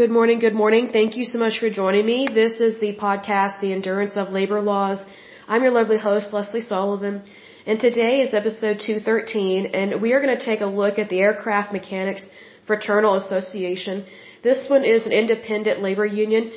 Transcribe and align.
Good 0.00 0.16
morning, 0.18 0.38
good 0.38 0.58
morning. 0.60 0.84
Thank 0.98 1.18
you 1.18 1.26
so 1.30 1.38
much 1.38 1.56
for 1.62 1.68
joining 1.68 2.06
me. 2.06 2.18
This 2.42 2.54
is 2.66 2.74
the 2.80 2.92
podcast, 3.06 3.60
The 3.60 3.72
Endurance 3.74 4.16
of 4.16 4.30
Labor 4.36 4.60
Laws. 4.68 4.98
I'm 5.46 5.62
your 5.62 5.72
lovely 5.72 5.98
host, 5.98 6.32
Lesley 6.32 6.62
Sullivan, 6.62 7.16
and 7.66 7.78
today 7.78 8.22
is 8.22 8.32
episode 8.32 8.80
213, 8.80 9.66
and 9.80 10.00
we 10.00 10.14
are 10.14 10.22
going 10.22 10.38
to 10.38 10.42
take 10.42 10.62
a 10.62 10.70
look 10.80 10.98
at 10.98 11.10
the 11.10 11.20
Aircraft 11.26 11.74
Mechanics 11.74 12.22
Fraternal 12.66 13.16
Association. 13.16 14.06
This 14.42 14.70
one 14.70 14.84
is 14.84 15.04
an 15.04 15.12
independent 15.12 15.82
labor 15.82 16.06
union. 16.06 16.50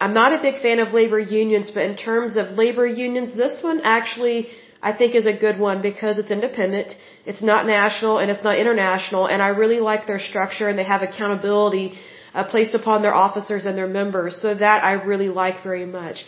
I'm 0.00 0.14
not 0.14 0.32
a 0.32 0.40
big 0.40 0.62
fan 0.62 0.78
of 0.78 0.94
labor 0.94 1.20
unions, 1.20 1.70
but 1.70 1.82
in 1.90 1.94
terms 1.94 2.38
of 2.38 2.52
labor 2.62 2.86
unions, 2.86 3.36
this 3.36 3.62
one 3.62 3.82
actually 3.82 4.48
I 4.80 4.94
think 4.94 5.14
is 5.14 5.26
a 5.26 5.38
good 5.46 5.58
one 5.58 5.82
because 5.82 6.16
it's 6.16 6.30
independent, 6.30 6.94
it's 7.26 7.42
not 7.42 7.66
national, 7.66 8.18
and 8.18 8.30
it's 8.30 8.44
not 8.48 8.56
international, 8.58 9.26
and 9.26 9.42
I 9.42 9.48
really 9.48 9.80
like 9.90 10.06
their 10.06 10.22
structure 10.30 10.68
and 10.70 10.78
they 10.78 10.88
have 10.94 11.02
accountability 11.02 11.98
uh, 12.38 12.44
placed 12.54 12.74
upon 12.80 12.96
their 13.06 13.16
officers 13.26 13.62
and 13.68 13.74
their 13.80 13.92
members. 14.00 14.32
So 14.42 14.48
that 14.66 14.78
I 14.90 14.92
really 15.12 15.30
like 15.42 15.56
very 15.70 15.86
much. 16.00 16.18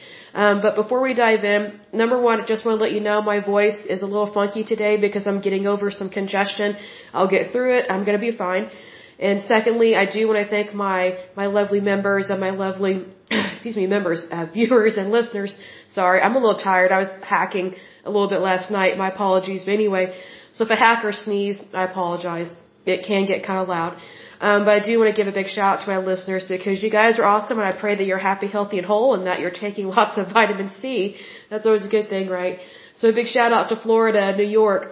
Um, 0.42 0.54
but 0.64 0.74
before 0.82 1.00
we 1.08 1.12
dive 1.26 1.44
in, 1.54 1.62
number 2.02 2.18
one, 2.28 2.36
I 2.40 2.46
just 2.52 2.64
want 2.64 2.74
to 2.78 2.82
let 2.84 2.92
you 2.96 3.02
know 3.08 3.16
my 3.34 3.40
voice 3.54 3.78
is 3.94 4.00
a 4.06 4.08
little 4.14 4.32
funky 4.38 4.64
today 4.72 4.94
because 5.06 5.24
I'm 5.28 5.40
getting 5.46 5.66
over 5.72 5.86
some 6.00 6.10
congestion. 6.18 6.76
I'll 7.12 7.32
get 7.36 7.52
through 7.52 7.72
it. 7.78 7.82
I'm 7.92 8.04
going 8.06 8.18
to 8.20 8.24
be 8.30 8.34
fine. 8.46 8.64
And 9.28 9.42
secondly, 9.54 9.90
I 10.02 10.04
do 10.16 10.20
want 10.28 10.38
to 10.44 10.48
thank 10.56 10.68
my 10.86 11.00
my 11.40 11.46
lovely 11.58 11.82
members 11.92 12.24
and 12.30 12.38
my 12.46 12.52
lovely 12.64 12.94
excuse 13.52 13.76
me 13.82 13.86
members, 13.96 14.20
uh, 14.36 14.46
viewers 14.56 14.94
and 15.00 15.06
listeners. 15.18 15.52
Sorry, 15.98 16.18
I'm 16.24 16.36
a 16.40 16.42
little 16.44 16.60
tired. 16.70 16.90
I 16.98 17.00
was 17.04 17.10
hacking 17.34 17.68
a 18.08 18.10
little 18.14 18.30
bit 18.34 18.40
last 18.50 18.66
night. 18.78 18.96
My 19.04 19.10
apologies. 19.16 19.60
But 19.66 19.74
anyway, 19.80 20.04
so 20.54 20.64
if 20.64 20.70
a 20.70 20.80
hacker 20.86 21.12
sneezes, 21.12 21.62
I 21.80 21.84
apologize. 21.92 22.50
It 22.94 23.00
can 23.10 23.26
get 23.32 23.38
kind 23.48 23.60
of 23.62 23.68
loud. 23.76 23.92
Um, 24.40 24.64
but 24.64 24.72
I 24.78 24.80
do 24.84 24.98
want 24.98 25.14
to 25.14 25.18
give 25.20 25.28
a 25.32 25.36
big 25.40 25.48
shout 25.48 25.70
out 25.72 25.80
to 25.84 25.88
my 25.94 25.98
listeners 25.98 26.44
because 26.48 26.82
you 26.82 26.90
guys 26.90 27.18
are 27.18 27.24
awesome 27.24 27.58
and 27.58 27.66
I 27.72 27.74
pray 27.78 27.94
that 27.96 28.06
you're 28.10 28.24
happy, 28.30 28.46
healthy, 28.46 28.78
and 28.78 28.86
whole 28.86 29.12
and 29.14 29.26
that 29.26 29.38
you're 29.40 29.58
taking 29.66 29.86
lots 29.98 30.16
of 30.16 30.32
vitamin 30.32 30.70
C. 30.80 31.16
That's 31.50 31.66
always 31.66 31.86
a 31.90 31.92
good 31.96 32.08
thing, 32.08 32.28
right? 32.28 32.58
So 32.94 33.10
a 33.10 33.12
big 33.12 33.26
shout 33.26 33.52
out 33.52 33.68
to 33.68 33.76
Florida, 33.76 34.34
New 34.36 34.50
York, 34.60 34.82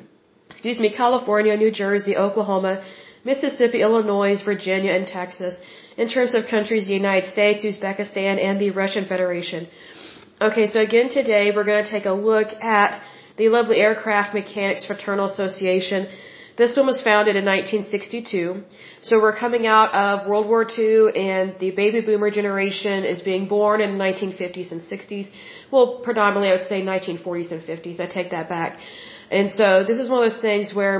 excuse 0.50 0.78
me, 0.78 0.90
California, 0.94 1.56
New 1.56 1.70
Jersey, 1.70 2.16
Oklahoma, 2.16 2.84
Mississippi, 3.24 3.80
Illinois, 3.80 4.40
Virginia, 4.44 4.92
and 4.92 5.06
Texas. 5.06 5.54
In 5.96 6.08
terms 6.08 6.34
of 6.34 6.46
countries, 6.46 6.86
the 6.86 6.94
United 6.94 7.28
States, 7.28 7.64
Uzbekistan, 7.64 8.42
and 8.42 8.60
the 8.60 8.70
Russian 8.70 9.06
Federation. 9.06 9.68
Okay, 10.40 10.66
so 10.68 10.80
again 10.80 11.08
today 11.10 11.52
we're 11.54 11.68
going 11.72 11.84
to 11.84 11.90
take 11.90 12.06
a 12.06 12.12
look 12.12 12.48
at 12.62 13.02
the 13.36 13.48
lovely 13.48 13.76
Aircraft 13.76 14.34
Mechanics 14.34 14.84
Fraternal 14.84 15.26
Association. 15.26 16.08
This 16.60 16.76
one 16.76 16.86
was 16.92 17.00
founded 17.00 17.36
in 17.40 17.44
1962. 17.46 18.64
So 19.08 19.12
we're 19.22 19.38
coming 19.44 19.64
out 19.66 19.90
of 20.04 20.28
World 20.30 20.46
War 20.52 20.62
II 20.78 20.96
and 21.28 21.54
the 21.58 21.70
baby 21.82 22.00
boomer 22.08 22.30
generation 22.30 22.98
is 23.12 23.22
being 23.30 23.44
born 23.52 23.80
in 23.84 23.90
the 23.96 24.00
1950s 24.04 24.70
and 24.74 24.82
60s. 24.82 25.28
Well, 25.72 25.86
predominantly 26.08 26.48
I 26.50 26.56
would 26.56 26.68
say 26.72 26.82
1940s 26.82 27.50
and 27.54 27.62
50s. 27.70 27.98
I 28.04 28.08
take 28.18 28.28
that 28.36 28.50
back. 28.50 28.78
And 29.38 29.50
so 29.60 29.84
this 29.90 29.98
is 30.02 30.10
one 30.10 30.18
of 30.22 30.26
those 30.28 30.42
things 30.42 30.74
where 30.80 30.98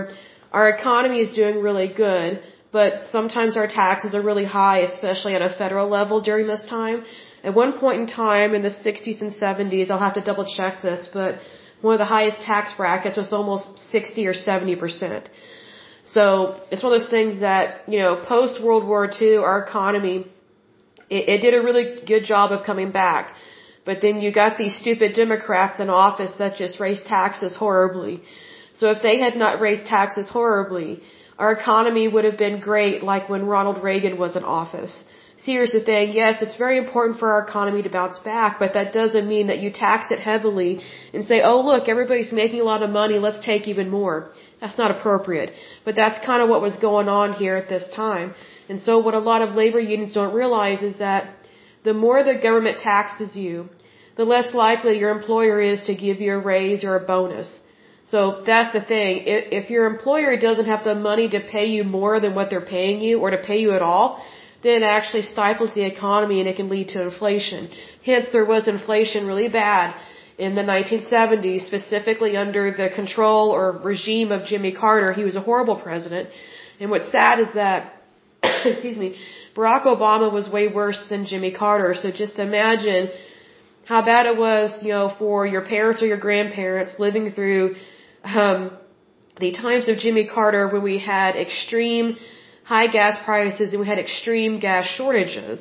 our 0.50 0.70
economy 0.70 1.20
is 1.26 1.30
doing 1.42 1.60
really 1.68 1.88
good, 2.06 2.40
but 2.72 2.92
sometimes 3.16 3.58
our 3.58 3.68
taxes 3.82 4.14
are 4.14 4.24
really 4.30 4.46
high, 4.46 4.78
especially 4.92 5.34
at 5.34 5.42
a 5.42 5.52
federal 5.62 5.88
level 5.98 6.22
during 6.22 6.46
this 6.46 6.64
time. 6.78 7.04
At 7.44 7.54
one 7.54 7.72
point 7.84 7.98
in 8.00 8.06
time 8.06 8.54
in 8.54 8.62
the 8.62 8.74
60s 8.86 9.20
and 9.20 9.30
70s, 9.30 9.90
I'll 9.90 10.06
have 10.08 10.18
to 10.20 10.24
double 10.30 10.46
check 10.58 10.80
this, 10.80 11.06
but 11.12 11.32
one 11.80 11.94
of 11.94 11.98
the 11.98 12.12
highest 12.16 12.42
tax 12.42 12.72
brackets 12.76 13.16
was 13.16 13.32
almost 13.32 13.78
60 13.90 14.26
or 14.26 14.34
70 14.34 14.76
percent. 14.76 15.30
So 16.04 16.60
it's 16.70 16.82
one 16.82 16.92
of 16.92 17.00
those 17.00 17.10
things 17.10 17.40
that, 17.40 17.88
you 17.88 17.98
know, 17.98 18.16
post 18.16 18.62
World 18.62 18.84
War 18.86 19.08
II, 19.20 19.36
our 19.36 19.62
economy, 19.62 20.26
it, 21.08 21.28
it 21.34 21.38
did 21.40 21.54
a 21.54 21.62
really 21.62 22.00
good 22.12 22.24
job 22.24 22.52
of 22.52 22.64
coming 22.64 22.90
back. 22.90 23.34
But 23.84 24.00
then 24.00 24.20
you 24.20 24.32
got 24.32 24.58
these 24.58 24.76
stupid 24.76 25.14
Democrats 25.14 25.80
in 25.80 25.88
office 25.88 26.32
that 26.38 26.56
just 26.56 26.80
raised 26.80 27.06
taxes 27.06 27.54
horribly. 27.54 28.22
So 28.74 28.90
if 28.90 29.02
they 29.02 29.18
had 29.18 29.36
not 29.36 29.60
raised 29.60 29.86
taxes 29.86 30.28
horribly, 30.28 31.02
our 31.38 31.52
economy 31.52 32.06
would 32.08 32.24
have 32.24 32.38
been 32.38 32.60
great 32.60 33.02
like 33.02 33.28
when 33.28 33.46
Ronald 33.46 33.82
Reagan 33.82 34.18
was 34.18 34.36
in 34.36 34.44
office. 34.44 35.04
See, 35.42 35.52
here's 35.52 35.72
the 35.72 35.80
thing. 35.80 36.12
Yes, 36.12 36.42
it's 36.42 36.56
very 36.56 36.76
important 36.76 37.18
for 37.18 37.32
our 37.32 37.42
economy 37.48 37.82
to 37.82 37.88
bounce 37.88 38.18
back, 38.18 38.58
but 38.58 38.74
that 38.74 38.92
doesn't 38.92 39.26
mean 39.26 39.46
that 39.46 39.58
you 39.60 39.70
tax 39.70 40.10
it 40.10 40.18
heavily 40.18 40.82
and 41.14 41.24
say, 41.24 41.40
oh 41.50 41.60
look, 41.70 41.88
everybody's 41.88 42.30
making 42.30 42.60
a 42.60 42.64
lot 42.72 42.82
of 42.82 42.90
money, 42.90 43.18
let's 43.18 43.42
take 43.44 43.66
even 43.66 43.88
more. 43.88 44.16
That's 44.60 44.76
not 44.76 44.90
appropriate. 44.90 45.52
But 45.86 45.96
that's 45.96 46.24
kind 46.26 46.42
of 46.42 46.50
what 46.50 46.60
was 46.60 46.76
going 46.76 47.08
on 47.08 47.32
here 47.32 47.56
at 47.56 47.70
this 47.70 47.86
time. 47.94 48.34
And 48.68 48.82
so 48.82 48.98
what 48.98 49.14
a 49.14 49.24
lot 49.30 49.40
of 49.40 49.54
labor 49.54 49.80
unions 49.80 50.12
don't 50.12 50.34
realize 50.34 50.82
is 50.82 50.98
that 50.98 51.22
the 51.84 51.94
more 51.94 52.22
the 52.22 52.34
government 52.48 52.78
taxes 52.80 53.34
you, 53.34 53.70
the 54.18 54.26
less 54.26 54.52
likely 54.52 54.98
your 54.98 55.12
employer 55.18 55.58
is 55.72 55.80
to 55.88 55.94
give 55.94 56.20
you 56.20 56.34
a 56.34 56.38
raise 56.38 56.84
or 56.84 56.96
a 56.96 57.04
bonus. 57.14 57.48
So 58.04 58.42
that's 58.44 58.72
the 58.74 58.82
thing. 58.82 59.22
If 59.60 59.70
your 59.70 59.86
employer 59.86 60.36
doesn't 60.36 60.66
have 60.66 60.84
the 60.84 60.94
money 60.94 61.28
to 61.30 61.40
pay 61.40 61.66
you 61.76 61.82
more 61.84 62.20
than 62.20 62.34
what 62.34 62.50
they're 62.50 62.70
paying 62.76 63.00
you 63.00 63.20
or 63.20 63.30
to 63.30 63.38
pay 63.38 63.58
you 63.60 63.72
at 63.72 63.82
all, 63.82 64.22
then 64.62 64.82
actually 64.82 65.22
stifles 65.22 65.74
the 65.74 65.84
economy 65.84 66.40
and 66.40 66.48
it 66.48 66.56
can 66.56 66.68
lead 66.68 66.88
to 66.88 67.02
inflation. 67.02 67.68
Hence, 68.04 68.26
there 68.32 68.44
was 68.44 68.68
inflation 68.68 69.26
really 69.26 69.48
bad 69.48 69.94
in 70.38 70.54
the 70.54 70.62
1970s, 70.62 71.66
specifically 71.66 72.36
under 72.36 72.70
the 72.70 72.88
control 72.94 73.50
or 73.50 73.72
regime 73.78 74.32
of 74.32 74.46
Jimmy 74.46 74.72
Carter. 74.72 75.12
He 75.12 75.24
was 75.24 75.36
a 75.36 75.40
horrible 75.40 75.76
president. 75.76 76.30
And 76.78 76.90
what's 76.90 77.10
sad 77.10 77.40
is 77.40 77.48
that, 77.54 78.02
excuse 78.42 78.96
me, 78.96 79.16
Barack 79.54 79.84
Obama 79.84 80.32
was 80.32 80.48
way 80.48 80.68
worse 80.68 81.02
than 81.08 81.26
Jimmy 81.26 81.52
Carter. 81.52 81.94
So 81.94 82.10
just 82.10 82.38
imagine 82.38 83.10
how 83.84 84.02
bad 84.02 84.26
it 84.26 84.36
was, 84.36 84.82
you 84.82 84.90
know, 84.90 85.12
for 85.18 85.46
your 85.46 85.64
parents 85.64 86.02
or 86.02 86.06
your 86.06 86.22
grandparents 86.28 86.94
living 86.98 87.32
through 87.32 87.74
um, 88.24 88.70
the 89.38 89.52
times 89.52 89.88
of 89.88 89.98
Jimmy 89.98 90.26
Carter 90.26 90.68
when 90.68 90.82
we 90.82 90.98
had 90.98 91.34
extreme 91.36 92.16
high 92.72 92.88
gas 92.98 93.14
prices 93.28 93.68
and 93.72 93.80
we 93.82 93.86
had 93.92 94.00
extreme 94.06 94.52
gas 94.66 94.86
shortages. 94.96 95.58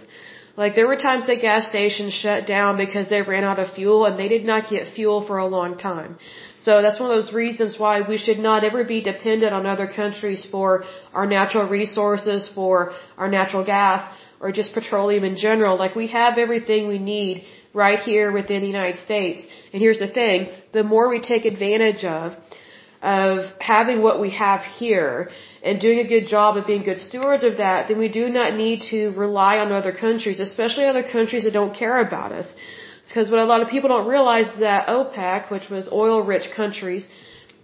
Like 0.61 0.73
there 0.77 0.89
were 0.91 0.99
times 1.07 1.23
that 1.27 1.39
gas 1.47 1.63
stations 1.71 2.13
shut 2.23 2.41
down 2.55 2.71
because 2.83 3.05
they 3.11 3.21
ran 3.33 3.45
out 3.49 3.59
of 3.63 3.67
fuel 3.77 3.99
and 4.07 4.15
they 4.21 4.29
did 4.35 4.45
not 4.51 4.69
get 4.73 4.93
fuel 4.97 5.19
for 5.29 5.37
a 5.45 5.49
long 5.57 5.71
time. 5.89 6.11
So 6.65 6.71
that's 6.83 6.99
one 7.03 7.09
of 7.09 7.15
those 7.17 7.31
reasons 7.43 7.79
why 7.83 7.95
we 8.11 8.17
should 8.25 8.41
not 8.47 8.65
ever 8.69 8.81
be 8.95 8.99
dependent 9.11 9.53
on 9.59 9.65
other 9.73 9.87
countries 10.01 10.41
for 10.53 10.69
our 11.19 11.27
natural 11.37 11.67
resources, 11.79 12.49
for 12.57 12.75
our 13.21 13.29
natural 13.39 13.65
gas, 13.75 14.01
or 14.41 14.51
just 14.59 14.73
petroleum 14.79 15.23
in 15.31 15.37
general. 15.47 15.77
Like 15.83 15.95
we 16.03 16.07
have 16.19 16.37
everything 16.45 16.87
we 16.87 16.99
need 17.15 17.45
right 17.85 17.99
here 18.11 18.27
within 18.39 18.61
the 18.65 18.71
United 18.77 18.99
States. 19.07 19.47
And 19.71 19.81
here's 19.85 20.01
the 20.05 20.13
thing, 20.21 20.49
the 20.77 20.83
more 20.93 21.07
we 21.15 21.21
take 21.33 21.45
advantage 21.53 22.03
of, 22.03 22.35
of 23.01 23.45
having 23.59 24.01
what 24.01 24.19
we 24.19 24.31
have 24.31 24.61
here 24.61 25.29
and 25.63 25.79
doing 25.79 25.99
a 25.99 26.07
good 26.07 26.27
job 26.27 26.57
of 26.57 26.67
being 26.67 26.83
good 26.83 26.99
stewards 26.99 27.43
of 27.43 27.57
that, 27.57 27.87
then 27.87 27.97
we 27.97 28.09
do 28.09 28.27
not 28.29 28.55
need 28.55 28.81
to 28.81 29.09
rely 29.11 29.57
on 29.57 29.71
other 29.71 29.93
countries, 29.93 30.39
especially 30.39 30.85
other 30.85 31.03
countries 31.03 31.43
that 31.45 31.53
don't 31.53 31.73
care 31.73 32.01
about 32.01 32.31
us. 32.31 32.53
Because 33.07 33.31
what 33.31 33.39
a 33.39 33.45
lot 33.45 33.61
of 33.61 33.69
people 33.69 33.89
don't 33.89 34.07
realize 34.07 34.47
is 34.49 34.59
that 34.59 34.87
OPEC, 34.87 35.49
which 35.49 35.69
was 35.69 35.89
oil-rich 35.91 36.51
countries, 36.55 37.07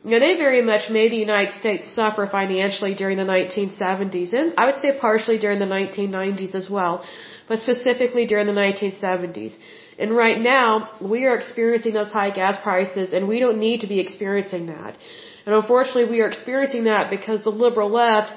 you 0.03 0.11
know, 0.11 0.19
they 0.19 0.35
very 0.37 0.61
much 0.61 0.89
made 0.89 1.11
the 1.11 1.17
United 1.17 1.53
States 1.53 1.91
suffer 1.91 2.27
financially 2.27 2.93
during 2.93 3.17
the 3.17 3.23
1970s, 3.23 4.33
and 4.33 4.53
I 4.55 4.67
would 4.67 4.77
say 4.77 4.97
partially 4.99 5.39
during 5.39 5.59
the 5.59 5.65
1990s 5.65 6.53
as 6.53 6.69
well, 6.69 7.03
but 7.47 7.59
specifically 7.59 8.25
during 8.27 8.45
the 8.45 8.53
1970s. 8.53 9.55
And 9.97 10.15
right 10.15 10.39
now, 10.39 10.91
we 11.01 11.25
are 11.25 11.35
experiencing 11.35 11.93
those 11.93 12.11
high 12.11 12.29
gas 12.29 12.55
prices, 12.61 13.13
and 13.13 13.27
we 13.27 13.39
don't 13.39 13.57
need 13.57 13.81
to 13.81 13.87
be 13.87 13.99
experiencing 13.99 14.67
that. 14.67 14.95
And 15.45 15.53
unfortunately, 15.53 16.09
we 16.09 16.21
are 16.21 16.27
experiencing 16.27 16.85
that 16.85 17.09
because 17.09 17.43
the 17.43 17.51
liberal 17.51 17.89
left 17.89 18.33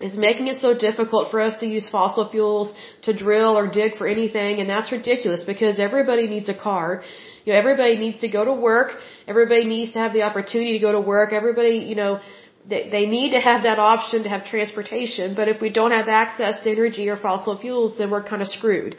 is 0.00 0.16
making 0.16 0.48
it 0.48 0.58
so 0.60 0.76
difficult 0.76 1.30
for 1.30 1.40
us 1.40 1.58
to 1.60 1.66
use 1.66 1.88
fossil 1.88 2.28
fuels 2.28 2.74
to 3.02 3.16
drill 3.16 3.56
or 3.56 3.66
dig 3.68 3.96
for 3.96 4.06
anything, 4.06 4.60
and 4.60 4.68
that's 4.68 4.90
ridiculous 4.92 5.44
because 5.44 5.78
everybody 5.78 6.26
needs 6.26 6.48
a 6.48 6.58
car. 6.68 7.02
You 7.44 7.52
know, 7.52 7.58
everybody 7.58 7.96
needs 7.96 8.18
to 8.20 8.28
go 8.28 8.44
to 8.44 8.52
work. 8.52 8.90
Everybody 9.26 9.64
needs 9.64 9.92
to 9.92 9.98
have 10.00 10.12
the 10.12 10.22
opportunity 10.22 10.72
to 10.78 10.78
go 10.78 10.92
to 10.92 11.00
work. 11.00 11.32
Everybody, 11.32 11.76
you 11.90 11.94
know, 11.94 12.20
they, 12.68 12.88
they 12.90 13.06
need 13.06 13.30
to 13.32 13.40
have 13.40 13.62
that 13.64 13.78
option 13.78 14.22
to 14.24 14.28
have 14.28 14.44
transportation. 14.44 15.34
But 15.34 15.48
if 15.48 15.60
we 15.60 15.70
don't 15.70 15.90
have 15.90 16.08
access 16.08 16.62
to 16.64 16.70
energy 16.70 17.08
or 17.08 17.16
fossil 17.16 17.58
fuels, 17.58 17.98
then 17.98 18.10
we're 18.10 18.22
kind 18.22 18.42
of 18.42 18.48
screwed. 18.48 18.96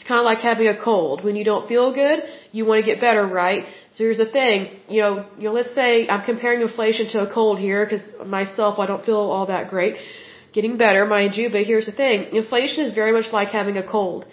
It's 0.00 0.08
kind 0.08 0.18
of 0.18 0.24
like 0.24 0.38
having 0.38 0.66
a 0.66 0.78
cold. 0.82 1.22
When 1.26 1.36
you 1.36 1.44
don't 1.44 1.68
feel 1.68 1.92
good, 1.92 2.18
you 2.52 2.64
want 2.64 2.78
to 2.82 2.86
get 2.90 3.02
better, 3.02 3.24
right? 3.26 3.66
So 3.90 3.98
here's 4.04 4.16
the 4.16 4.30
thing, 4.38 4.56
you 4.88 5.00
know, 5.02 5.26
you 5.36 5.44
know, 5.44 5.52
let's 5.52 5.74
say 5.74 6.08
I'm 6.08 6.24
comparing 6.24 6.62
inflation 6.62 7.08
to 7.14 7.18
a 7.26 7.30
cold 7.30 7.58
here 7.58 7.84
because 7.84 8.04
myself, 8.38 8.78
I 8.78 8.86
don't 8.86 9.04
feel 9.04 9.24
all 9.34 9.46
that 9.54 9.68
great. 9.68 9.96
Getting 10.54 10.78
better, 10.78 11.04
mind 11.04 11.36
you, 11.36 11.50
but 11.50 11.64
here's 11.70 11.84
the 11.84 11.92
thing, 11.92 12.34
inflation 12.42 12.84
is 12.86 12.94
very 12.94 13.12
much 13.12 13.28
like 13.30 13.48
having 13.48 13.76
a 13.76 13.86
cold. 13.96 14.24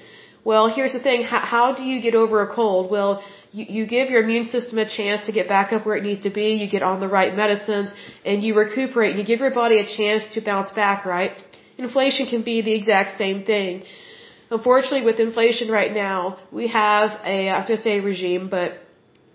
Well, 0.46 0.66
here's 0.74 0.94
the 0.94 1.04
thing, 1.08 1.24
how, 1.24 1.42
how 1.54 1.66
do 1.80 1.84
you 1.84 2.02
get 2.02 2.16
over 2.16 2.42
a 2.48 2.50
cold? 2.56 2.90
Well, 2.90 3.22
you, 3.52 3.66
you 3.76 3.86
give 3.86 4.10
your 4.10 4.24
immune 4.24 4.46
system 4.46 4.78
a 4.78 4.90
chance 4.90 5.26
to 5.26 5.34
get 5.34 5.50
back 5.50 5.74
up 5.74 5.86
where 5.86 5.98
it 5.98 6.04
needs 6.04 6.22
to 6.22 6.30
be, 6.30 6.48
you 6.64 6.70
get 6.70 6.82
on 6.82 7.02
the 7.02 7.10
right 7.10 7.36
medicines, 7.36 7.90
and 8.24 8.42
you 8.42 8.56
recuperate, 8.56 9.10
and 9.12 9.20
you 9.20 9.26
give 9.26 9.42
your 9.42 9.56
body 9.64 9.80
a 9.80 9.88
chance 9.98 10.24
to 10.36 10.40
bounce 10.40 10.72
back, 10.72 11.06
right? 11.06 11.34
inflation 11.78 12.26
can 12.26 12.42
be 12.42 12.62
the 12.62 12.74
exact 12.74 13.18
same 13.18 13.44
thing. 13.44 13.84
Unfortunately, 14.50 15.04
with 15.04 15.20
inflation 15.20 15.70
right 15.70 15.94
now, 15.94 16.38
we 16.52 16.68
have 16.68 17.12
a, 17.26 17.50
I 17.50 17.58
was 17.58 17.68
going 17.68 17.78
to 17.78 17.84
say 17.84 18.00
a 18.00 18.02
regime, 18.02 18.50
but 18.50 18.80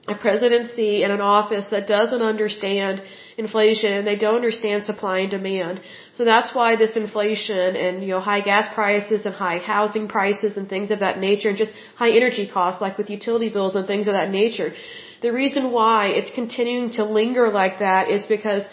a 0.09 0.15
presidency 0.17 1.05
and 1.05 1.13
an 1.13 1.21
office 1.21 1.67
that 1.67 1.87
doesn't 1.87 2.23
understand 2.23 3.03
inflation 3.37 3.93
and 3.93 4.07
they 4.07 4.17
don't 4.17 4.35
understand 4.35 4.85
supply 4.85 5.19
and 5.21 5.31
demand. 5.31 5.81
So 6.15 6.25
that's 6.25 6.53
why 6.55 6.75
this 6.75 6.97
inflation 6.97 7.77
and, 7.77 8.03
you 8.03 8.09
know, 8.09 8.21
high 8.21 8.41
gas 8.41 8.67
prices 8.75 9.25
and 9.27 9.35
high 9.35 9.59
housing 9.59 10.09
prices 10.09 10.57
and 10.57 10.69
things 10.69 10.91
of 10.91 10.99
that 11.01 11.19
nature 11.19 11.51
and 11.51 11.59
just 11.59 11.73
high 11.95 12.11
energy 12.11 12.49
costs 12.49 12.81
like 12.81 12.99
with 12.99 13.11
utility 13.11 13.49
bills 13.49 13.77
and 13.77 13.87
things 13.87 14.09
of 14.09 14.15
that 14.15 14.31
nature. 14.31 14.73
The 15.21 15.33
reason 15.33 15.71
why 15.71 16.09
it's 16.09 16.33
continuing 16.33 16.91
to 16.93 17.05
linger 17.05 17.49
like 17.51 17.79
that 17.79 18.09
is 18.09 18.27
because 18.27 18.65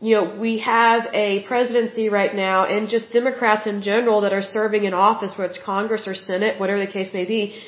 you 0.00 0.14
know, 0.14 0.38
we 0.38 0.58
have 0.58 1.06
a 1.12 1.42
presidency 1.44 2.08
right 2.08 2.34
now 2.34 2.64
and 2.64 2.88
just 2.88 3.12
Democrats 3.12 3.66
in 3.66 3.80
general 3.82 4.20
that 4.22 4.32
are 4.32 4.42
serving 4.42 4.84
in 4.84 4.92
office, 4.92 5.32
whether 5.32 5.50
it's 5.50 5.58
Congress 5.64 6.06
or 6.06 6.14
Senate, 6.14 6.60
whatever 6.60 6.78
the 6.78 6.92
case 6.98 7.12
may 7.14 7.24
be, 7.24 7.58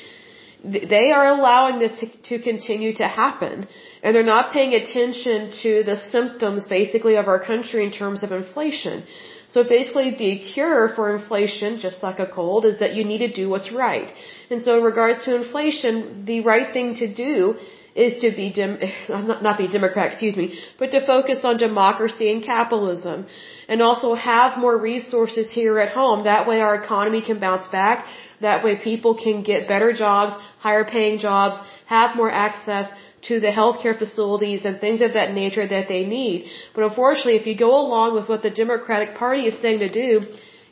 they 0.63 1.11
are 1.11 1.25
allowing 1.25 1.79
this 1.79 1.99
to, 2.01 2.07
to 2.29 2.43
continue 2.43 2.93
to 2.93 3.07
happen. 3.07 3.67
And 4.03 4.15
they're 4.15 4.31
not 4.35 4.51
paying 4.51 4.73
attention 4.73 5.51
to 5.63 5.83
the 5.83 5.97
symptoms 5.97 6.67
basically 6.67 7.15
of 7.15 7.27
our 7.27 7.39
country 7.39 7.83
in 7.85 7.91
terms 7.91 8.21
of 8.23 8.31
inflation. 8.31 9.03
So 9.47 9.63
basically 9.63 10.11
the 10.11 10.37
cure 10.53 10.89
for 10.95 11.15
inflation, 11.15 11.79
just 11.79 12.03
like 12.03 12.19
a 12.19 12.27
cold, 12.27 12.65
is 12.65 12.79
that 12.79 12.93
you 12.93 13.03
need 13.03 13.19
to 13.19 13.33
do 13.33 13.49
what's 13.49 13.71
right. 13.71 14.13
And 14.51 14.61
so 14.61 14.77
in 14.77 14.83
regards 14.83 15.23
to 15.25 15.35
inflation, 15.35 16.25
the 16.25 16.41
right 16.41 16.71
thing 16.71 16.95
to 16.95 17.11
do 17.11 17.57
is 18.05 18.13
to 18.23 18.29
be 18.39 18.47
dem- 18.59 18.79
not, 19.29 19.43
not 19.47 19.57
be 19.57 19.67
Democrat, 19.67 20.07
excuse 20.11 20.37
me, 20.41 20.47
but 20.79 20.91
to 20.95 21.05
focus 21.13 21.39
on 21.49 21.57
democracy 21.57 22.31
and 22.33 22.41
capitalism 22.43 23.27
and 23.67 23.81
also 23.81 24.13
have 24.15 24.57
more 24.65 24.77
resources 24.77 25.51
here 25.59 25.77
at 25.85 25.91
home. 25.99 26.23
That 26.23 26.47
way 26.47 26.61
our 26.61 26.75
economy 26.83 27.21
can 27.29 27.39
bounce 27.39 27.67
back. 27.67 28.05
That 28.47 28.63
way 28.63 28.73
people 28.89 29.13
can 29.25 29.43
get 29.51 29.67
better 29.67 29.91
jobs, 29.91 30.33
higher 30.65 30.85
paying 30.95 31.19
jobs, 31.19 31.55
have 31.97 32.15
more 32.15 32.31
access 32.31 32.89
to 33.27 33.39
the 33.45 33.51
healthcare 33.59 33.97
facilities 34.03 34.63
and 34.63 34.79
things 34.79 35.01
of 35.01 35.13
that 35.13 35.33
nature 35.33 35.67
that 35.67 35.89
they 35.89 36.03
need. 36.05 36.45
But 36.73 36.85
unfortunately, 36.89 37.35
if 37.41 37.45
you 37.45 37.55
go 37.67 37.71
along 37.85 38.13
with 38.17 38.29
what 38.29 38.41
the 38.41 38.53
Democratic 38.63 39.15
Party 39.15 39.43
is 39.51 39.61
saying 39.61 39.79
to 39.79 39.89
do, 40.03 40.11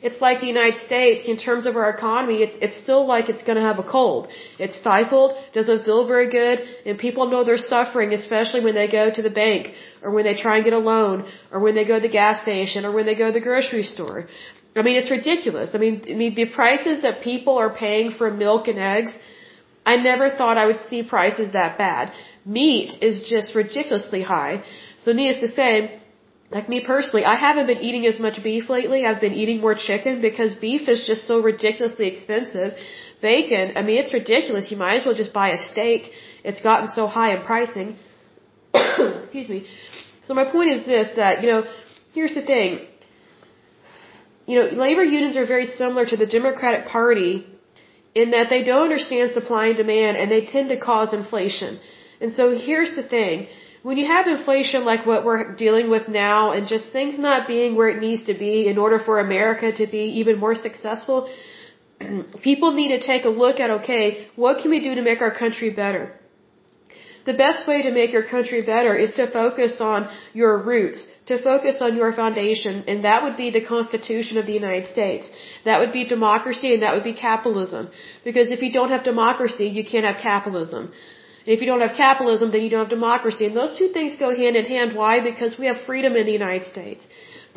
it's 0.00 0.20
like 0.20 0.40
the 0.40 0.46
United 0.46 0.78
States 0.78 1.26
in 1.26 1.36
terms 1.36 1.66
of 1.66 1.76
our 1.76 1.90
economy. 1.90 2.36
It's 2.46 2.56
it's 2.66 2.78
still 2.84 3.06
like 3.06 3.28
it's 3.28 3.42
going 3.48 3.58
to 3.62 3.66
have 3.70 3.78
a 3.78 3.88
cold. 3.96 4.28
It's 4.58 4.76
stifled, 4.82 5.32
doesn't 5.52 5.84
feel 5.84 6.06
very 6.06 6.28
good, 6.30 6.60
and 6.86 6.98
people 6.98 7.30
know 7.30 7.42
they're 7.44 7.66
suffering, 7.76 8.12
especially 8.12 8.62
when 8.66 8.74
they 8.74 8.88
go 8.88 9.10
to 9.18 9.22
the 9.28 9.34
bank 9.44 9.72
or 10.02 10.10
when 10.12 10.24
they 10.24 10.36
try 10.44 10.56
and 10.56 10.64
get 10.64 10.72
a 10.72 10.84
loan 10.92 11.26
or 11.52 11.60
when 11.60 11.74
they 11.74 11.84
go 11.84 11.96
to 12.00 12.04
the 12.08 12.14
gas 12.20 12.42
station 12.42 12.84
or 12.84 12.92
when 12.92 13.06
they 13.06 13.16
go 13.22 13.26
to 13.26 13.36
the 13.40 13.46
grocery 13.48 13.82
store. 13.82 14.28
I 14.76 14.82
mean, 14.82 14.96
it's 14.96 15.10
ridiculous. 15.10 15.70
I 15.74 15.78
mean, 15.78 16.02
I 16.08 16.14
mean 16.14 16.34
the 16.34 16.46
prices 16.46 17.02
that 17.02 17.22
people 17.22 17.58
are 17.58 17.72
paying 17.86 18.12
for 18.12 18.30
milk 18.30 18.68
and 18.68 18.78
eggs. 18.78 19.12
I 19.84 19.96
never 19.96 20.26
thought 20.30 20.58
I 20.58 20.66
would 20.66 20.80
see 20.88 21.02
prices 21.02 21.52
that 21.54 21.78
bad. 21.78 22.12
Meat 22.44 23.02
is 23.02 23.22
just 23.22 23.54
ridiculously 23.54 24.22
high. 24.22 24.62
So 24.98 25.12
needless 25.12 25.40
to 25.46 25.48
say, 25.60 26.00
like 26.50 26.68
me 26.68 26.82
personally, 26.84 27.24
I 27.24 27.36
haven't 27.36 27.66
been 27.66 27.82
eating 27.88 28.06
as 28.06 28.18
much 28.18 28.42
beef 28.42 28.70
lately. 28.70 29.04
I've 29.04 29.20
been 29.20 29.34
eating 29.34 29.60
more 29.60 29.74
chicken 29.74 30.22
because 30.22 30.54
beef 30.54 30.88
is 30.88 31.06
just 31.06 31.26
so 31.26 31.40
ridiculously 31.40 32.06
expensive. 32.08 32.74
Bacon, 33.20 33.72
I 33.76 33.82
mean, 33.82 33.98
it's 33.98 34.14
ridiculous. 34.14 34.70
You 34.70 34.78
might 34.78 34.96
as 35.00 35.04
well 35.04 35.14
just 35.14 35.32
buy 35.32 35.48
a 35.50 35.58
steak. 35.58 36.10
It's 36.44 36.62
gotten 36.62 36.88
so 36.90 37.06
high 37.06 37.36
in 37.36 37.42
pricing. 37.42 37.96
Excuse 39.22 39.48
me. 39.48 39.66
So 40.24 40.34
my 40.34 40.44
point 40.44 40.70
is 40.70 40.86
this, 40.86 41.08
that, 41.16 41.42
you 41.42 41.50
know, 41.50 41.64
here's 42.14 42.34
the 42.34 42.42
thing. 42.42 42.86
You 44.46 44.58
know, 44.58 44.66
labor 44.84 45.04
unions 45.04 45.36
are 45.36 45.46
very 45.46 45.66
similar 45.66 46.06
to 46.06 46.16
the 46.16 46.26
Democratic 46.26 46.86
Party 46.86 47.46
in 48.14 48.30
that 48.30 48.48
they 48.48 48.62
don't 48.64 48.84
understand 48.84 49.32
supply 49.32 49.66
and 49.66 49.76
demand 49.76 50.16
and 50.16 50.30
they 50.30 50.46
tend 50.46 50.70
to 50.70 50.78
cause 50.80 51.12
inflation. 51.12 51.78
And 52.20 52.32
so 52.32 52.56
here's 52.56 52.94
the 52.96 53.02
thing 53.02 53.48
when 53.82 53.96
you 53.96 54.06
have 54.06 54.26
inflation 54.26 54.84
like 54.84 55.06
what 55.06 55.24
we're 55.24 55.54
dealing 55.54 55.88
with 55.90 56.08
now 56.08 56.52
and 56.52 56.66
just 56.66 56.90
things 56.90 57.18
not 57.18 57.46
being 57.46 57.76
where 57.76 57.88
it 57.88 58.00
needs 58.00 58.24
to 58.24 58.34
be 58.34 58.66
in 58.66 58.76
order 58.78 58.98
for 58.98 59.20
America 59.20 59.72
to 59.72 59.86
be 59.86 60.04
even 60.20 60.38
more 60.38 60.54
successful, 60.54 61.28
people 62.42 62.72
need 62.72 62.88
to 62.88 63.00
take 63.00 63.24
a 63.24 63.28
look 63.28 63.60
at, 63.60 63.70
okay, 63.70 64.28
what 64.36 64.62
can 64.62 64.70
we 64.70 64.80
do 64.80 64.94
to 64.94 65.02
make 65.02 65.20
our 65.20 65.34
country 65.42 65.70
better? 65.70 66.18
The 67.28 67.34
best 67.34 67.68
way 67.68 67.82
to 67.82 67.90
make 67.92 68.12
your 68.16 68.22
country 68.22 68.60
better 68.62 68.92
is 68.96 69.12
to 69.16 69.30
focus 69.30 69.80
on 69.80 70.08
your 70.32 70.52
roots, 70.68 71.06
to 71.26 71.36
focus 71.48 71.82
on 71.86 71.96
your 72.00 72.12
foundation, 72.20 72.84
and 72.88 73.04
that 73.04 73.22
would 73.22 73.36
be 73.36 73.50
the 73.50 73.64
Constitution 73.72 74.38
of 74.38 74.46
the 74.46 74.54
United 74.54 74.86
States. 74.94 75.30
That 75.66 75.80
would 75.80 75.92
be 75.92 76.04
democracy 76.06 76.72
and 76.72 76.82
that 76.82 76.94
would 76.94 77.04
be 77.04 77.12
capitalism. 77.12 77.90
Because 78.24 78.50
if 78.50 78.62
you 78.62 78.72
don't 78.72 78.94
have 78.96 79.04
democracy, 79.04 79.66
you 79.66 79.84
can't 79.84 80.06
have 80.10 80.18
capitalism. 80.30 80.90
If 81.54 81.60
you 81.62 81.68
don't 81.70 81.84
have 81.86 81.96
capitalism, 81.96 82.50
then 82.52 82.62
you 82.64 82.70
don't 82.72 82.84
have 82.86 82.94
democracy. 82.98 83.44
And 83.46 83.56
those 83.60 83.74
two 83.80 83.88
things 83.96 84.16
go 84.24 84.28
hand 84.42 84.54
in 84.60 84.66
hand. 84.74 84.94
Why? 85.02 85.14
Because 85.30 85.52
we 85.60 85.66
have 85.70 85.78
freedom 85.90 86.12
in 86.20 86.26
the 86.30 86.36
United 86.42 86.66
States. 86.74 87.02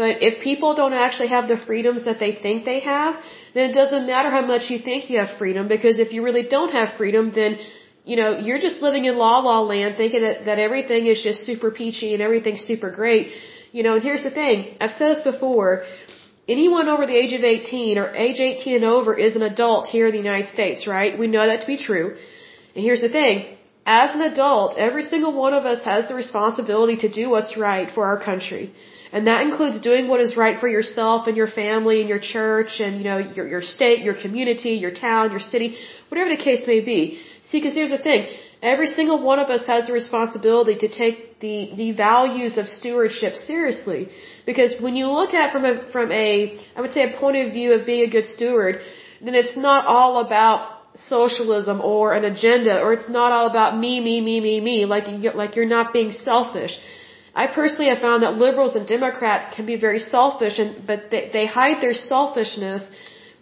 But 0.01 0.23
if 0.27 0.41
people 0.49 0.71
don't 0.79 0.97
actually 1.05 1.29
have 1.35 1.47
the 1.53 1.57
freedoms 1.67 2.05
that 2.05 2.19
they 2.23 2.31
think 2.45 2.63
they 2.71 2.79
have, 2.79 3.15
then 3.53 3.69
it 3.69 3.73
doesn't 3.73 4.05
matter 4.13 4.29
how 4.37 4.43
much 4.53 4.69
you 4.71 4.79
think 4.79 5.09
you 5.09 5.17
have 5.23 5.31
freedom, 5.37 5.67
because 5.75 5.99
if 6.05 6.13
you 6.13 6.23
really 6.27 6.45
don't 6.55 6.71
have 6.79 6.89
freedom, 7.01 7.31
then, 7.39 7.59
you 8.09 8.15
know, 8.19 8.29
you're 8.45 8.63
just 8.67 8.81
living 8.87 9.05
in 9.09 9.17
la 9.17 9.33
la 9.47 9.59
land 9.73 9.97
thinking 10.01 10.21
that, 10.27 10.45
that 10.45 10.59
everything 10.67 11.07
is 11.13 11.21
just 11.27 11.39
super 11.49 11.69
peachy 11.69 12.13
and 12.13 12.21
everything's 12.27 12.63
super 12.71 12.91
great. 12.99 13.33
You 13.73 13.83
know, 13.83 13.93
and 13.95 14.03
here's 14.09 14.23
the 14.23 14.35
thing. 14.41 14.77
I've 14.79 14.95
said 14.99 15.17
this 15.17 15.23
before. 15.31 15.83
Anyone 16.47 16.87
over 16.93 17.05
the 17.05 17.17
age 17.23 17.33
of 17.39 17.43
18 17.43 17.97
or 17.97 18.07
age 18.27 18.39
18 18.39 18.75
and 18.79 18.85
over 18.85 19.11
is 19.27 19.35
an 19.35 19.43
adult 19.53 19.87
here 19.95 20.05
in 20.07 20.13
the 20.13 20.23
United 20.29 20.49
States, 20.57 20.87
right? 20.87 21.19
We 21.23 21.27
know 21.27 21.45
that 21.45 21.61
to 21.61 21.67
be 21.67 21.77
true. 21.77 22.07
And 22.75 22.83
here's 22.87 23.01
the 23.01 23.13
thing 23.19 23.57
as 23.85 24.13
an 24.13 24.21
adult, 24.21 24.77
every 24.77 25.03
single 25.03 25.33
one 25.33 25.53
of 25.53 25.65
us 25.65 25.83
has 25.83 26.07
the 26.07 26.15
responsibility 26.15 26.97
to 26.97 27.09
do 27.09 27.29
what's 27.29 27.57
right 27.57 27.89
for 27.93 28.05
our 28.05 28.23
country. 28.23 28.73
And 29.11 29.27
that 29.27 29.41
includes 29.45 29.81
doing 29.81 30.07
what 30.07 30.21
is 30.21 30.37
right 30.37 30.59
for 30.59 30.67
yourself 30.67 31.27
and 31.27 31.35
your 31.35 31.47
family 31.47 31.99
and 31.99 32.07
your 32.07 32.19
church 32.19 32.79
and, 32.79 32.97
you 32.99 33.03
know, 33.03 33.17
your, 33.17 33.47
your 33.47 33.61
state, 33.61 34.03
your 34.03 34.13
community, 34.13 34.71
your 34.85 34.91
town, 34.91 35.31
your 35.31 35.39
city, 35.39 35.75
whatever 36.09 36.29
the 36.29 36.37
case 36.37 36.65
may 36.67 36.79
be. 36.79 37.19
See, 37.45 37.59
because 37.59 37.75
here's 37.75 37.89
the 37.89 37.97
thing. 37.97 38.29
Every 38.61 38.87
single 38.87 39.21
one 39.21 39.39
of 39.39 39.49
us 39.49 39.65
has 39.65 39.89
a 39.89 39.93
responsibility 39.93 40.75
to 40.75 40.87
take 40.87 41.39
the, 41.39 41.73
the 41.75 41.91
values 41.91 42.57
of 42.57 42.67
stewardship 42.67 43.35
seriously. 43.35 44.09
Because 44.45 44.79
when 44.79 44.95
you 44.95 45.07
look 45.07 45.33
at 45.33 45.51
from 45.51 45.65
a, 45.65 45.91
from 45.91 46.11
a, 46.11 46.59
I 46.75 46.81
would 46.81 46.93
say 46.93 47.11
a 47.11 47.19
point 47.19 47.37
of 47.37 47.51
view 47.51 47.73
of 47.73 47.85
being 47.85 48.07
a 48.07 48.11
good 48.11 48.27
steward, 48.27 48.81
then 49.19 49.33
it's 49.33 49.57
not 49.57 49.85
all 49.85 50.19
about 50.19 50.80
socialism 50.95 51.81
or 51.81 52.13
an 52.13 52.25
agenda 52.25 52.81
or 52.81 52.93
it's 52.93 53.09
not 53.09 53.31
all 53.31 53.47
about 53.47 53.77
me, 53.77 53.99
me, 53.99 54.19
me, 54.21 54.39
me, 54.41 54.59
me, 54.59 54.85
like, 54.85 55.05
like 55.35 55.55
you're 55.55 55.73
not 55.77 55.93
being 55.93 56.11
selfish. 56.11 56.77
I 57.33 57.47
personally 57.47 57.89
have 57.89 57.99
found 57.99 58.23
that 58.23 58.35
liberals 58.35 58.75
and 58.75 58.85
Democrats 58.87 59.55
can 59.55 59.65
be 59.65 59.77
very 59.77 59.99
selfish 59.99 60.59
and, 60.59 60.85
but 60.85 61.09
they, 61.11 61.29
they 61.31 61.45
hide 61.45 61.81
their 61.81 61.93
selfishness, 61.93 62.89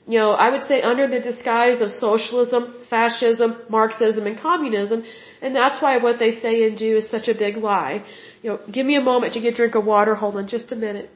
you 0.06 0.18
know, 0.20 0.32
I 0.32 0.50
would 0.52 0.64
say 0.64 0.82
under 0.82 1.08
the 1.08 1.20
disguise 1.20 1.82
of 1.82 1.92
socialism, 1.92 2.76
fascism, 2.90 3.58
Marxism, 3.70 4.26
and 4.26 4.40
communism, 4.40 5.04
and 5.42 5.56
that's 5.56 5.82
why 5.82 5.98
what 5.98 6.20
they 6.20 6.32
say 6.32 6.68
and 6.68 6.78
do 6.78 6.98
is 6.98 7.10
such 7.10 7.28
a 7.28 7.34
big 7.34 7.58
lie. 7.58 8.04
You 8.42 8.50
know, 8.50 8.60
give 8.72 8.86
me 8.86 8.96
a 8.96 9.02
moment 9.02 9.34
to 9.34 9.40
get 9.40 9.54
a 9.54 9.58
drink 9.58 9.76
of 9.76 9.86
water, 9.86 10.16
hold 10.16 10.36
on 10.36 10.48
just 10.48 10.72
a 10.72 10.76
minute. 10.76 11.10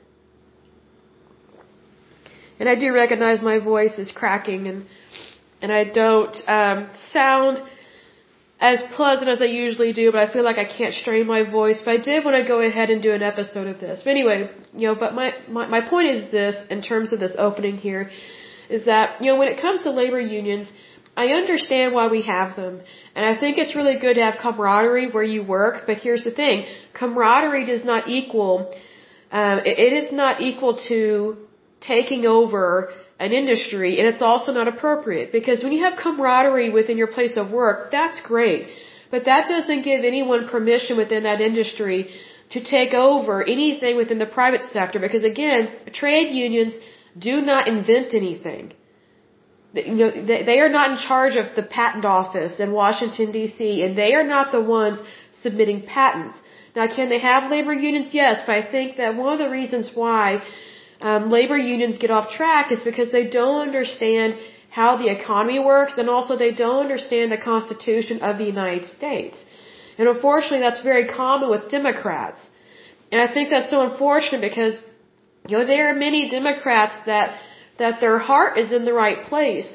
And 2.59 2.69
I 2.69 2.75
do 2.75 2.93
recognize 2.93 3.41
my 3.41 3.59
voice 3.59 3.97
is 3.97 4.11
cracking 4.11 4.67
and 4.67 4.85
and 5.63 5.72
I 5.72 5.86
don't 5.86 6.36
um, 6.58 6.89
sound 7.13 7.55
as 8.60 8.84
pleasant 8.98 9.29
as 9.34 9.41
I 9.41 9.50
usually 9.65 9.93
do, 10.01 10.12
but 10.12 10.20
I 10.25 10.27
feel 10.34 10.43
like 10.50 10.60
I 10.65 10.67
can't 10.77 10.93
strain 11.01 11.25
my 11.36 11.43
voice. 11.60 11.82
But 11.86 11.91
I 11.98 12.01
did 12.10 12.25
want 12.25 12.36
to 12.41 12.46
go 12.53 12.60
ahead 12.70 12.89
and 12.93 13.01
do 13.01 13.13
an 13.20 13.24
episode 13.32 13.67
of 13.74 13.79
this. 13.79 14.01
But 14.03 14.12
anyway, 14.17 14.39
you 14.79 14.88
know, 14.88 14.96
but 15.03 15.13
my, 15.20 15.27
my, 15.58 15.65
my 15.75 15.82
point 15.93 16.08
is 16.15 16.32
this 16.32 16.55
in 16.70 16.82
terms 16.82 17.13
of 17.13 17.20
this 17.25 17.36
opening 17.48 17.77
here 17.77 18.03
is 18.70 18.86
that, 18.91 19.22
you 19.22 19.27
know, 19.29 19.38
when 19.41 19.48
it 19.53 19.60
comes 19.65 19.84
to 19.84 19.91
labor 19.91 20.20
unions, 20.20 20.72
I 21.15 21.27
understand 21.39 21.93
why 21.93 22.08
we 22.08 22.24
have 22.24 22.55
them. 22.58 22.82
And 23.15 23.25
I 23.25 23.34
think 23.39 23.58
it's 23.58 23.75
really 23.79 23.98
good 24.05 24.15
to 24.15 24.24
have 24.27 24.36
camaraderie 24.46 25.12
where 25.12 25.29
you 25.36 25.43
work. 25.43 25.84
But 25.88 25.98
here's 26.05 26.25
the 26.25 26.36
thing. 26.41 26.65
Camaraderie 26.93 27.65
does 27.65 27.86
not 27.86 28.10
equal, 28.10 28.53
um, 29.32 29.60
it, 29.60 29.77
it 29.88 29.93
is 30.01 30.12
not 30.12 30.41
equal 30.41 30.77
to 30.89 31.38
taking 31.83 32.25
over 32.25 32.91
an 33.19 33.31
industry 33.31 33.91
and 33.99 34.07
it's 34.11 34.23
also 34.29 34.51
not 34.59 34.67
appropriate 34.73 35.31
because 35.31 35.63
when 35.63 35.73
you 35.75 35.83
have 35.83 35.95
camaraderie 36.03 36.71
within 36.79 36.97
your 36.97 37.11
place 37.17 37.35
of 37.37 37.51
work, 37.51 37.91
that's 37.91 38.19
great. 38.31 38.67
But 39.11 39.25
that 39.25 39.47
doesn't 39.47 39.83
give 39.83 40.03
anyone 40.03 40.47
permission 40.47 40.97
within 40.97 41.23
that 41.23 41.39
industry 41.49 41.99
to 42.53 42.63
take 42.63 42.93
over 42.93 43.43
anything 43.55 43.95
within 43.95 44.19
the 44.23 44.31
private 44.39 44.63
sector 44.75 44.99
because 44.99 45.23
again, 45.23 45.69
trade 46.01 46.29
unions 46.45 46.77
do 47.27 47.35
not 47.41 47.67
invent 47.67 48.13
anything. 48.21 48.73
You 49.73 49.95
know, 50.01 50.11
they 50.49 50.59
are 50.63 50.69
not 50.69 50.91
in 50.91 50.97
charge 50.97 51.35
of 51.35 51.55
the 51.55 51.63
patent 51.63 52.05
office 52.05 52.59
in 52.59 52.71
Washington 52.71 53.31
DC 53.37 53.83
and 53.83 53.97
they 53.97 54.13
are 54.13 54.27
not 54.35 54.51
the 54.51 54.61
ones 54.61 54.99
submitting 55.33 55.81
patents. 55.83 56.35
Now 56.75 56.87
can 56.95 57.09
they 57.09 57.19
have 57.19 57.49
labor 57.51 57.73
unions? 57.73 58.13
Yes, 58.13 58.41
but 58.45 58.55
I 58.55 58.63
think 58.73 58.97
that 58.97 59.15
one 59.15 59.33
of 59.33 59.39
the 59.39 59.49
reasons 59.49 59.91
why 59.93 60.43
um, 61.10 61.29
labor 61.38 61.57
unions 61.57 61.98
get 62.03 62.12
off 62.15 62.27
track 62.39 62.72
is 62.75 62.81
because 62.89 63.10
they 63.12 63.25
don't 63.39 63.62
understand 63.69 64.38
how 64.79 64.89
the 65.01 65.10
economy 65.17 65.60
works 65.60 65.98
and 66.00 66.10
also 66.15 66.36
they 66.43 66.53
don't 66.63 66.81
understand 66.88 67.31
the 67.31 67.41
Constitution 67.51 68.22
of 68.29 68.38
the 68.41 68.48
United 68.55 68.86
States. 68.98 69.45
And 69.98 70.07
unfortunately, 70.13 70.63
that's 70.67 70.81
very 70.91 71.05
common 71.22 71.50
with 71.53 71.69
Democrats. 71.77 72.50
And 73.12 73.22
I 73.25 73.27
think 73.33 73.50
that's 73.50 73.69
so 73.69 73.81
unfortunate 73.88 74.41
because, 74.50 74.75
you 75.48 75.57
know, 75.57 75.65
there 75.74 75.86
are 75.89 75.98
many 76.07 76.22
Democrats 76.29 76.95
that, 77.05 77.38
that 77.77 78.00
their 78.03 78.17
heart 78.17 78.57
is 78.63 78.72
in 78.72 78.86
the 78.86 78.95
right 79.03 79.22
place, 79.31 79.72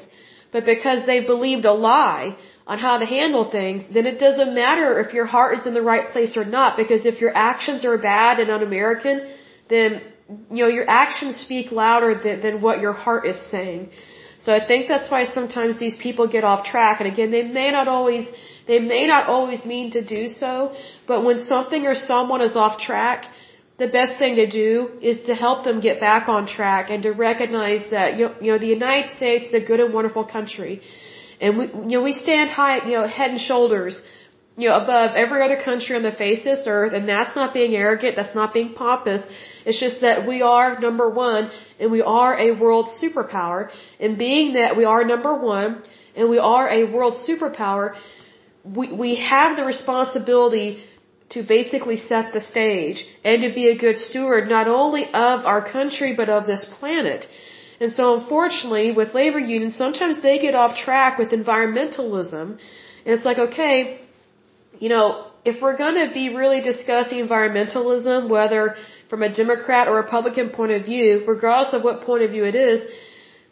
but 0.51 0.65
because 0.65 1.05
they 1.05 1.19
believed 1.33 1.65
a 1.65 1.73
lie 1.73 2.35
on 2.67 2.77
how 2.79 2.97
to 2.97 3.05
handle 3.05 3.45
things, 3.49 3.83
then 3.93 4.05
it 4.11 4.19
doesn't 4.19 4.53
matter 4.53 4.99
if 4.99 5.13
your 5.13 5.25
heart 5.25 5.59
is 5.59 5.65
in 5.69 5.73
the 5.73 5.87
right 5.93 6.09
place 6.09 6.35
or 6.35 6.45
not, 6.57 6.75
because 6.75 7.05
if 7.05 7.21
your 7.21 7.33
actions 7.35 7.85
are 7.85 7.97
bad 7.97 8.39
and 8.39 8.51
un-American, 8.51 9.17
then, 9.69 10.01
you 10.29 10.63
know, 10.63 10.71
your 10.79 10.89
actions 10.89 11.37
speak 11.37 11.71
louder 11.71 12.11
than, 12.23 12.41
than 12.41 12.61
what 12.61 12.79
your 12.79 12.93
heart 12.93 13.25
is 13.25 13.39
saying. 13.49 13.89
So 14.39 14.53
I 14.53 14.65
think 14.65 14.87
that's 14.87 15.09
why 15.11 15.23
sometimes 15.25 15.79
these 15.79 15.97
people 16.05 16.27
get 16.27 16.43
off 16.43 16.65
track. 16.65 17.01
And 17.01 17.11
again, 17.11 17.31
they 17.31 17.43
may 17.43 17.71
not 17.71 17.87
always, 17.87 18.25
they 18.67 18.79
may 18.79 19.05
not 19.07 19.27
always 19.27 19.65
mean 19.65 19.91
to 19.97 20.01
do 20.17 20.27
so, 20.27 20.73
but 21.07 21.25
when 21.25 21.41
something 21.43 21.85
or 21.85 21.95
someone 21.95 22.41
is 22.41 22.55
off 22.55 22.79
track, 22.79 23.25
the 23.79 23.87
best 23.87 24.17
thing 24.21 24.35
to 24.35 24.47
do 24.61 24.69
is 25.01 25.19
to 25.27 25.33
help 25.33 25.63
them 25.63 25.79
get 25.79 25.99
back 25.99 26.27
on 26.27 26.47
track 26.47 26.89
and 26.89 27.03
to 27.03 27.11
recognize 27.11 27.83
that, 27.91 28.17
you 28.17 28.51
know, 28.51 28.57
the 28.57 28.73
United 28.79 29.09
States 29.17 29.47
is 29.47 29.53
a 29.53 29.65
good 29.69 29.79
and 29.79 29.93
wonderful 29.93 30.25
country. 30.25 30.81
And 31.41 31.57
we, 31.57 31.65
you 31.89 31.95
know, 31.97 32.03
we 32.03 32.13
stand 32.13 32.49
high, 32.49 32.85
you 32.85 32.95
know, 32.97 33.07
head 33.07 33.31
and 33.31 33.39
shoulders, 33.39 34.01
you 34.57 34.67
know, 34.67 34.75
above 34.75 35.15
every 35.15 35.41
other 35.41 35.59
country 35.69 35.95
on 35.95 36.03
the 36.03 36.11
face 36.11 36.39
of 36.39 36.51
this 36.51 36.63
earth. 36.67 36.93
And 36.93 37.07
that's 37.07 37.33
not 37.35 37.53
being 37.53 37.73
arrogant. 37.73 38.17
That's 38.17 38.35
not 38.35 38.53
being 38.53 38.73
pompous. 38.73 39.23
It's 39.69 39.79
just 39.87 40.01
that 40.01 40.27
we 40.31 40.41
are 40.41 40.79
number 40.87 41.07
one 41.11 41.51
and 41.79 41.91
we 41.97 42.01
are 42.01 42.33
a 42.47 42.49
world 42.61 42.87
superpower. 43.01 43.69
And 43.99 44.17
being 44.17 44.53
that 44.59 44.75
we 44.79 44.85
are 44.93 45.03
number 45.13 45.33
one 45.35 45.83
and 46.15 46.27
we 46.35 46.39
are 46.39 46.67
a 46.79 46.81
world 46.95 47.13
superpower, 47.27 47.85
we, 48.77 48.91
we 49.03 49.11
have 49.33 49.57
the 49.57 49.65
responsibility 49.73 50.69
to 51.35 51.43
basically 51.43 51.97
set 51.97 52.33
the 52.33 52.41
stage 52.41 53.05
and 53.23 53.43
to 53.43 53.53
be 53.59 53.67
a 53.67 53.77
good 53.85 53.97
steward 54.07 54.49
not 54.49 54.67
only 54.67 55.05
of 55.29 55.45
our 55.51 55.61
country 55.77 56.11
but 56.19 56.29
of 56.37 56.47
this 56.47 56.65
planet. 56.79 57.27
And 57.79 57.91
so 57.97 58.03
unfortunately 58.19 58.91
with 58.91 59.13
labor 59.13 59.43
unions 59.55 59.75
sometimes 59.75 60.21
they 60.27 60.39
get 60.39 60.55
off 60.55 60.77
track 60.85 61.19
with 61.19 61.29
environmentalism 61.29 62.47
and 63.05 63.11
it's 63.15 63.25
like 63.31 63.37
okay, 63.37 64.01
you 64.79 64.89
know, 64.89 65.27
if 65.45 65.61
we're 65.61 65.77
going 65.77 65.99
to 66.05 66.11
be 66.11 66.25
really 66.35 66.61
discussing 66.61 67.19
environmentalism 67.25 68.29
whether 68.29 68.63
from 69.09 69.23
a 69.23 69.33
Democrat 69.33 69.87
or 69.87 69.95
Republican 69.95 70.49
point 70.49 70.71
of 70.71 70.85
view, 70.85 71.23
regardless 71.27 71.73
of 71.73 71.83
what 71.83 72.01
point 72.01 72.23
of 72.23 72.29
view 72.31 72.45
it 72.45 72.55
is, 72.55 72.79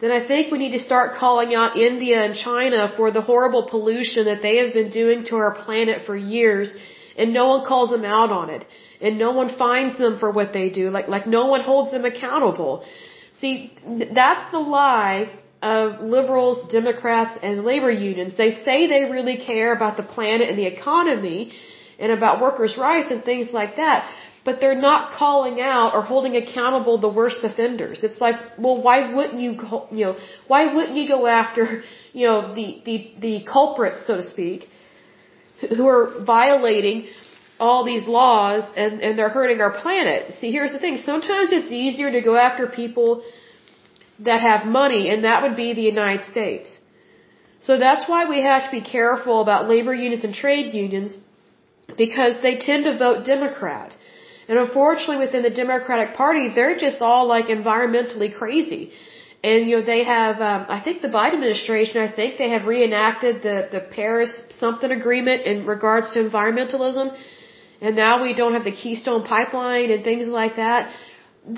then 0.00 0.12
I 0.12 0.26
think 0.26 0.52
we 0.52 0.58
need 0.58 0.74
to 0.78 0.84
start 0.90 1.16
calling 1.22 1.54
out 1.54 1.76
India 1.76 2.18
and 2.24 2.34
China 2.36 2.92
for 2.96 3.10
the 3.10 3.20
horrible 3.20 3.64
pollution 3.68 4.26
that 4.26 4.42
they 4.42 4.56
have 4.58 4.72
been 4.72 4.90
doing 4.90 5.24
to 5.30 5.36
our 5.36 5.54
planet 5.66 6.06
for 6.06 6.16
years, 6.16 6.76
and 7.16 7.34
no 7.34 7.48
one 7.48 7.66
calls 7.66 7.90
them 7.90 8.04
out 8.04 8.30
on 8.30 8.48
it, 8.50 8.64
and 9.00 9.18
no 9.18 9.32
one 9.32 9.48
finds 9.58 9.98
them 9.98 10.18
for 10.20 10.30
what 10.30 10.52
they 10.52 10.70
do, 10.70 10.90
like 10.90 11.08
like 11.08 11.26
no 11.26 11.46
one 11.46 11.62
holds 11.62 11.90
them 11.90 12.04
accountable. 12.04 12.84
See, 13.40 13.72
that's 14.14 14.50
the 14.52 14.60
lie 14.60 15.30
of 15.60 16.00
liberals, 16.00 16.70
Democrats, 16.70 17.36
and 17.42 17.64
labor 17.64 17.90
unions. 17.90 18.36
They 18.36 18.52
say 18.52 18.86
they 18.86 19.04
really 19.16 19.38
care 19.50 19.72
about 19.78 19.96
the 19.96 20.04
planet 20.04 20.48
and 20.48 20.56
the 20.56 20.66
economy, 20.66 21.52
and 21.98 22.12
about 22.12 22.40
workers' 22.40 22.76
rights 22.78 23.10
and 23.10 23.24
things 23.24 23.52
like 23.52 23.74
that 23.82 24.08
but 24.48 24.62
they're 24.62 24.82
not 24.90 25.02
calling 25.22 25.56
out 25.60 25.90
or 25.96 26.00
holding 26.12 26.34
accountable 26.42 26.96
the 27.06 27.14
worst 27.20 27.40
offenders. 27.48 27.98
It's 28.06 28.20
like, 28.26 28.36
well, 28.64 28.78
why 28.86 28.96
wouldn't 29.14 29.40
you, 29.46 29.52
you 29.98 30.04
know, 30.06 30.14
why 30.52 30.60
wouldn't 30.74 30.96
you 31.00 31.06
go 31.16 31.20
after, 31.40 31.62
you 32.18 32.26
know, 32.28 32.54
the, 32.58 32.68
the, 32.86 32.96
the 33.24 33.34
culprits, 33.56 33.98
so 34.06 34.14
to 34.22 34.26
speak, 34.34 34.60
who 35.76 35.86
are 35.94 36.04
violating 36.36 36.98
all 37.66 37.80
these 37.92 38.06
laws 38.20 38.62
and, 38.82 38.92
and 39.04 39.18
they're 39.18 39.34
hurting 39.40 39.60
our 39.66 39.74
planet. 39.82 40.34
See, 40.40 40.50
here's 40.56 40.72
the 40.76 40.82
thing. 40.84 40.96
Sometimes 40.96 41.52
it's 41.58 41.72
easier 41.84 42.10
to 42.18 42.22
go 42.30 42.34
after 42.46 42.66
people 42.82 43.10
that 44.28 44.40
have 44.50 44.66
money, 44.82 45.04
and 45.10 45.24
that 45.28 45.42
would 45.44 45.56
be 45.64 45.68
the 45.74 45.88
United 45.94 46.24
States. 46.34 46.68
So 47.66 47.72
that's 47.86 48.04
why 48.08 48.20
we 48.34 48.40
have 48.50 48.62
to 48.66 48.72
be 48.80 48.84
careful 48.98 49.42
about 49.46 49.68
labor 49.74 49.94
unions 50.06 50.24
and 50.24 50.34
trade 50.44 50.68
unions 50.84 51.18
because 52.04 52.34
they 52.46 52.56
tend 52.68 52.84
to 52.84 52.96
vote 53.06 53.26
Democrat. 53.34 53.90
And 54.48 54.58
unfortunately, 54.58 55.18
within 55.26 55.42
the 55.42 55.56
Democratic 55.64 56.14
Party, 56.14 56.44
they're 56.54 56.78
just 56.86 57.02
all 57.02 57.26
like 57.34 57.46
environmentally 57.58 58.30
crazy. 58.40 58.92
And 59.44 59.68
you 59.68 59.76
know 59.76 59.82
they 59.94 60.02
have, 60.04 60.40
um, 60.50 60.62
I 60.76 60.80
think 60.84 61.02
the 61.02 61.12
Biden 61.16 61.34
administration, 61.34 62.00
I 62.02 62.10
think 62.18 62.38
they 62.38 62.48
have 62.54 62.64
reenacted 62.66 63.42
the 63.42 63.56
the 63.74 63.80
Paris 63.98 64.32
something 64.62 64.90
agreement 65.00 65.42
in 65.50 65.66
regards 65.74 66.10
to 66.14 66.18
environmentalism, 66.28 67.06
and 67.80 67.94
now 68.04 68.14
we 68.22 68.32
don't 68.40 68.54
have 68.58 68.64
the 68.70 68.76
Keystone 68.80 69.22
Pipeline 69.34 69.92
and 69.92 70.02
things 70.02 70.26
like 70.40 70.56
that. 70.56 70.90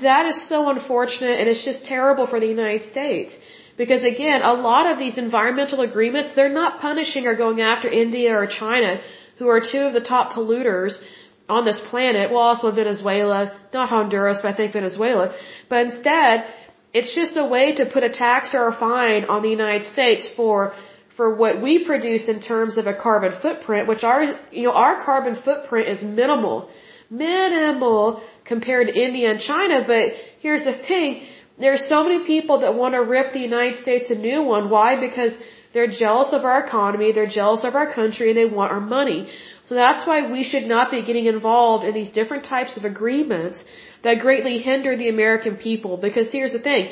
That 0.07 0.27
is 0.31 0.37
so 0.51 0.59
unfortunate, 0.73 1.39
and 1.39 1.49
it's 1.53 1.65
just 1.71 1.85
terrible 1.85 2.27
for 2.27 2.39
the 2.39 2.51
United 2.57 2.83
States. 2.91 3.35
Because 3.81 4.03
again, 4.03 4.41
a 4.43 4.53
lot 4.53 4.85
of 4.91 4.99
these 4.99 5.17
environmental 5.17 5.81
agreements, 5.89 6.35
they're 6.35 6.57
not 6.61 6.79
punishing 6.81 7.25
or 7.25 7.35
going 7.35 7.61
after 7.61 7.87
India 7.89 8.31
or 8.41 8.45
China, 8.45 8.91
who 9.39 9.47
are 9.47 9.61
two 9.73 9.83
of 9.89 9.93
the 9.93 10.05
top 10.13 10.33
polluters 10.33 11.01
on 11.49 11.65
this 11.65 11.81
planet, 11.89 12.31
well 12.31 12.41
also 12.41 12.71
Venezuela, 12.71 13.51
not 13.73 13.89
Honduras, 13.89 14.39
but 14.41 14.53
I 14.53 14.55
think 14.55 14.73
Venezuela, 14.73 15.35
but 15.69 15.87
instead, 15.87 16.45
it's 16.93 17.15
just 17.15 17.37
a 17.37 17.45
way 17.45 17.73
to 17.75 17.85
put 17.85 18.03
a 18.03 18.09
tax 18.09 18.53
or 18.53 18.67
a 18.67 18.75
fine 18.77 19.25
on 19.25 19.41
the 19.41 19.49
United 19.49 19.85
States 19.93 20.29
for 20.35 20.73
for 21.17 21.35
what 21.35 21.61
we 21.61 21.85
produce 21.85 22.27
in 22.27 22.41
terms 22.41 22.77
of 22.77 22.87
a 22.87 22.93
carbon 22.93 23.33
footprint, 23.41 23.87
which 23.87 24.03
our 24.03 24.23
you 24.51 24.63
know 24.63 24.71
our 24.71 25.03
carbon 25.03 25.35
footprint 25.35 25.87
is 25.87 26.01
minimal, 26.03 26.69
minimal 27.09 28.21
compared 28.45 28.87
to 28.87 28.93
India 29.07 29.31
and 29.31 29.39
China. 29.39 29.83
But 29.85 30.13
here's 30.39 30.63
the 30.63 30.77
thing: 30.89 31.27
there's 31.59 31.87
so 31.87 32.03
many 32.03 32.25
people 32.25 32.61
that 32.61 32.75
want 32.75 32.93
to 32.93 33.01
rip 33.01 33.33
the 33.33 33.39
United 33.39 33.81
States 33.81 34.09
a 34.09 34.15
new 34.15 34.41
one. 34.43 34.69
Why? 34.69 34.99
Because 35.07 35.33
they're 35.73 35.91
jealous 36.03 36.33
of 36.37 36.43
our 36.43 36.59
economy, 36.65 37.11
they're 37.11 37.33
jealous 37.39 37.63
of 37.63 37.75
our 37.75 37.93
country, 37.93 38.29
and 38.29 38.37
they 38.37 38.45
want 38.45 38.71
our 38.71 38.81
money. 38.81 39.19
So 39.63 39.75
that's 39.75 40.05
why 40.07 40.31
we 40.31 40.43
should 40.43 40.67
not 40.75 40.91
be 40.91 41.01
getting 41.09 41.25
involved 41.25 41.85
in 41.85 41.93
these 41.93 42.09
different 42.09 42.43
types 42.43 42.75
of 42.77 42.83
agreements 42.83 43.63
that 44.03 44.19
greatly 44.19 44.57
hinder 44.57 44.97
the 44.97 45.09
American 45.09 45.55
people. 45.55 45.97
Because 45.97 46.31
here's 46.31 46.51
the 46.51 46.59
thing. 46.59 46.91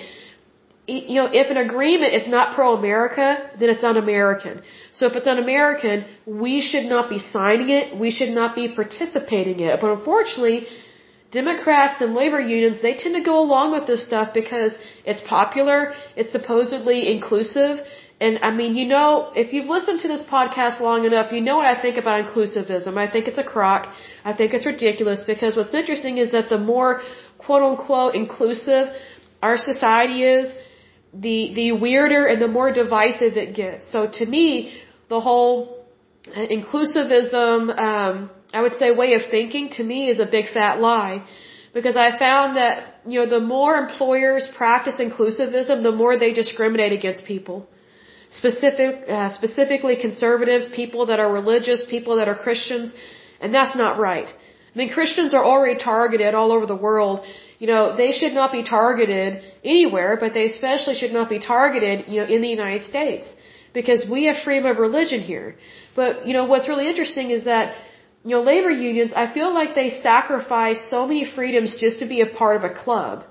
You 0.87 1.15
know, 1.19 1.29
if 1.31 1.51
an 1.51 1.57
agreement 1.57 2.13
is 2.19 2.27
not 2.27 2.55
pro-America, 2.55 3.51
then 3.59 3.69
it's 3.69 3.83
un-American. 3.83 4.61
So 4.93 5.05
if 5.07 5.13
it's 5.15 5.27
un-American, 5.27 6.05
we 6.25 6.61
should 6.61 6.85
not 6.85 7.09
be 7.09 7.19
signing 7.19 7.69
it. 7.69 7.95
We 8.05 8.11
should 8.11 8.33
not 8.41 8.55
be 8.55 8.69
participating 8.69 9.59
in 9.59 9.67
it. 9.73 9.81
But 9.81 9.91
unfortunately, 9.97 10.67
Democrats 11.31 12.01
and 12.01 12.15
labor 12.15 12.39
unions, 12.39 12.81
they 12.81 12.95
tend 12.95 13.15
to 13.15 13.21
go 13.21 13.39
along 13.39 13.71
with 13.71 13.85
this 13.85 14.03
stuff 14.03 14.33
because 14.33 14.71
it's 15.05 15.21
popular, 15.21 15.93
it's 16.15 16.31
supposedly 16.31 17.11
inclusive, 17.15 17.85
and 18.21 18.39
I 18.43 18.51
mean, 18.51 18.75
you 18.75 18.85
know, 18.85 19.31
if 19.33 19.53
you've 19.53 19.67
listened 19.67 20.01
to 20.01 20.09
this 20.09 20.23
podcast 20.23 20.81
long 20.81 21.05
enough, 21.05 21.31
you 21.31 21.39
know 21.39 21.55
what 21.57 21.65
I 21.65 21.81
think 21.81 21.95
about 21.97 22.25
inclusivism. 22.25 22.97
I 22.97 23.09
think 23.09 23.27
it's 23.29 23.37
a 23.37 23.43
crock. 23.43 23.93
I 24.25 24.33
think 24.33 24.53
it's 24.53 24.65
ridiculous 24.65 25.21
because 25.21 25.55
what's 25.55 25.73
interesting 25.73 26.17
is 26.17 26.33
that 26.33 26.49
the 26.49 26.57
more 26.57 27.01
quote 27.37 27.63
unquote 27.63 28.15
inclusive 28.15 28.89
our 29.41 29.57
society 29.57 30.23
is, 30.23 30.53
the, 31.13 31.53
the 31.55 31.71
weirder 31.71 32.25
and 32.25 32.41
the 32.41 32.49
more 32.49 32.71
divisive 32.73 33.37
it 33.37 33.55
gets. 33.55 33.89
So 33.91 34.07
to 34.19 34.25
me, 34.25 34.73
the 35.07 35.21
whole 35.21 35.85
inclusivism, 36.27 37.79
um, 37.79 38.29
I 38.53 38.61
would 38.61 38.75
say 38.75 38.91
way 38.91 39.13
of 39.13 39.23
thinking 39.31 39.69
to 39.77 39.83
me 39.83 40.09
is 40.09 40.19
a 40.19 40.25
big 40.25 40.49
fat 40.53 40.81
lie. 40.81 41.25
Because 41.73 41.95
I 41.95 42.17
found 42.19 42.57
that, 42.57 43.01
you 43.07 43.19
know, 43.19 43.27
the 43.29 43.39
more 43.39 43.75
employers 43.77 44.51
practice 44.57 44.95
inclusivism, 44.95 45.83
the 45.83 45.91
more 45.91 46.17
they 46.17 46.33
discriminate 46.33 46.91
against 46.91 47.23
people 47.23 47.67
specific, 48.31 49.09
uh, 49.09 49.29
specifically 49.29 49.95
conservatives, 49.95 50.69
people 50.69 51.07
that 51.07 51.19
are 51.19 51.31
religious, 51.31 51.85
people 51.85 52.17
that 52.17 52.27
are 52.27 52.35
Christians, 52.35 52.93
and 53.39 53.53
that's 53.53 53.75
not 53.75 53.99
right. 53.99 54.27
I 54.27 54.77
mean, 54.77 54.89
Christians 54.89 55.33
are 55.33 55.43
already 55.43 55.79
targeted 55.79 56.35
all 56.35 56.51
over 56.51 56.65
the 56.65 56.75
world. 56.75 57.25
You 57.57 57.67
know, 57.67 57.95
they 57.95 58.11
should 58.11 58.33
not 58.33 58.51
be 58.51 58.63
targeted 58.63 59.43
anywhere, 59.63 60.17
but 60.19 60.33
they 60.33 60.45
especially 60.45 60.95
should 60.95 61.11
not 61.11 61.27
be 61.29 61.39
targeted, 61.39 62.07
you 62.07 62.21
know, 62.21 62.27
in 62.27 62.41
the 62.41 62.47
United 62.47 62.83
States. 62.83 63.33
Because 63.73 64.07
we 64.09 64.25
have 64.25 64.37
freedom 64.43 64.65
of 64.71 64.77
religion 64.77 65.21
here. 65.21 65.55
But, 65.95 66.27
you 66.27 66.33
know, 66.33 66.45
what's 66.45 66.67
really 66.67 66.87
interesting 66.87 67.31
is 67.31 67.43
that, 67.45 67.75
you 68.23 68.31
know, 68.31 68.41
labor 68.41 68.71
unions, 68.71 69.11
I 69.15 69.31
feel 69.33 69.53
like 69.53 69.75
they 69.75 69.89
sacrifice 69.89 70.79
so 70.89 71.05
many 71.07 71.25
freedoms 71.25 71.77
just 71.77 71.99
to 71.99 72.07
be 72.07 72.21
a 72.21 72.25
part 72.25 72.55
of 72.57 72.63
a 72.63 72.73
club. 72.73 73.25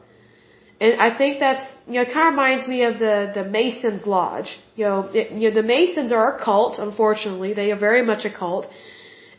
And 0.81 1.01
I 1.07 1.11
think 1.19 1.41
that's, 1.41 1.65
you 1.89 1.95
know, 1.95 2.03
it 2.03 2.13
kind 2.17 2.27
of 2.29 2.33
reminds 2.35 2.69
me 2.69 2.79
of 2.91 2.95
the, 3.05 3.17
the 3.39 3.45
Masons 3.57 4.07
Lodge. 4.07 4.51
You 4.77 4.85
know, 4.85 4.99
it, 5.21 5.27
you 5.33 5.45
know, 5.49 5.55
the 5.63 5.69
Masons 5.77 6.13
are 6.13 6.27
a 6.37 6.45
cult, 6.45 6.79
unfortunately. 6.79 7.53
They 7.53 7.73
are 7.73 7.81
very 7.89 8.05
much 8.11 8.25
a 8.25 8.33
cult. 8.43 8.67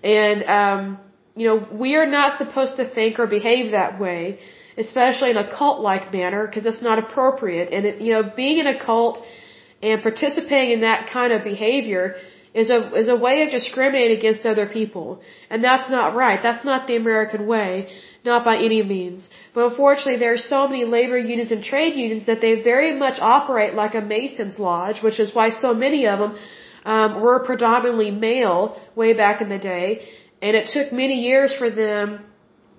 And, 0.03 0.39
um, 0.59 0.81
you 1.35 1.47
know, 1.47 1.57
we 1.71 1.95
are 1.95 2.09
not 2.19 2.37
supposed 2.37 2.75
to 2.77 2.85
think 2.97 3.19
or 3.19 3.27
behave 3.27 3.71
that 3.71 3.99
way. 3.99 4.39
especially 4.79 5.29
in 5.31 5.37
a 5.37 5.49
cult-like 5.59 6.05
manner, 6.13 6.47
because 6.47 6.65
it's 6.65 6.81
not 6.89 6.97
appropriate. 7.05 7.67
And 7.73 7.85
it, 7.85 8.01
you 8.01 8.11
know, 8.13 8.23
being 8.35 8.57
in 8.63 8.67
a 8.67 8.77
cult 8.89 9.15
and 9.81 10.01
participating 10.01 10.71
in 10.77 10.81
that 10.81 11.09
kind 11.09 11.31
of 11.33 11.43
behavior 11.43 12.15
is 12.53 12.69
a 12.71 12.79
is 13.01 13.07
a 13.07 13.15
way 13.15 13.43
of 13.43 13.51
discriminating 13.51 14.17
against 14.17 14.45
other 14.45 14.65
people, 14.65 15.21
and 15.51 15.63
that's 15.63 15.89
not 15.89 16.15
right. 16.15 16.39
That's 16.41 16.65
not 16.65 16.87
the 16.87 16.95
American 16.95 17.45
way, 17.45 17.71
not 18.25 18.45
by 18.45 18.57
any 18.57 18.81
means. 18.83 19.29
But 19.53 19.65
unfortunately, 19.71 20.17
there 20.17 20.33
are 20.33 20.45
so 20.55 20.67
many 20.67 20.85
labor 20.85 21.17
unions 21.17 21.51
and 21.51 21.63
trade 21.63 21.95
unions 21.95 22.25
that 22.25 22.41
they 22.41 22.61
very 22.61 22.93
much 22.95 23.19
operate 23.19 23.73
like 23.73 23.95
a 23.95 24.01
Mason's 24.01 24.59
lodge, 24.59 25.01
which 25.01 25.19
is 25.19 25.33
why 25.33 25.49
so 25.49 25.73
many 25.73 26.07
of 26.07 26.19
them 26.19 26.37
um, 26.85 27.21
were 27.21 27.39
predominantly 27.45 28.11
male 28.11 28.79
way 28.95 29.13
back 29.13 29.41
in 29.41 29.49
the 29.49 29.57
day, 29.57 30.07
and 30.41 30.55
it 30.55 30.69
took 30.69 30.91
many 30.91 31.21
years 31.29 31.53
for 31.55 31.69
them. 31.69 32.25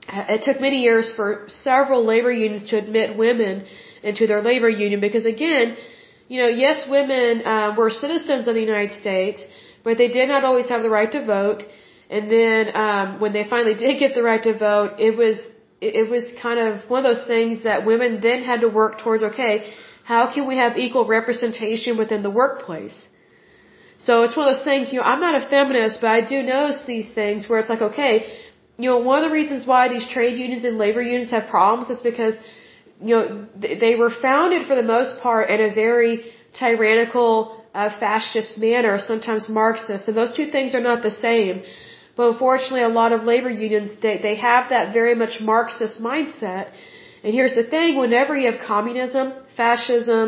It 0.09 0.43
took 0.43 0.61
many 0.61 0.81
years 0.83 1.13
for 1.15 1.45
several 1.49 2.05
labor 2.05 2.33
unions 2.33 2.71
to 2.71 2.79
admit 2.79 3.17
women 3.17 3.65
into 4.03 4.27
their 4.27 4.43
labor 4.43 4.69
union 4.69 5.01
because 5.01 5.27
again 5.27 5.77
you 6.31 6.39
know, 6.41 6.51
yes, 6.65 6.87
women 6.89 7.45
uh, 7.45 7.75
were 7.77 7.91
citizens 7.91 8.47
of 8.47 8.55
the 8.55 8.61
United 8.61 8.93
States, 9.03 9.45
but 9.83 9.99
they 9.99 10.07
did 10.19 10.29
not 10.29 10.45
always 10.45 10.69
have 10.69 10.83
the 10.87 10.93
right 10.99 11.11
to 11.11 11.25
vote. 11.25 11.65
And 12.17 12.31
then 12.37 12.63
um, 12.85 13.21
when 13.21 13.33
they 13.33 13.45
finally 13.55 13.75
did 13.85 13.99
get 14.05 14.15
the 14.19 14.25
right 14.31 14.43
to 14.51 14.55
vote, 14.59 14.91
it 15.09 15.17
was 15.23 15.39
it 15.81 16.11
was 16.15 16.25
kind 16.47 16.59
of 16.61 16.73
one 16.91 16.99
of 17.05 17.07
those 17.11 17.27
things 17.27 17.63
that 17.69 17.87
women 17.87 18.21
then 18.21 18.43
had 18.43 18.61
to 18.67 18.69
work 18.81 18.99
towards. 19.03 19.23
Okay, 19.31 19.55
how 20.05 20.23
can 20.35 20.47
we 20.51 20.57
have 20.65 20.77
equal 20.77 21.07
representation 21.07 21.97
within 22.03 22.23
the 22.29 22.35
workplace? 22.43 22.99
So 24.07 24.23
it's 24.25 24.37
one 24.37 24.49
of 24.49 24.55
those 24.55 24.67
things. 24.71 24.93
You 24.93 24.99
know, 24.99 25.09
I'm 25.13 25.23
not 25.27 25.35
a 25.43 25.45
feminist, 25.55 26.01
but 26.03 26.11
I 26.19 26.21
do 26.35 26.43
notice 26.43 26.81
these 26.95 27.09
things 27.21 27.49
where 27.49 27.59
it's 27.61 27.73
like, 27.75 27.83
okay, 27.91 28.13
you 28.83 28.89
know, 28.91 28.99
one 28.99 29.23
of 29.23 29.25
the 29.29 29.35
reasons 29.41 29.67
why 29.67 29.83
these 29.89 30.07
trade 30.15 30.39
unions 30.39 30.65
and 30.65 30.79
labor 30.79 31.03
unions 31.03 31.31
have 31.37 31.49
problems 31.49 31.91
is 31.91 32.01
because 32.11 32.35
you 33.03 33.15
know, 33.17 33.47
they 33.57 33.95
were 34.03 34.11
founded 34.11 34.67
for 34.67 34.77
the 34.77 34.83
most 34.83 35.21
part 35.23 35.49
in 35.49 35.61
a 35.61 35.73
very 35.73 36.15
tyrannical, 36.59 37.33
uh, 37.75 37.89
fascist 37.99 38.59
manner, 38.59 38.99
sometimes 38.99 39.49
Marxist, 39.49 40.09
and 40.09 40.17
those 40.17 40.35
two 40.37 40.51
things 40.51 40.75
are 40.75 40.81
not 40.81 41.03
the 41.03 41.11
same. 41.11 41.63
But 42.21 42.33
unfortunately, 42.33 42.83
a 42.83 42.95
lot 43.03 43.13
of 43.17 43.21
labor 43.33 43.53
unions, 43.67 43.91
they, 44.05 44.17
they 44.27 44.37
have 44.49 44.65
that 44.73 44.93
very 44.93 45.15
much 45.23 45.35
Marxist 45.41 45.97
mindset. 46.09 46.65
And 47.23 47.31
here's 47.37 47.55
the 47.61 47.67
thing, 47.75 47.97
whenever 47.97 48.33
you 48.41 48.47
have 48.53 48.61
communism, 48.73 49.27
fascism, 49.61 50.27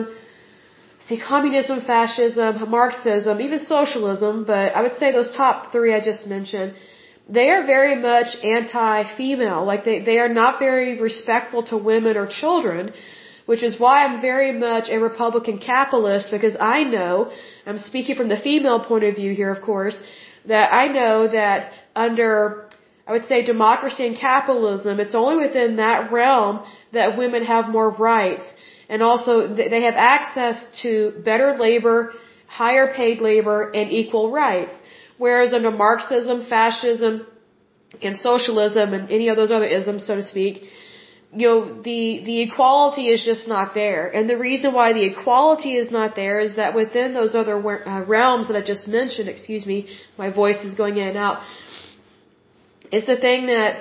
see, 1.07 1.19
communism, 1.33 1.83
fascism, 1.95 2.53
Marxism, 2.77 3.43
even 3.47 3.61
socialism, 3.75 4.45
but 4.53 4.67
I 4.79 4.81
would 4.85 4.97
say 5.01 5.13
those 5.19 5.33
top 5.43 5.71
three 5.73 5.93
I 5.99 6.01
just 6.01 6.23
mentioned, 6.37 6.73
they 7.39 7.51
are 7.55 7.63
very 7.75 7.97
much 8.11 8.31
anti-female. 8.43 9.63
Like 9.73 9.85
they, 9.85 9.99
they 10.09 10.19
are 10.25 10.33
not 10.41 10.59
very 10.69 10.91
respectful 11.09 11.63
to 11.73 11.77
women 11.77 12.17
or 12.17 12.27
children, 12.27 12.95
which 13.45 13.63
is 13.63 13.79
why 13.79 13.95
I'm 14.07 14.19
very 14.23 14.53
much 14.53 14.89
a 14.89 14.99
Republican 15.11 15.59
capitalist 15.59 16.31
because 16.31 16.57
I 16.59 16.85
know, 16.85 17.31
I'm 17.67 17.77
speaking 17.91 18.17
from 18.17 18.31
the 18.35 18.41
female 18.49 18.81
point 18.91 19.05
of 19.05 19.15
view 19.15 19.35
here, 19.35 19.53
of 19.53 19.61
course, 19.61 20.03
that 20.47 20.73
I 20.73 20.89
know 20.89 21.29
that 21.29 21.73
under, 21.95 22.69
I 23.07 23.13
would 23.13 23.27
say 23.27 23.43
democracy 23.45 24.07
and 24.07 24.17
capitalism, 24.17 25.01
it's 25.01 25.15
only 25.15 25.37
within 25.47 25.77
that 25.77 26.13
realm 26.13 26.65
that 26.93 27.19
women 27.19 27.45
have 27.45 27.69
more 27.69 27.91
rights. 27.91 28.53
And 28.89 29.03
also 29.03 29.55
they 29.55 29.83
have 29.83 29.95
access 29.95 30.67
to 30.83 31.13
better 31.25 31.57
labor, 31.59 32.13
higher 32.47 32.93
paid 32.95 33.21
labor, 33.21 33.71
and 33.71 33.91
equal 33.91 34.31
rights. 34.31 34.75
Whereas 35.19 35.53
under 35.53 35.71
Marxism, 35.71 36.45
fascism, 36.47 37.27
and 38.01 38.19
socialism 38.19 38.93
and 38.95 39.11
any 39.11 39.29
of 39.29 39.37
those 39.37 39.51
other 39.51 39.67
isms, 39.67 40.07
so 40.07 40.17
to 40.17 40.23
speak, 40.23 40.65
you 41.35 41.47
know, 41.49 41.83
the, 41.83 42.23
the 42.25 42.43
equality 42.43 43.07
is 43.09 43.25
just 43.25 43.49
not 43.49 43.73
there. 43.73 44.09
And 44.09 44.29
the 44.29 44.37
reason 44.37 44.75
why 44.75 44.93
the 44.93 45.05
equality 45.05 45.77
is 45.77 45.91
not 45.91 46.15
there 46.15 46.41
is 46.41 46.57
that 46.57 46.75
within 46.75 47.15
those 47.15 47.35
other 47.35 47.57
uh, 47.57 48.05
realms 48.05 48.49
that 48.49 48.57
I 48.57 48.61
just 48.61 48.87
mentioned, 48.87 49.29
excuse 49.29 49.65
me, 49.65 49.89
my 50.19 50.31
voice 50.31 50.63
is 50.63 50.75
going 50.75 50.99
in 50.99 51.09
and 51.09 51.17
out, 51.17 51.41
is 52.93 53.05
the 53.07 53.17
thing 53.17 53.47
that 53.47 53.73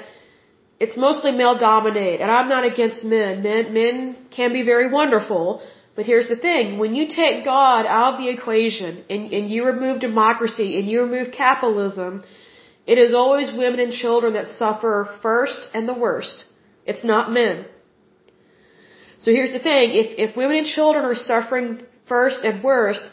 it's 0.79 0.97
mostly 0.97 1.31
male 1.31 1.57
dominated. 1.59 2.21
And 2.21 2.31
I'm 2.31 2.49
not 2.49 2.63
against 2.65 3.05
men. 3.05 3.43
Men, 3.43 3.73
men 3.73 3.95
can 4.31 4.51
be 4.53 4.63
very 4.63 4.89
wonderful, 4.91 5.61
but 5.95 6.05
here's 6.05 6.29
the 6.29 6.41
thing, 6.47 6.79
when 6.79 6.95
you 6.95 7.07
take 7.07 7.43
God 7.45 7.85
out 7.85 8.13
of 8.13 8.19
the 8.19 8.29
equation 8.29 9.03
and, 9.09 9.31
and 9.37 9.49
you 9.51 9.65
remove 9.65 9.99
democracy 9.99 10.79
and 10.79 10.89
you 10.89 11.01
remove 11.01 11.31
capitalism, 11.31 12.23
it 12.87 12.97
is 12.97 13.13
always 13.13 13.51
women 13.51 13.79
and 13.79 13.93
children 13.93 14.33
that 14.33 14.47
suffer 14.47 14.95
first 15.21 15.59
and 15.73 15.87
the 15.87 15.93
worst. 15.93 16.45
It's 16.85 17.03
not 17.03 17.31
men. 17.31 17.65
So 19.19 19.31
here's 19.31 19.53
the 19.53 19.59
thing, 19.59 19.91
if, 20.01 20.07
if 20.17 20.35
women 20.35 20.57
and 20.57 20.65
children 20.65 21.05
are 21.05 21.15
suffering 21.15 21.83
first 22.07 22.43
and 22.43 22.63
worst, 22.63 23.03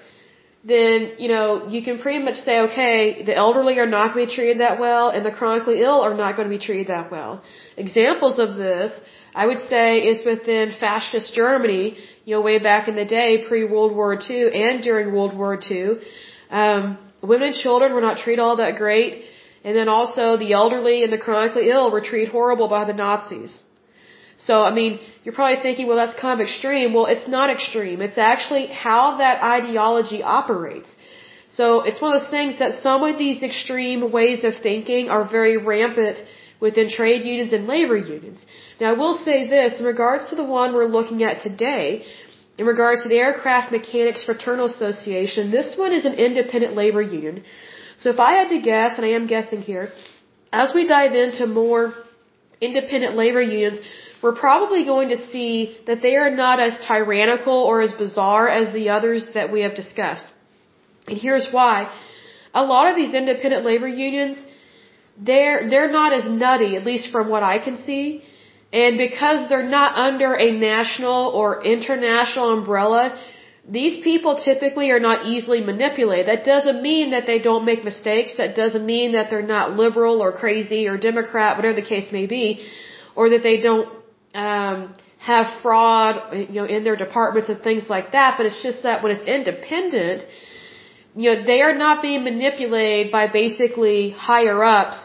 then, 0.65 1.13
you 1.19 1.29
know, 1.29 1.69
you 1.69 1.83
can 1.83 1.99
pretty 1.99 2.23
much 2.23 2.37
say, 2.37 2.61
okay, 2.63 3.23
the 3.23 3.35
elderly 3.35 3.79
are 3.79 3.87
not 3.87 4.13
going 4.13 4.27
to 4.27 4.31
be 4.31 4.35
treated 4.35 4.59
that 4.59 4.81
well 4.81 5.11
and 5.11 5.25
the 5.25 5.31
chronically 5.31 5.81
ill 5.83 6.01
are 6.01 6.15
not 6.15 6.37
going 6.37 6.49
to 6.49 6.55
be 6.59 6.65
treated 6.65 6.89
that 6.89 7.11
well. 7.11 7.43
Examples 7.77 8.39
of 8.39 8.57
this 8.57 8.93
I 9.35 9.47
would 9.47 9.63
say 9.69 9.99
is 9.99 10.25
within 10.25 10.73
fascist 10.81 11.35
Germany, 11.35 11.97
you 12.25 12.35
know, 12.35 12.41
way 12.41 12.59
back 12.59 12.89
in 12.89 12.97
the 12.97 13.05
day, 13.05 13.45
pre-World 13.47 13.95
War 13.95 14.19
II 14.29 14.43
and 14.53 14.83
during 14.83 15.13
World 15.13 15.37
War 15.37 15.59
II. 15.71 15.99
Um, 16.51 16.99
women 17.23 17.49
and 17.49 17.57
children 17.57 17.95
were 17.95 18.01
not 18.01 18.19
treated 18.19 18.43
all 18.43 18.57
that 18.57 18.77
great. 18.77 19.25
And 19.65 19.77
then 19.77 19.89
also 19.89 20.37
the 20.37 20.53
elderly 20.53 21.05
and 21.05 21.13
the 21.13 21.19
chronically 21.19 21.69
ill 21.71 21.91
were 21.91 22.01
treated 22.01 22.31
horrible 22.31 22.69
by 22.69 22.85
the 22.85 22.95
Nazis. 22.95 23.61
So, 24.47 24.55
I 24.63 24.73
mean, 24.73 25.01
you're 25.25 25.35
probably 25.35 25.61
thinking, 25.63 25.87
well, 25.89 25.97
that's 26.03 26.19
kind 26.25 26.41
of 26.41 26.45
extreme. 26.47 26.95
Well, 26.95 27.07
it's 27.07 27.29
not 27.37 27.51
extreme. 27.51 28.01
It's 28.01 28.19
actually 28.19 28.67
how 28.69 29.19
that 29.19 29.43
ideology 29.43 30.23
operates. 30.23 30.95
So, 31.59 31.81
it's 31.89 32.01
one 32.01 32.13
of 32.15 32.21
those 32.21 32.31
things 32.31 32.59
that 32.61 32.77
some 32.87 33.03
of 33.03 33.19
these 33.19 33.43
extreme 33.43 34.13
ways 34.19 34.45
of 34.45 34.55
thinking 34.69 35.09
are 35.09 35.25
very 35.39 35.57
rampant 35.57 36.23
within 36.61 36.89
trade 36.89 37.25
unions 37.25 37.53
and 37.53 37.67
labor 37.67 37.97
unions. 37.97 38.45
Now, 38.81 38.91
I 38.91 38.97
will 39.03 39.15
say 39.15 39.49
this 39.49 39.81
in 39.81 39.85
regards 39.87 40.31
to 40.31 40.37
the 40.37 40.45
one 40.45 40.73
we're 40.73 40.93
looking 40.99 41.23
at 41.23 41.41
today, 41.41 42.05
in 42.59 42.67
regards 42.67 43.03
to 43.05 43.09
the 43.09 43.19
Aircraft 43.27 43.71
Mechanics 43.73 44.25
Fraternal 44.25 44.67
Association, 44.67 45.51
this 45.51 45.77
one 45.77 45.93
is 45.93 46.05
an 46.05 46.15
independent 46.15 46.75
labor 46.75 47.03
union. 47.03 47.45
So 47.97 48.11
if 48.11 48.19
I 48.19 48.33
had 48.39 48.49
to 48.51 48.61
guess, 48.61 48.97
and 48.97 49.07
I 49.07 49.11
am 49.11 49.27
guessing 49.27 49.63
here, 49.63 49.93
as 50.53 50.75
we 50.75 50.87
dive 50.87 51.15
into 51.15 51.47
more 51.47 51.95
independent 52.61 53.15
labor 53.17 53.43
unions, 53.43 53.81
we're 54.23 54.35
probably 54.35 54.85
going 54.85 55.11
to 55.11 55.19
see 55.31 55.77
that 55.87 56.03
they 56.03 56.17
are 56.17 56.31
not 56.35 56.61
as 56.61 56.77
tyrannical 56.87 57.59
or 57.71 57.83
as 57.83 57.93
bizarre 57.93 58.49
as 58.49 58.73
the 58.73 58.89
others 58.89 59.31
that 59.35 59.53
we 59.53 59.61
have 59.61 59.75
discussed. 59.75 60.27
And 61.07 61.19
here's 61.19 61.49
why. 61.53 61.93
A 62.55 62.65
lot 62.65 62.91
of 62.91 62.97
these 62.97 63.15
independent 63.15 63.65
labor 63.65 63.89
unions, 63.89 64.39
they're 65.17 65.69
they're 65.71 65.93
not 65.93 66.13
as 66.13 66.29
nutty, 66.29 66.77
at 66.77 66.85
least 66.85 67.11
from 67.13 67.29
what 67.29 67.43
I 67.43 67.59
can 67.59 67.79
see. 67.79 68.23
And 68.73 68.99
because 68.99 69.49
they're 69.49 69.71
not 69.79 69.97
under 69.97 70.35
a 70.35 70.51
national 70.51 71.31
or 71.39 71.65
international 71.65 72.53
umbrella, 72.59 73.19
these 73.69 74.03
people 74.03 74.41
typically 74.43 74.91
are 74.91 75.01
not 75.01 75.27
easily 75.27 75.61
manipulated. 75.61 76.27
That 76.27 76.45
doesn't 76.45 76.83
mean 76.83 77.11
that 77.13 77.27
they 77.27 77.39
don't 77.39 77.65
make 77.65 77.85
mistakes. 77.85 78.35
That 78.37 78.55
doesn't 78.55 78.85
mean 78.85 79.13
that 79.13 79.31
they're 79.31 79.51
not 79.57 79.77
liberal 79.77 80.21
or 80.21 80.33
crazy 80.33 80.89
or 80.89 80.97
Democrat, 80.97 81.57
whatever 81.57 81.75
the 81.81 81.87
case 81.87 82.11
may 82.13 82.27
be, 82.27 82.67
or 83.15 83.31
that 83.31 83.43
they 83.43 83.59
don't 83.61 83.98
um, 84.35 84.95
have 85.19 85.61
fraud, 85.63 86.15
you 86.33 86.61
know, 86.61 86.65
in 86.65 86.85
their 86.85 86.97
departments 86.97 87.49
and 87.49 87.61
things 87.61 87.85
like 87.89 88.13
that. 88.13 88.35
But 88.37 88.47
it's 88.47 88.63
just 88.63 88.83
that 88.85 89.03
when 89.03 89.13
it's 89.13 89.27
independent, 89.27 90.25
you 91.17 91.35
know, 91.35 91.45
they 91.45 91.61
are 91.63 91.77
not 91.77 92.03
being 92.03 92.25
manipulated 92.25 93.11
by 93.11 93.27
basically 93.27 94.11
higher 94.11 94.63
ups 94.63 94.99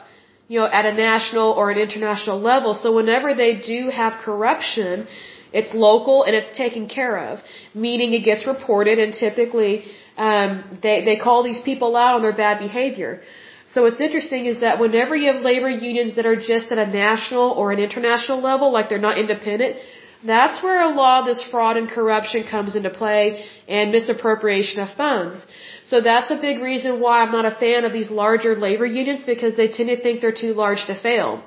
you 0.47 0.59
know, 0.59 0.65
at 0.65 0.85
a 0.85 0.93
national 0.93 1.51
or 1.51 1.71
an 1.71 1.79
international 1.79 2.39
level. 2.39 2.73
So 2.73 2.93
whenever 2.95 3.33
they 3.33 3.55
do 3.55 3.89
have 3.89 4.19
corruption, 4.19 5.07
it's 5.51 5.73
local 5.73 6.23
and 6.23 6.35
it's 6.35 6.55
taken 6.57 6.87
care 6.87 7.17
of, 7.17 7.39
meaning 7.73 8.13
it 8.13 8.23
gets 8.23 8.45
reported 8.45 8.99
and 8.99 9.13
typically 9.13 9.85
um, 10.17 10.79
they 10.83 11.03
they 11.05 11.17
call 11.17 11.43
these 11.43 11.61
people 11.61 11.95
out 11.95 12.15
on 12.15 12.21
their 12.21 12.37
bad 12.45 12.59
behavior. 12.59 13.21
So 13.73 13.81
what's 13.83 14.01
interesting 14.07 14.45
is 14.45 14.59
that 14.59 14.79
whenever 14.79 15.15
you 15.15 15.27
have 15.33 15.41
labor 15.41 15.69
unions 15.69 16.15
that 16.15 16.27
are 16.31 16.35
just 16.35 16.71
at 16.71 16.77
a 16.77 16.85
national 16.85 17.51
or 17.59 17.71
an 17.71 17.79
international 17.79 18.39
level, 18.39 18.71
like 18.71 18.87
they're 18.89 19.07
not 19.09 19.17
independent, 19.17 19.77
that's 20.23 20.61
where 20.63 20.81
a 20.81 20.89
lot 20.89 21.21
of 21.21 21.25
this 21.25 21.41
fraud 21.51 21.75
and 21.77 21.89
corruption 21.89 22.43
comes 22.49 22.75
into 22.75 22.91
play 22.91 23.45
and 23.67 23.91
misappropriation 23.91 24.79
of 24.79 24.89
funds. 24.91 25.45
So 25.83 26.01
that's 26.01 26.29
a 26.31 26.35
big 26.35 26.61
reason 26.61 26.99
why 27.01 27.15
I'm 27.21 27.31
not 27.31 27.45
a 27.45 27.55
fan 27.63 27.83
of 27.83 27.93
these 27.93 28.11
larger 28.11 28.55
labor 28.55 28.85
unions 28.85 29.23
because 29.23 29.55
they 29.55 29.67
tend 29.67 29.89
to 29.89 29.99
think 30.03 30.21
they're 30.21 30.41
too 30.45 30.53
large 30.53 30.85
to 30.85 30.95
fail. 31.07 31.43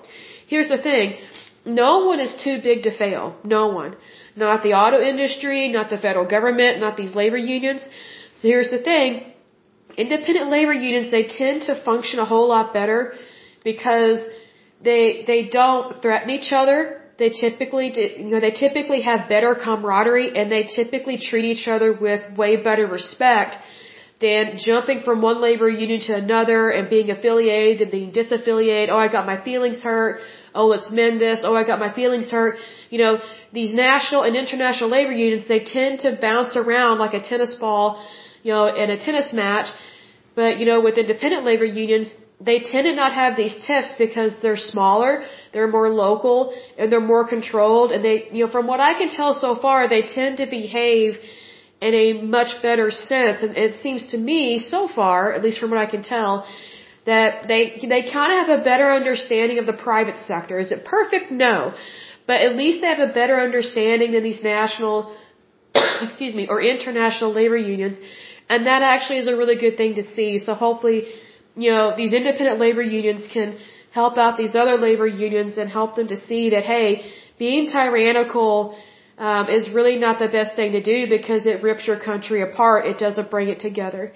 Here's 0.47 0.69
the 0.69 0.83
thing. 0.89 1.17
No 1.65 2.07
one 2.07 2.21
is 2.21 2.35
too 2.45 2.61
big 2.63 2.83
to 2.89 2.93
fail. 3.05 3.37
No 3.45 3.69
one. 3.69 3.97
Not 4.35 4.63
the 4.63 4.75
auto 4.75 5.01
industry, 5.01 5.69
not 5.69 5.91
the 5.91 5.99
federal 5.99 6.27
government, 6.27 6.81
not 6.81 6.97
these 6.97 7.15
labor 7.15 7.39
unions. 7.39 7.83
So 8.37 8.49
here's 8.49 8.71
the 8.71 8.83
thing. 8.91 9.33
Independent 9.97 10.51
labor 10.51 10.73
unions, 10.73 11.11
they 11.11 11.25
tend 11.25 11.63
to 11.63 11.75
function 11.83 12.19
a 12.19 12.25
whole 12.25 12.49
lot 12.49 12.73
better 12.73 13.15
because 13.65 14.21
they, 14.83 15.25
they 15.27 15.49
don't 15.49 16.03
threaten 16.03 16.31
each 16.31 16.53
other 16.53 17.03
they 17.19 17.31
typically, 17.31 17.89
you 18.19 18.31
know, 18.31 18.41
they 18.41 18.51
typically 18.51 19.01
have 19.03 19.29
better 19.29 19.55
camaraderie 19.55 20.37
and 20.37 20.51
they 20.51 20.65
typically 20.65 21.17
treat 21.19 21.47
each 21.47 21.67
other 21.67 21.93
with 21.95 22.37
way 22.37 22.63
better 22.63 22.87
respect 22.87 23.57
than 24.21 24.59
jumping 24.59 25.01
from 25.01 25.21
one 25.23 25.41
labor 25.41 25.69
union 25.69 26.01
to 26.01 26.15
another 26.15 26.71
and 26.71 26.89
being 26.91 27.11
affiliated 27.11 27.81
and 27.83 27.91
being 27.91 28.13
disaffiliated. 28.13 28.89
Oh, 28.91 28.99
I 28.99 29.09
got 29.09 29.27
my 29.27 29.43
feelings 29.43 29.83
hurt. 29.83 30.21
Oh, 30.55 30.67
let's 30.67 30.91
mend 30.91 31.21
this. 31.21 31.43
Oh, 31.45 31.55
I 31.55 31.65
got 31.65 31.79
my 31.79 31.93
feelings 31.93 32.29
hurt. 32.31 32.57
You 32.91 32.99
know, 32.99 33.19
these 33.53 33.73
national 33.75 34.23
and 34.23 34.37
international 34.37 34.91
labor 34.91 35.13
unions, 35.13 35.49
they 35.49 35.61
tend 35.65 36.01
to 36.01 36.19
bounce 36.21 36.57
around 36.57 36.99
like 36.99 37.15
a 37.15 37.21
tennis 37.21 37.55
ball, 37.55 38.07
you 38.43 38.53
know, 38.53 38.67
in 38.75 38.91
a 38.91 38.99
tennis 38.99 39.33
match. 39.33 39.69
But, 40.41 40.59
you 40.61 40.67
know, 40.71 40.81
with 40.87 40.97
independent 41.05 41.45
labor 41.51 41.65
unions, 41.65 42.07
they 42.49 42.59
tend 42.61 42.85
to 42.91 42.95
not 42.95 43.13
have 43.15 43.37
these 43.37 43.57
tiffs 43.67 43.93
because 44.05 44.33
they're 44.43 44.63
smaller, 44.73 45.25
they're 45.53 45.73
more 45.79 45.89
local, 45.89 46.39
and 46.79 46.93
they're 46.93 47.09
more 47.15 47.27
controlled. 47.27 47.91
And 47.93 48.05
they, 48.05 48.29
you 48.31 48.45
know, 48.45 48.51
from 48.57 48.67
what 48.67 48.81
I 48.91 48.93
can 49.01 49.09
tell 49.09 49.33
so 49.35 49.57
far, 49.65 49.89
they 49.89 50.03
tend 50.03 50.37
to 50.43 50.47
behave 50.47 51.19
in 51.81 51.95
a 51.95 52.09
much 52.37 52.51
better 52.63 52.91
sense. 52.91 53.43
And 53.43 53.57
it 53.57 53.77
seems 53.77 54.07
to 54.13 54.19
me 54.19 54.59
so 54.59 54.89
far, 54.89 55.33
at 55.33 55.43
least 55.43 55.59
from 55.61 55.71
what 55.71 55.81
I 55.87 55.87
can 55.95 56.03
tell, 56.03 56.47
that 57.07 57.47
they 57.49 57.63
they 57.95 58.03
kind 58.13 58.31
of 58.33 58.39
have 58.43 58.61
a 58.61 58.63
better 58.71 58.89
understanding 59.01 59.59
of 59.59 59.67
the 59.67 59.79
private 59.89 60.19
sector. 60.31 60.59
Is 60.59 60.73
it 60.73 60.85
perfect? 60.85 61.31
No, 61.31 61.75
but 62.27 62.41
at 62.47 62.57
least 62.57 62.81
they 62.81 62.89
have 62.89 63.05
a 63.11 63.13
better 63.21 63.41
understanding 63.41 64.13
than 64.13 64.23
these 64.23 64.43
national, 64.43 65.17
excuse 66.03 66.35
me, 66.35 66.49
or 66.49 66.61
international 66.61 67.33
labor 67.33 67.57
unions, 67.57 67.99
and 68.49 68.67
that 68.67 68.83
actually 68.83 69.19
is 69.19 69.29
a 69.29 69.37
really 69.37 69.57
good 69.57 69.77
thing 69.77 69.95
to 69.97 70.05
see. 70.15 70.39
So 70.39 70.55
hopefully 70.55 71.07
you 71.57 71.71
know, 71.71 71.97
these 71.97 72.13
independent 72.13 72.59
labor 72.61 72.83
unions 72.83 73.27
can 73.33 73.59
help 73.91 74.19
out 74.19 74.37
these 74.37 74.55
other 74.55 74.77
labor 74.77 75.07
unions 75.07 75.57
and 75.57 75.71
help 75.71 75.97
them 75.97 76.09
to 76.09 76.19
see 76.29 76.51
that, 76.51 76.65
hey, 76.65 77.11
being 77.39 77.67
tyrannical 77.67 78.77
um, 79.17 79.49
is 79.49 79.71
really 79.71 79.97
not 79.97 80.19
the 80.19 80.29
best 80.29 80.55
thing 80.55 80.73
to 80.73 80.83
do 80.83 81.09
because 81.09 81.47
it 81.47 81.63
rips 81.63 81.87
your 81.87 81.99
country 81.99 82.43
apart. 82.43 82.85
It 82.85 82.99
doesn't 82.99 83.31
bring 83.31 83.49
it 83.49 83.61
together. 83.61 84.13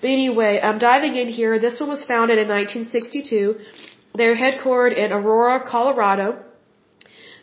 But 0.00 0.08
anyway, 0.10 0.60
I'm 0.60 0.78
diving 0.78 1.14
in 1.14 1.28
here. 1.28 1.58
This 1.60 1.78
one 1.78 1.90
was 1.90 2.04
founded 2.04 2.38
in 2.38 2.48
1962. 2.48 3.60
They're 4.16 4.34
headquartered 4.34 4.96
in 4.96 5.12
Aurora, 5.12 5.62
Colorado. 5.74 6.42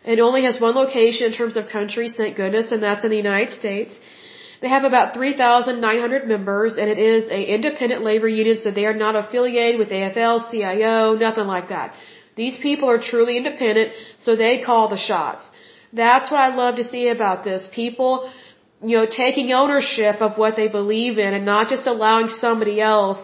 It 0.03 0.19
only 0.19 0.43
has 0.43 0.59
one 0.59 0.75
location 0.75 1.27
in 1.27 1.33
terms 1.33 1.55
of 1.55 1.69
countries, 1.69 2.13
thank 2.15 2.35
goodness, 2.35 2.71
and 2.73 2.83
that's 2.83 3.03
in 3.05 3.11
the 3.11 3.21
United 3.27 3.51
States. 3.51 3.97
They 4.61 4.69
have 4.69 4.83
about 4.83 5.13
3,900 5.13 6.27
members, 6.27 6.77
and 6.77 6.89
it 6.89 6.97
is 6.97 7.29
a 7.29 7.41
independent 7.55 8.03
labor 8.03 8.27
union, 8.27 8.57
so 8.57 8.71
they 8.71 8.85
are 8.85 8.99
not 9.05 9.15
affiliated 9.15 9.79
with 9.79 9.89
AFL, 9.89 10.49
CIO, 10.51 11.15
nothing 11.15 11.47
like 11.55 11.69
that. 11.69 11.93
These 12.35 12.57
people 12.57 12.89
are 12.89 13.01
truly 13.11 13.37
independent, 13.37 13.93
so 14.17 14.35
they 14.35 14.61
call 14.63 14.87
the 14.89 15.01
shots. 15.09 15.43
That's 15.93 16.29
what 16.31 16.39
I 16.39 16.49
love 16.55 16.75
to 16.77 16.83
see 16.83 17.09
about 17.09 17.43
this. 17.43 17.67
People, 17.71 18.31
you 18.83 18.97
know, 18.97 19.05
taking 19.05 19.51
ownership 19.51 20.21
of 20.21 20.37
what 20.37 20.55
they 20.55 20.67
believe 20.67 21.17
in 21.17 21.33
and 21.37 21.45
not 21.45 21.69
just 21.69 21.87
allowing 21.87 22.29
somebody 22.29 22.79
else, 22.81 23.19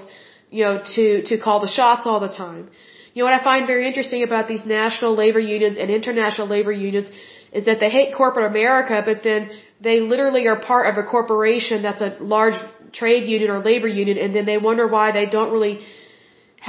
you 0.49 0.63
know, 0.63 0.75
to, 0.95 1.23
to 1.29 1.37
call 1.37 1.59
the 1.59 1.73
shots 1.79 2.05
all 2.05 2.19
the 2.19 2.33
time. 2.45 2.69
You 3.13 3.21
know 3.21 3.29
what 3.29 3.39
I 3.39 3.43
find 3.43 3.67
very 3.67 3.85
interesting 3.87 4.23
about 4.23 4.47
these 4.47 4.65
national 4.65 5.15
labor 5.15 5.39
unions 5.39 5.77
and 5.77 5.91
international 5.91 6.47
labor 6.47 6.71
unions 6.71 7.09
is 7.51 7.65
that 7.65 7.79
they 7.79 7.89
hate 7.89 8.15
corporate 8.15 8.49
America, 8.49 9.03
but 9.05 9.21
then 9.23 9.51
they 9.87 9.99
literally 9.99 10.47
are 10.51 10.59
part 10.71 10.85
of 10.89 11.03
a 11.03 11.05
corporation 11.15 11.81
that's 11.87 12.01
a 12.01 12.11
large 12.35 12.57
trade 12.99 13.25
union 13.35 13.49
or 13.51 13.59
labor 13.71 13.87
union, 13.87 14.17
and 14.17 14.33
then 14.35 14.45
they 14.45 14.57
wonder 14.57 14.87
why 14.87 15.11
they 15.11 15.25
don't 15.35 15.51
really 15.51 15.77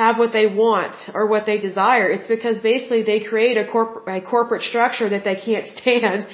have 0.02 0.18
what 0.18 0.32
they 0.32 0.46
want 0.46 0.96
or 1.16 1.26
what 1.32 1.46
they 1.46 1.58
desire. 1.58 2.06
It's 2.14 2.28
because 2.36 2.58
basically 2.72 3.02
they 3.04 3.20
create 3.32 3.56
a, 3.56 3.66
corp- 3.74 4.08
a 4.08 4.20
corporate 4.20 4.62
structure 4.70 5.08
that 5.14 5.24
they 5.28 5.36
can't 5.36 5.66
stand, 5.76 6.26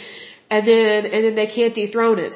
and 0.55 0.66
then 0.66 1.07
and 1.14 1.21
then 1.25 1.35
they 1.35 1.51
can't 1.59 1.75
dethrone 1.75 2.19
it. 2.19 2.35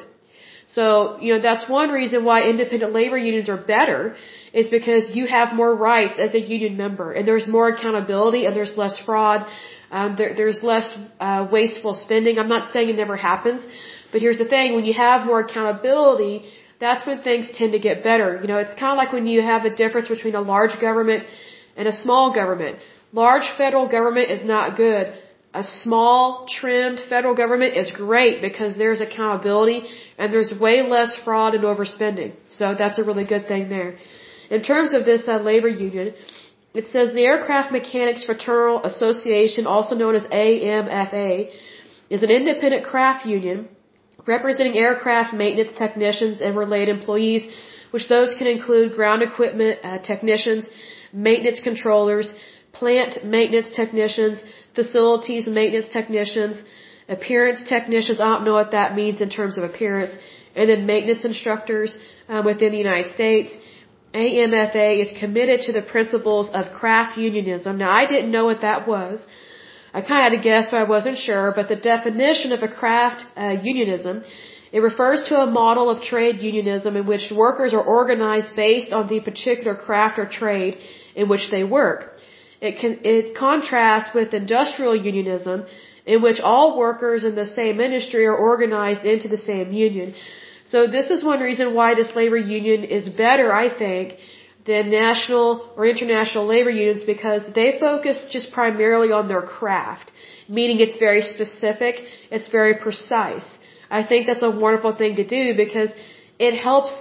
So 0.67 0.85
you 1.23 1.33
know 1.33 1.41
that's 1.47 1.67
one 1.69 1.89
reason 1.89 2.23
why 2.29 2.37
independent 2.53 2.91
labor 2.93 3.17
unions 3.17 3.49
are 3.49 3.61
better 3.75 4.15
is 4.61 4.69
because 4.77 5.03
you 5.17 5.25
have 5.37 5.47
more 5.61 5.73
rights 5.91 6.17
as 6.25 6.33
a 6.39 6.41
union 6.55 6.73
member, 6.83 7.07
and 7.15 7.23
there's 7.29 7.47
more 7.55 7.67
accountability, 7.73 8.41
and 8.45 8.55
there's 8.57 8.75
less 8.83 8.95
fraud. 9.07 9.39
Um, 9.97 10.15
there, 10.19 10.31
there's 10.39 10.61
less 10.73 10.87
uh, 11.19 11.41
wasteful 11.55 11.93
spending. 12.05 12.39
I'm 12.41 12.53
not 12.57 12.63
saying 12.73 12.87
it 12.89 12.99
never 13.03 13.17
happens, 13.31 13.67
but 14.11 14.21
here's 14.23 14.39
the 14.43 14.49
thing: 14.55 14.67
when 14.77 14.85
you 14.89 14.95
have 15.07 15.27
more 15.31 15.41
accountability, 15.47 16.35
that's 16.85 17.05
when 17.07 17.21
things 17.29 17.45
tend 17.59 17.73
to 17.77 17.81
get 17.89 18.03
better. 18.09 18.29
You 18.41 18.47
know, 18.51 18.59
it's 18.65 18.75
kind 18.81 18.91
of 18.95 18.97
like 19.03 19.11
when 19.17 19.27
you 19.33 19.41
have 19.53 19.65
a 19.71 19.73
difference 19.83 20.07
between 20.15 20.35
a 20.43 20.45
large 20.55 20.75
government 20.87 21.23
and 21.75 21.87
a 21.93 21.95
small 22.05 22.33
government. 22.39 22.77
Large 23.23 23.47
federal 23.57 23.87
government 23.97 24.27
is 24.35 24.43
not 24.55 24.77
good. 24.85 25.05
A 25.53 25.63
small, 25.63 26.47
trimmed 26.57 26.99
federal 27.11 27.35
government 27.43 27.77
is 27.81 27.89
great 28.03 28.41
because 28.41 28.71
there's 28.81 29.01
accountability 29.07 29.79
and 30.17 30.33
there's 30.33 30.51
way 30.65 30.77
less 30.95 31.15
fraud 31.23 31.55
and 31.55 31.63
overspending. 31.63 32.31
So 32.49 32.75
that's 32.81 32.99
a 32.99 33.05
really 33.09 33.25
good 33.33 33.47
thing 33.47 33.69
there. 33.69 33.91
In 34.49 34.61
terms 34.61 34.93
of 34.93 35.05
this 35.05 35.27
uh, 35.27 35.37
labor 35.39 35.67
union, 35.67 36.13
it 36.73 36.87
says 36.87 37.13
the 37.13 37.25
Aircraft 37.25 37.71
Mechanics 37.71 38.25
Fraternal 38.25 38.83
Association, 38.83 39.65
also 39.65 39.95
known 39.95 40.15
as 40.15 40.25
AMFA, 40.27 41.49
is 42.09 42.21
an 42.23 42.29
independent 42.29 42.83
craft 42.83 43.25
union 43.25 43.69
representing 44.27 44.75
aircraft 44.77 45.33
maintenance 45.33 45.77
technicians 45.77 46.41
and 46.41 46.55
related 46.55 46.89
employees, 46.89 47.43
which 47.91 48.07
those 48.07 48.33
can 48.37 48.47
include 48.47 48.93
ground 48.93 49.21
equipment 49.21 49.79
uh, 49.83 49.99
technicians, 49.99 50.67
maintenance 51.13 51.59
controllers, 51.59 52.33
plant 52.73 53.23
maintenance 53.23 53.69
technicians, 53.69 54.43
facilities 54.73 55.47
maintenance 55.47 55.87
technicians, 55.87 56.63
appearance 57.07 57.61
technicians. 57.73 58.19
I 58.19 58.25
don't 58.33 58.45
know 58.45 58.53
what 58.53 58.71
that 58.71 58.95
means 58.95 59.21
in 59.21 59.29
terms 59.29 59.57
of 59.57 59.63
appearance, 59.63 60.17
and 60.55 60.69
then 60.69 60.85
maintenance 60.85 61.23
instructors 61.23 61.97
uh, 62.27 62.41
within 62.43 62.71
the 62.71 62.77
United 62.77 63.11
States. 63.11 63.55
AMFA 64.13 65.01
is 65.01 65.11
committed 65.19 65.61
to 65.63 65.71
the 65.73 65.81
principles 65.81 66.49
of 66.49 66.71
craft 66.71 67.17
unionism. 67.17 67.77
Now, 67.77 67.91
I 67.91 68.05
didn't 68.05 68.31
know 68.31 68.45
what 68.45 68.61
that 68.61 68.87
was. 68.87 69.23
I 69.93 70.01
kind 70.01 70.19
of 70.19 70.25
had 70.27 70.35
to 70.37 70.43
guess, 70.49 70.71
but 70.71 70.79
I 70.79 70.83
wasn't 70.83 71.17
sure. 71.17 71.53
But 71.55 71.67
the 71.69 71.75
definition 71.75 72.51
of 72.51 72.63
a 72.63 72.67
craft 72.67 73.25
uh, 73.37 73.55
unionism, 73.61 74.23
it 74.71 74.81
refers 74.81 75.23
to 75.29 75.35
a 75.41 75.47
model 75.47 75.89
of 75.89 76.01
trade 76.01 76.41
unionism 76.41 76.95
in 76.95 77.05
which 77.05 77.31
workers 77.31 77.73
are 77.73 77.85
organized 77.99 78.55
based 78.55 78.91
on 78.91 79.07
the 79.07 79.19
particular 79.21 79.75
craft 79.75 80.19
or 80.19 80.25
trade 80.25 80.77
in 81.15 81.29
which 81.29 81.49
they 81.49 81.63
work. 81.63 82.11
It, 82.61 82.79
can, 82.79 82.99
it 83.03 83.35
contrasts 83.37 84.13
with 84.13 84.33
industrial 84.33 84.95
unionism, 84.95 85.65
in 86.05 86.21
which 86.21 86.39
all 86.39 86.77
workers 86.77 87.23
in 87.23 87.35
the 87.35 87.45
same 87.45 87.79
industry 87.79 88.25
are 88.25 88.35
organized 88.35 89.03
into 89.05 89.27
the 89.27 89.37
same 89.37 89.71
union. 89.73 90.13
So 90.71 90.87
this 90.87 91.11
is 91.15 91.23
one 91.23 91.41
reason 91.49 91.75
why 91.75 91.93
this 91.93 92.11
labor 92.15 92.37
union 92.37 92.83
is 92.83 93.07
better, 93.07 93.53
I 93.53 93.67
think, 93.81 94.15
than 94.65 94.89
national 94.89 95.71
or 95.77 95.85
international 95.85 96.45
labor 96.47 96.71
unions 96.71 97.03
because 97.03 97.43
they 97.53 97.77
focus 97.79 98.25
just 98.31 98.51
primarily 98.51 99.11
on 99.11 99.27
their 99.27 99.43
craft, 99.43 100.11
meaning 100.49 100.79
it's 100.79 100.97
very 100.97 101.21
specific, 101.21 101.95
it's 102.31 102.49
very 102.49 102.75
precise. 102.85 103.47
I 103.91 104.03
think 104.03 104.25
that's 104.25 104.41
a 104.41 104.49
wonderful 104.49 104.95
thing 105.01 105.17
to 105.17 105.27
do 105.37 105.55
because 105.55 105.91
it 106.39 106.55
helps 106.55 106.93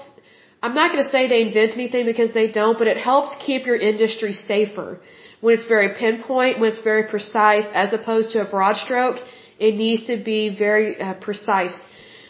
I'm 0.62 0.74
not 0.74 0.92
going 0.92 1.05
to 1.05 1.11
say 1.11 1.29
they 1.29 1.42
invent 1.42 1.72
anything 1.74 2.07
because 2.07 2.33
they 2.33 2.48
don't, 2.50 2.79
but 2.79 2.87
it 2.87 2.96
helps 2.96 3.31
keep 3.46 3.66
your 3.66 3.77
industry 3.77 4.33
safer. 4.33 4.98
When 5.42 5.53
it's 5.57 5.66
very 5.66 5.90
pinpoint, 6.03 6.59
when 6.59 6.70
it's 6.72 6.81
very 6.81 7.05
precise, 7.14 7.66
as 7.74 7.92
opposed 7.92 8.31
to 8.33 8.40
a 8.40 8.46
broad 8.46 8.77
stroke, 8.79 9.18
it 9.59 9.74
needs 9.74 10.07
to 10.07 10.16
be 10.16 10.57
very 10.57 10.98
uh, 10.98 11.14
precise 11.27 11.77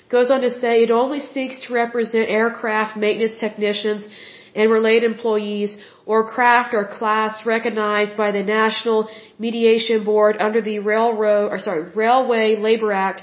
goes 0.09 0.31
on 0.31 0.41
to 0.43 0.51
say 0.51 0.83
it 0.83 0.91
only 0.91 1.21
seeks 1.21 1.61
to 1.63 1.73
represent 1.73 2.29
aircraft 2.29 2.97
maintenance 2.97 3.35
technicians 3.35 4.07
and 4.55 4.71
related 4.71 5.05
employees 5.11 5.77
or 6.07 6.29
craft 6.29 6.75
or 6.75 6.85
class 6.85 7.45
recognized 7.45 8.17
by 8.17 8.31
the 8.31 8.43
National 8.43 9.09
Mediation 9.39 10.05
Board 10.05 10.37
under 10.39 10.61
the 10.61 10.79
Railroad 10.79 11.51
or 11.53 11.59
sorry, 11.59 11.91
Railway 11.95 12.57
Labor 12.57 12.93
Act 12.93 13.23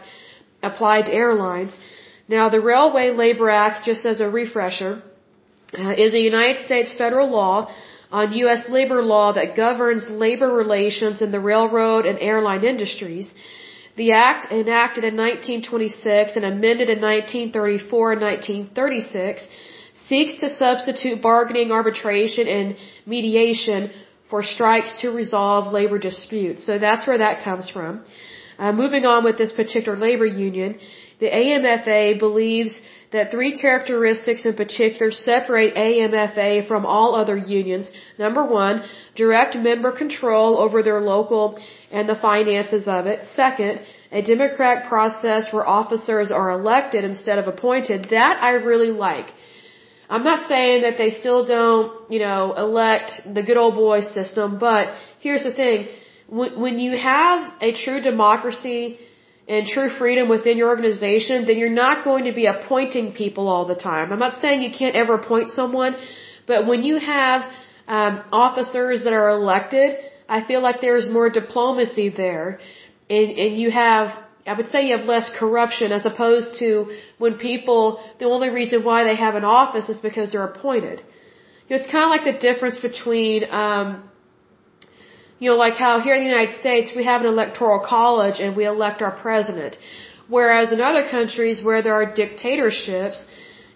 applied 0.61 1.05
to 1.05 1.13
airlines. 1.13 1.73
Now 2.27 2.49
the 2.49 2.61
Railway 2.61 3.11
Labor 3.11 3.49
Act, 3.49 3.85
just 3.85 4.05
as 4.05 4.19
a 4.19 4.29
refresher, 4.29 5.01
uh, 5.77 5.93
is 5.97 6.13
a 6.13 6.19
United 6.19 6.65
States 6.65 6.93
federal 6.93 7.29
law 7.29 7.73
on 8.11 8.33
U.S. 8.33 8.67
labor 8.67 9.01
law 9.01 9.31
that 9.33 9.55
governs 9.55 10.09
labor 10.09 10.51
relations 10.53 11.21
in 11.21 11.31
the 11.31 11.39
railroad 11.39 12.05
and 12.05 12.19
airline 12.19 12.65
industries. 12.65 13.27
The 13.95 14.13
Act, 14.13 14.51
enacted 14.51 15.03
in 15.03 15.15
1926 15.17 16.35
and 16.37 16.45
amended 16.45 16.89
in 16.89 17.01
1934 17.01 18.13
and 18.13 18.21
1936, 18.21 19.47
seeks 20.07 20.35
to 20.41 20.49
substitute 20.49 21.21
bargaining, 21.21 21.71
arbitration, 21.71 22.47
and 22.47 22.77
mediation 23.05 23.91
for 24.29 24.43
strikes 24.43 24.93
to 25.01 25.11
resolve 25.11 25.73
labor 25.73 25.99
disputes. 25.99 26.65
So 26.65 26.79
that's 26.79 27.05
where 27.05 27.17
that 27.17 27.43
comes 27.43 27.69
from. 27.69 28.05
Uh, 28.57 28.71
moving 28.71 29.05
on 29.05 29.23
with 29.23 29.37
this 29.37 29.51
particular 29.51 29.97
labor 29.97 30.25
union, 30.25 30.79
the 31.21 31.29
AMFA 31.29 32.17
believes 32.19 32.73
that 33.13 33.29
three 33.29 33.53
characteristics 33.63 34.43
in 34.49 34.55
particular 34.55 35.11
separate 35.11 35.75
AMFA 35.75 36.67
from 36.67 36.85
all 36.85 37.09
other 37.21 37.37
unions. 37.37 37.91
Number 38.17 38.43
one, 38.43 38.83
direct 39.15 39.55
member 39.55 39.91
control 40.03 40.57
over 40.57 40.81
their 40.81 41.01
local 41.01 41.43
and 41.91 42.09
the 42.09 42.15
finances 42.15 42.87
of 42.87 43.05
it. 43.05 43.19
Second, 43.35 43.81
a 44.11 44.21
democratic 44.21 44.89
process 44.89 45.53
where 45.53 45.67
officers 45.67 46.31
are 46.31 46.49
elected 46.59 47.03
instead 47.03 47.37
of 47.37 47.47
appointed. 47.47 48.07
That 48.09 48.35
I 48.41 48.51
really 48.69 48.93
like. 49.09 49.29
I'm 50.09 50.23
not 50.23 50.49
saying 50.49 50.81
that 50.81 50.97
they 50.97 51.11
still 51.11 51.45
don't, 51.45 52.11
you 52.11 52.19
know, 52.19 52.53
elect 52.65 53.11
the 53.37 53.43
good 53.43 53.57
old 53.57 53.75
boy 53.75 54.01
system, 54.01 54.57
but 54.57 54.89
here's 55.19 55.43
the 55.43 55.53
thing. 55.53 55.87
When 56.27 56.79
you 56.79 56.97
have 56.97 57.53
a 57.61 57.73
true 57.83 58.01
democracy, 58.01 58.97
and 59.51 59.67
true 59.75 59.89
freedom 60.01 60.25
within 60.35 60.55
your 60.59 60.69
organization, 60.75 61.45
then 61.47 61.57
you're 61.61 61.77
not 61.85 62.05
going 62.09 62.23
to 62.29 62.35
be 62.41 62.45
appointing 62.55 63.07
people 63.21 63.45
all 63.53 63.65
the 63.73 63.79
time. 63.89 64.05
I'm 64.13 64.23
not 64.27 64.37
saying 64.43 64.61
you 64.67 64.73
can't 64.81 64.95
ever 65.03 65.13
appoint 65.21 65.47
someone, 65.59 65.93
but 66.51 66.59
when 66.69 66.83
you 66.89 66.95
have 67.15 67.39
um, 67.97 68.13
officers 68.31 69.03
that 69.05 69.13
are 69.21 69.29
elected, 69.41 69.89
I 70.37 70.39
feel 70.49 70.61
like 70.67 70.77
there 70.87 70.97
is 71.01 71.07
more 71.17 71.29
diplomacy 71.29 72.07
there, 72.23 72.47
and 73.17 73.29
and 73.43 73.51
you 73.61 73.71
have. 73.71 74.05
I 74.51 74.53
would 74.59 74.69
say 74.73 74.79
you 74.87 74.93
have 74.97 75.07
less 75.15 75.27
corruption 75.41 75.91
as 75.97 76.03
opposed 76.11 76.49
to 76.61 76.69
when 77.23 77.33
people, 77.49 77.81
the 78.21 78.25
only 78.35 78.49
reason 78.49 78.83
why 78.83 78.99
they 79.09 79.15
have 79.15 79.35
an 79.41 79.43
office 79.43 79.87
is 79.93 79.99
because 80.07 80.31
they're 80.31 80.49
appointed. 80.53 80.97
You 81.65 81.69
know, 81.69 81.75
it's 81.79 81.91
kind 81.95 82.05
of 82.07 82.11
like 82.15 82.25
the 82.31 82.37
difference 82.47 82.79
between, 82.79 83.45
um, 83.63 83.87
you 85.41 85.49
know, 85.49 85.57
like 85.65 85.77
how 85.85 85.93
here 86.05 86.15
in 86.17 86.23
the 86.23 86.33
United 86.35 86.55
States 86.63 86.87
we 86.95 87.03
have 87.11 87.21
an 87.21 87.29
electoral 87.35 87.79
college 87.93 88.39
and 88.43 88.55
we 88.55 88.65
elect 88.73 89.01
our 89.05 89.15
president. 89.25 89.77
Whereas 90.35 90.71
in 90.75 90.79
other 90.89 91.05
countries 91.17 91.63
where 91.67 91.81
there 91.85 91.95
are 92.01 92.07
dictatorships, 92.23 93.17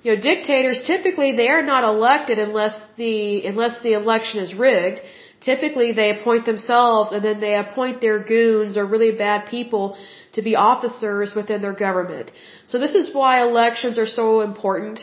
you 0.04 0.10
know, 0.12 0.20
dictators 0.32 0.84
typically 0.94 1.30
they 1.40 1.48
are 1.56 1.66
not 1.74 1.84
elected 1.94 2.38
unless 2.48 2.76
the 3.02 3.16
unless 3.52 3.76
the 3.86 3.94
election 4.02 4.40
is 4.46 4.54
rigged. 4.68 5.02
Typically 5.50 5.90
they 6.00 6.10
appoint 6.16 6.46
themselves 6.52 7.12
and 7.12 7.26
then 7.28 7.40
they 7.46 7.56
appoint 7.56 8.00
their 8.00 8.20
goons 8.34 8.78
or 8.78 8.86
really 8.86 9.12
bad 9.26 9.48
people 9.56 9.98
to 10.34 10.44
be 10.50 10.56
officers 10.56 11.34
within 11.40 11.64
their 11.64 11.78
government. 11.88 12.32
So 12.68 12.78
this 12.86 12.94
is 13.02 13.10
why 13.16 13.34
elections 13.42 13.98
are 14.04 14.12
so 14.20 14.28
important, 14.42 15.00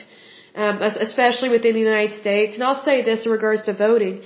um, 0.55 0.81
especially 0.81 1.51
within 1.57 1.75
the 1.75 1.85
United 1.91 2.15
States. 2.23 2.55
And 2.55 2.63
I'll 2.63 2.85
say 2.85 2.97
this 3.11 3.27
in 3.27 3.33
regards 3.33 3.65
to 3.65 3.73
voting 3.87 4.23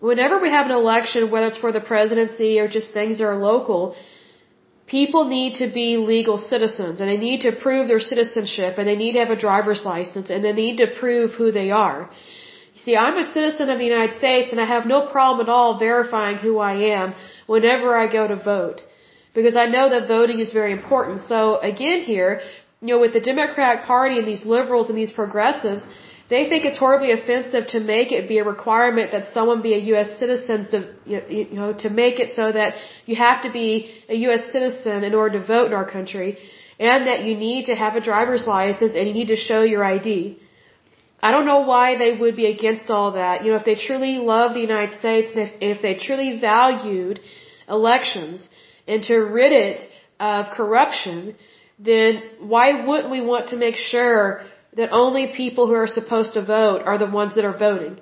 whenever 0.00 0.40
we 0.40 0.50
have 0.50 0.66
an 0.66 0.72
election, 0.72 1.30
whether 1.30 1.46
it's 1.46 1.62
for 1.64 1.72
the 1.72 1.80
presidency 1.92 2.58
or 2.58 2.66
just 2.68 2.92
things 2.92 3.18
that 3.18 3.24
are 3.24 3.36
local, 3.36 3.94
people 4.86 5.24
need 5.28 5.52
to 5.62 5.66
be 5.80 5.88
legal 5.96 6.38
citizens 6.38 7.00
and 7.00 7.08
they 7.08 7.22
need 7.28 7.40
to 7.42 7.52
prove 7.52 7.86
their 7.86 8.00
citizenship 8.00 8.78
and 8.78 8.88
they 8.88 8.96
need 8.96 9.12
to 9.12 9.20
have 9.24 9.30
a 9.30 9.40
driver's 9.46 9.84
license 9.84 10.30
and 10.30 10.44
they 10.44 10.52
need 10.52 10.78
to 10.78 10.88
prove 10.98 11.30
who 11.34 11.52
they 11.52 11.70
are. 11.70 12.10
You 12.74 12.80
see, 12.84 12.96
I'm 12.96 13.18
a 13.18 13.32
citizen 13.32 13.70
of 13.70 13.78
the 13.78 13.84
United 13.84 14.14
States 14.22 14.50
and 14.52 14.60
I 14.60 14.66
have 14.74 14.86
no 14.86 15.00
problem 15.06 15.46
at 15.46 15.52
all 15.52 15.78
verifying 15.78 16.38
who 16.38 16.58
I 16.58 16.74
am 16.98 17.14
whenever 17.46 17.96
I 17.96 18.06
go 18.18 18.26
to 18.26 18.36
vote. 18.36 18.82
Because 19.32 19.54
I 19.54 19.66
know 19.66 19.88
that 19.90 20.08
voting 20.08 20.40
is 20.40 20.52
very 20.52 20.72
important. 20.72 21.20
So 21.32 21.58
again 21.58 22.00
here, 22.00 22.40
you 22.80 22.88
know, 22.88 23.00
with 23.00 23.12
the 23.12 23.20
Democratic 23.20 23.84
Party 23.84 24.18
and 24.18 24.26
these 24.26 24.44
liberals 24.44 24.88
and 24.88 24.98
these 24.98 25.12
progressives, 25.12 25.86
they 26.30 26.48
think 26.48 26.64
it's 26.64 26.78
horribly 26.78 27.10
offensive 27.10 27.66
to 27.74 27.80
make 27.80 28.12
it 28.12 28.28
be 28.28 28.38
a 28.38 28.44
requirement 28.44 29.10
that 29.10 29.26
someone 29.26 29.60
be 29.62 29.74
a 29.74 29.82
U.S. 29.92 30.18
citizen 30.18 30.58
to, 30.72 30.78
you 31.34 31.46
know, 31.60 31.72
to 31.84 31.90
make 31.90 32.20
it 32.20 32.30
so 32.40 32.52
that 32.52 32.74
you 33.04 33.16
have 33.16 33.42
to 33.42 33.50
be 33.50 33.70
a 34.08 34.16
U.S. 34.26 34.44
citizen 34.52 35.02
in 35.08 35.14
order 35.14 35.38
to 35.38 35.44
vote 35.44 35.66
in 35.66 35.74
our 35.80 35.88
country, 35.96 36.38
and 36.78 37.08
that 37.08 37.24
you 37.24 37.34
need 37.36 37.66
to 37.66 37.74
have 37.74 37.96
a 37.96 38.00
driver's 38.00 38.46
license 38.46 38.94
and 38.94 39.08
you 39.08 39.14
need 39.20 39.28
to 39.28 39.40
show 39.48 39.62
your 39.62 39.84
ID. 39.84 40.38
I 41.22 41.32
don't 41.32 41.44
know 41.44 41.60
why 41.72 41.98
they 41.98 42.16
would 42.16 42.36
be 42.36 42.46
against 42.46 42.88
all 42.90 43.12
that. 43.12 43.44
You 43.44 43.50
know, 43.50 43.58
if 43.58 43.66
they 43.66 43.74
truly 43.74 44.14
love 44.16 44.54
the 44.54 44.60
United 44.60 44.94
States 44.98 45.30
and 45.32 45.40
if, 45.46 45.52
and 45.62 45.70
if 45.76 45.82
they 45.82 45.94
truly 46.06 46.38
valued 46.40 47.20
elections 47.68 48.48
and 48.86 49.02
to 49.04 49.16
rid 49.18 49.52
it 49.52 49.80
of 50.18 50.46
corruption, 50.56 51.34
then 51.78 52.22
why 52.40 52.86
wouldn't 52.86 53.10
we 53.10 53.20
want 53.20 53.48
to 53.50 53.56
make 53.56 53.76
sure 53.76 54.42
that 54.76 54.90
only 54.92 55.32
people 55.36 55.66
who 55.66 55.74
are 55.74 55.86
supposed 55.86 56.32
to 56.34 56.42
vote 56.44 56.82
are 56.84 56.98
the 56.98 57.10
ones 57.10 57.34
that 57.34 57.44
are 57.44 57.56
voting. 57.56 58.00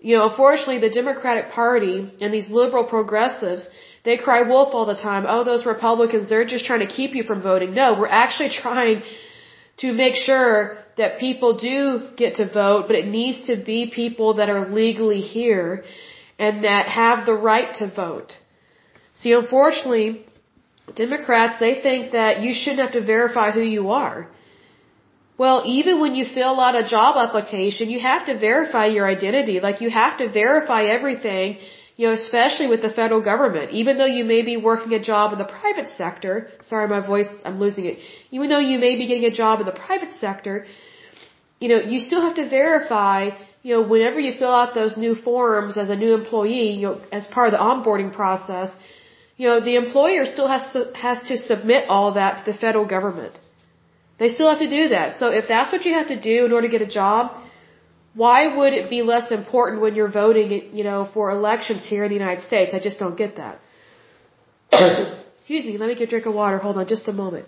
You 0.00 0.16
know, 0.16 0.28
unfortunately, 0.28 0.78
the 0.78 0.90
Democratic 0.90 1.52
Party 1.52 2.12
and 2.20 2.34
these 2.34 2.48
liberal 2.50 2.84
progressives, 2.84 3.68
they 4.04 4.16
cry 4.16 4.42
wolf 4.42 4.74
all 4.74 4.86
the 4.86 4.96
time. 4.96 5.26
Oh, 5.28 5.44
those 5.44 5.64
Republicans, 5.64 6.28
they're 6.28 6.44
just 6.44 6.64
trying 6.64 6.80
to 6.80 6.92
keep 6.98 7.14
you 7.14 7.22
from 7.22 7.40
voting. 7.40 7.74
No, 7.74 7.94
we're 7.98 8.16
actually 8.24 8.50
trying 8.64 9.02
to 9.78 9.92
make 9.92 10.16
sure 10.16 10.78
that 10.96 11.18
people 11.18 11.56
do 11.56 12.08
get 12.16 12.36
to 12.36 12.46
vote, 12.52 12.84
but 12.88 12.96
it 12.96 13.06
needs 13.06 13.46
to 13.46 13.56
be 13.56 13.90
people 13.94 14.34
that 14.34 14.48
are 14.50 14.68
legally 14.68 15.20
here 15.20 15.84
and 16.38 16.64
that 16.64 16.88
have 16.88 17.24
the 17.24 17.34
right 17.34 17.72
to 17.74 17.86
vote. 17.94 18.36
See, 19.14 19.32
unfortunately, 19.32 20.26
Democrats, 20.96 21.54
they 21.60 21.80
think 21.80 22.12
that 22.12 22.40
you 22.40 22.52
shouldn't 22.54 22.80
have 22.80 22.92
to 22.92 23.04
verify 23.04 23.50
who 23.52 23.60
you 23.60 23.90
are. 23.90 24.28
Well, 25.42 25.58
even 25.78 25.94
when 26.02 26.14
you 26.18 26.24
fill 26.38 26.56
out 26.64 26.76
a 26.80 26.84
job 26.96 27.12
application, 27.22 27.90
you 27.94 28.00
have 28.10 28.26
to 28.26 28.34
verify 28.48 28.86
your 28.96 29.06
identity. 29.16 29.56
Like 29.66 29.80
you 29.84 29.90
have 30.02 30.14
to 30.20 30.26
verify 30.42 30.82
everything, 30.96 31.46
you 31.96 32.04
know, 32.06 32.14
especially 32.22 32.68
with 32.72 32.82
the 32.86 32.92
federal 32.98 33.22
government. 33.30 33.72
Even 33.80 33.98
though 33.98 34.12
you 34.18 34.24
may 34.34 34.42
be 34.50 34.56
working 34.70 34.92
a 35.00 35.02
job 35.12 35.32
in 35.34 35.38
the 35.44 35.50
private 35.60 35.88
sector, 36.02 36.34
sorry, 36.70 36.86
my 36.96 37.02
voice, 37.12 37.30
I'm 37.44 37.58
losing 37.64 37.86
it. 37.90 37.98
Even 38.36 38.46
though 38.50 38.64
you 38.70 38.78
may 38.86 38.94
be 39.00 39.08
getting 39.10 39.28
a 39.32 39.36
job 39.42 39.54
in 39.62 39.66
the 39.72 39.78
private 39.86 40.12
sector, 40.24 40.54
you 41.62 41.68
know, 41.72 41.80
you 41.92 41.98
still 42.08 42.22
have 42.26 42.36
to 42.42 42.46
verify, 42.60 43.18
you 43.64 43.72
know, 43.74 43.82
whenever 43.94 44.20
you 44.26 44.32
fill 44.42 44.54
out 44.60 44.74
those 44.80 44.96
new 45.06 45.14
forms 45.28 45.76
as 45.84 45.88
a 45.96 45.98
new 46.04 46.14
employee, 46.20 46.72
you 46.80 46.86
know, 46.86 46.96
as 47.20 47.26
part 47.36 47.46
of 47.48 47.54
the 47.56 47.64
onboarding 47.70 48.12
process, 48.20 48.70
you 49.40 49.48
know, 49.48 49.58
the 49.70 49.76
employer 49.84 50.24
still 50.34 50.50
has 50.56 50.72
to, 50.74 50.80
has 51.06 51.20
to 51.30 51.36
submit 51.50 51.88
all 51.88 52.08
that 52.20 52.32
to 52.38 52.52
the 52.52 52.58
federal 52.66 52.86
government. 52.96 53.41
They 54.22 54.28
still 54.34 54.50
have 54.52 54.60
to 54.66 54.70
do 54.78 54.82
that. 54.90 55.16
So 55.20 55.26
if 55.40 55.48
that's 55.52 55.72
what 55.74 55.84
you 55.86 55.94
have 55.94 56.08
to 56.14 56.18
do 56.32 56.36
in 56.46 56.52
order 56.56 56.66
to 56.68 56.72
get 56.76 56.82
a 56.88 56.92
job, 57.00 57.22
why 58.22 58.40
would 58.56 58.72
it 58.80 58.88
be 58.88 59.00
less 59.12 59.32
important 59.40 59.82
when 59.84 59.96
you're 59.96 60.14
voting, 60.22 60.50
you 60.78 60.84
know, 60.88 61.00
for 61.14 61.24
elections 61.38 61.82
here 61.92 62.04
in 62.06 62.10
the 62.14 62.18
United 62.24 62.42
States? 62.50 62.70
I 62.78 62.80
just 62.88 63.00
don't 63.00 63.18
get 63.22 63.32
that. 63.42 63.56
Excuse 65.34 65.66
me, 65.70 65.76
let 65.82 65.88
me 65.88 65.96
get 65.96 66.06
a 66.08 66.12
drink 66.14 66.26
of 66.26 66.34
water. 66.34 66.58
Hold 66.66 66.78
on 66.82 66.86
just 66.94 67.08
a 67.08 67.16
moment. 67.24 67.46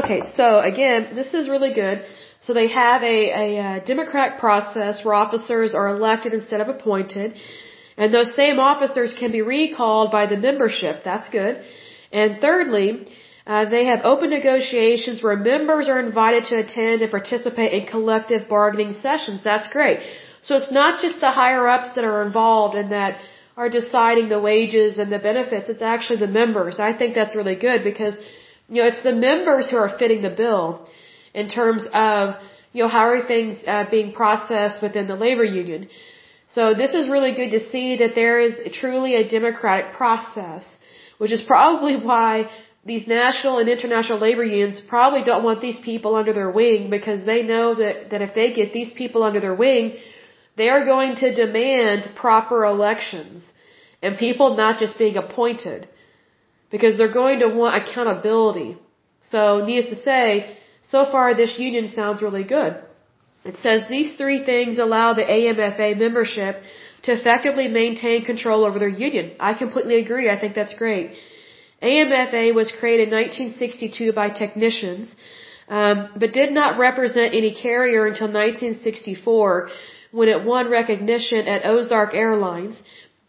Okay, 0.00 0.20
so 0.36 0.46
again, 0.72 1.00
this 1.20 1.34
is 1.34 1.48
really 1.54 1.74
good. 1.82 2.04
So 2.40 2.54
they 2.60 2.68
have 2.68 3.02
a, 3.02 3.18
a, 3.44 3.46
uh, 3.64 3.76
a 3.78 3.84
democratic 3.92 4.38
process 4.46 5.04
where 5.04 5.14
officers 5.14 5.74
are 5.74 5.88
elected 5.88 6.34
instead 6.40 6.60
of 6.60 6.68
appointed. 6.68 7.34
And 7.96 8.14
those 8.14 8.30
same 8.42 8.58
officers 8.72 9.12
can 9.22 9.32
be 9.32 9.42
recalled 9.42 10.12
by 10.18 10.26
the 10.26 10.36
membership. 10.48 11.02
That's 11.04 11.28
good. 11.40 11.64
And 12.12 12.40
thirdly, 12.40 13.06
uh, 13.46 13.64
they 13.74 13.84
have 13.86 14.00
open 14.04 14.30
negotiations 14.30 15.22
where 15.22 15.36
members 15.36 15.88
are 15.88 15.98
invited 15.98 16.44
to 16.50 16.56
attend 16.58 17.02
and 17.02 17.10
participate 17.10 17.72
in 17.72 17.86
collective 17.86 18.48
bargaining 18.48 18.92
sessions. 18.92 19.42
That's 19.42 19.68
great. 19.68 20.00
So 20.42 20.56
it's 20.56 20.70
not 20.70 21.00
just 21.00 21.20
the 21.20 21.30
higher 21.30 21.66
ups 21.66 21.94
that 21.94 22.04
are 22.04 22.22
involved 22.22 22.76
and 22.76 22.92
that 22.92 23.18
are 23.56 23.68
deciding 23.68 24.28
the 24.28 24.40
wages 24.40 24.98
and 24.98 25.10
the 25.10 25.18
benefits. 25.18 25.68
It's 25.68 25.82
actually 25.82 26.20
the 26.20 26.32
members. 26.42 26.78
I 26.78 26.92
think 26.96 27.14
that's 27.14 27.34
really 27.34 27.56
good 27.56 27.84
because, 27.84 28.16
you 28.68 28.82
know, 28.82 28.88
it's 28.88 29.02
the 29.02 29.14
members 29.14 29.70
who 29.70 29.76
are 29.76 29.92
fitting 29.98 30.22
the 30.22 30.30
bill 30.30 30.88
in 31.34 31.48
terms 31.48 31.84
of, 31.92 32.34
you 32.72 32.82
know, 32.82 32.88
how 32.88 33.06
are 33.08 33.26
things 33.26 33.56
uh, 33.66 33.84
being 33.90 34.12
processed 34.12 34.82
within 34.82 35.06
the 35.06 35.16
labor 35.16 35.44
union. 35.44 35.88
So 36.48 36.74
this 36.74 36.92
is 36.94 37.08
really 37.08 37.34
good 37.34 37.52
to 37.58 37.68
see 37.70 37.96
that 37.96 38.14
there 38.14 38.40
is 38.40 38.54
truly 38.74 39.14
a 39.16 39.28
democratic 39.28 39.94
process 39.94 40.64
which 41.22 41.34
is 41.38 41.42
probably 41.54 41.94
why 42.08 42.50
these 42.84 43.06
national 43.06 43.58
and 43.60 43.68
international 43.68 44.18
labor 44.18 44.44
unions 44.44 44.80
probably 44.94 45.22
don't 45.22 45.44
want 45.48 45.60
these 45.60 45.78
people 45.90 46.16
under 46.20 46.32
their 46.38 46.50
wing 46.50 46.90
because 46.90 47.20
they 47.24 47.40
know 47.44 47.76
that, 47.76 48.10
that 48.10 48.22
if 48.26 48.34
they 48.38 48.48
get 48.52 48.72
these 48.72 48.92
people 49.00 49.22
under 49.22 49.38
their 49.38 49.54
wing, 49.54 49.84
they 50.56 50.68
are 50.68 50.84
going 50.84 51.14
to 51.22 51.32
demand 51.32 52.10
proper 52.16 52.64
elections 52.64 53.44
and 54.02 54.18
people 54.18 54.56
not 54.56 54.80
just 54.80 54.98
being 54.98 55.16
appointed 55.16 55.88
because 56.72 56.98
they're 56.98 57.18
going 57.22 57.38
to 57.38 57.48
want 57.60 57.80
accountability. 57.80 58.76
So 59.34 59.64
needless 59.64 59.90
to 59.96 60.02
say, 60.02 60.56
so 60.82 61.00
far 61.12 61.36
this 61.36 61.56
union 61.56 61.86
sounds 62.00 62.20
really 62.20 62.46
good. 62.56 62.72
It 63.44 63.58
says 63.58 63.84
these 63.88 64.16
three 64.16 64.44
things 64.44 64.78
allow 64.78 65.14
the 65.14 65.28
AMFA 65.38 65.96
membership 66.04 66.56
to 67.04 67.12
effectively 67.12 67.68
maintain 67.68 68.24
control 68.24 68.64
over 68.64 68.78
their 68.78 68.96
union. 69.08 69.32
I 69.40 69.54
completely 69.54 69.96
agree. 70.04 70.30
I 70.30 70.38
think 70.38 70.54
that's 70.54 70.74
great. 70.74 71.10
AMFA 71.82 72.54
was 72.54 72.70
created 72.70 73.08
in 73.08 73.14
1962 73.14 74.12
by 74.12 74.28
technicians, 74.30 75.16
um, 75.68 76.08
but 76.16 76.32
did 76.32 76.52
not 76.52 76.78
represent 76.78 77.34
any 77.34 77.52
carrier 77.54 78.06
until 78.06 78.28
1964 78.28 79.70
when 80.12 80.28
it 80.28 80.44
won 80.44 80.70
recognition 80.70 81.48
at 81.48 81.66
Ozark 81.66 82.14
Airlines. 82.14 82.82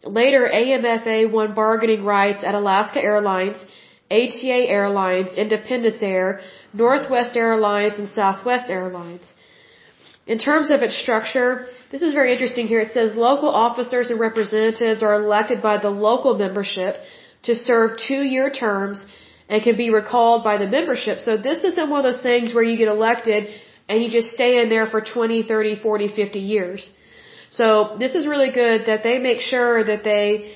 Later, 0.04 0.48
AMFA 0.52 1.30
won 1.32 1.54
bargaining 1.54 2.04
rights 2.04 2.44
at 2.44 2.54
Alaska 2.54 3.02
Airlines 3.02 3.64
ATA 4.10 4.60
Airlines, 4.78 5.34
Independence 5.34 6.02
Air, 6.02 6.40
Northwest 6.72 7.36
Airlines, 7.36 7.98
and 7.98 8.08
Southwest 8.08 8.70
Airlines. 8.70 9.32
In 10.26 10.38
terms 10.38 10.70
of 10.70 10.82
its 10.82 10.96
structure, 10.96 11.66
this 11.90 12.02
is 12.02 12.12
very 12.12 12.32
interesting 12.32 12.66
here. 12.66 12.80
It 12.80 12.92
says 12.92 13.14
local 13.14 13.50
officers 13.50 14.10
and 14.10 14.18
representatives 14.20 15.02
are 15.02 15.14
elected 15.14 15.62
by 15.62 15.76
the 15.78 15.90
local 15.90 16.36
membership 16.36 16.96
to 17.42 17.54
serve 17.54 17.98
two-year 18.08 18.50
terms 18.50 19.06
and 19.48 19.62
can 19.62 19.76
be 19.76 19.90
recalled 19.90 20.42
by 20.44 20.56
the 20.56 20.66
membership. 20.66 21.20
So 21.20 21.36
this 21.36 21.62
isn't 21.64 21.90
one 21.90 22.00
of 22.00 22.04
those 22.10 22.22
things 22.22 22.54
where 22.54 22.64
you 22.64 22.76
get 22.76 22.88
elected 22.88 23.48
and 23.88 24.02
you 24.02 24.10
just 24.10 24.32
stay 24.32 24.52
in 24.62 24.68
there 24.68 24.86
for 24.86 25.00
20, 25.00 25.42
30, 25.42 25.76
40, 25.76 26.08
50 26.08 26.38
years. 26.38 26.90
So 27.50 27.96
this 27.98 28.14
is 28.14 28.26
really 28.26 28.50
good 28.50 28.86
that 28.86 29.02
they 29.02 29.18
make 29.18 29.40
sure 29.40 29.84
that 29.84 30.04
they 30.04 30.54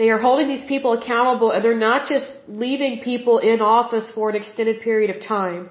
they 0.00 0.08
are 0.08 0.18
holding 0.18 0.48
these 0.48 0.64
people 0.64 0.92
accountable 0.94 1.50
and 1.50 1.62
they're 1.62 1.84
not 1.90 2.08
just 2.08 2.28
leaving 2.48 3.00
people 3.00 3.38
in 3.38 3.60
office 3.60 4.10
for 4.10 4.30
an 4.30 4.36
extended 4.36 4.80
period 4.80 5.10
of 5.14 5.20
time 5.22 5.68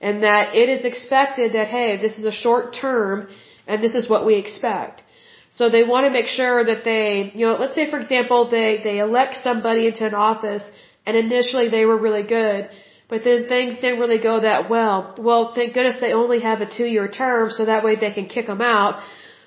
and 0.00 0.22
that 0.22 0.54
it 0.54 0.68
is 0.68 0.84
expected 0.84 1.54
that 1.54 1.68
hey, 1.68 1.96
this 1.96 2.18
is 2.18 2.24
a 2.24 2.36
short 2.44 2.74
term 2.74 3.28
and 3.66 3.82
this 3.82 3.94
is 3.94 4.08
what 4.08 4.26
we 4.26 4.34
expect. 4.34 5.02
So 5.50 5.68
they 5.68 5.84
want 5.84 6.06
to 6.06 6.10
make 6.10 6.26
sure 6.26 6.64
that 6.64 6.84
they, 6.84 7.30
you 7.34 7.46
know, 7.46 7.56
let's 7.62 7.74
say 7.74 7.90
for 7.90 7.98
example 7.98 8.48
they 8.48 8.80
they 8.82 8.98
elect 8.98 9.34
somebody 9.48 9.86
into 9.86 10.06
an 10.06 10.14
office 10.14 10.64
and 11.06 11.16
initially 11.16 11.68
they 11.68 11.84
were 11.84 11.98
really 12.06 12.22
good, 12.22 12.70
but 13.08 13.24
then 13.24 13.48
things 13.48 13.74
didn't 13.82 14.00
really 14.04 14.22
go 14.30 14.40
that 14.40 14.70
well. 14.70 15.14
Well, 15.18 15.52
thank 15.54 15.74
goodness 15.74 15.98
they 16.00 16.12
only 16.12 16.40
have 16.40 16.60
a 16.62 16.68
two 16.78 16.86
year 16.86 17.08
term 17.08 17.50
so 17.50 17.66
that 17.66 17.84
way 17.84 17.96
they 17.96 18.12
can 18.12 18.26
kick 18.26 18.46
them 18.46 18.62
out 18.62 19.02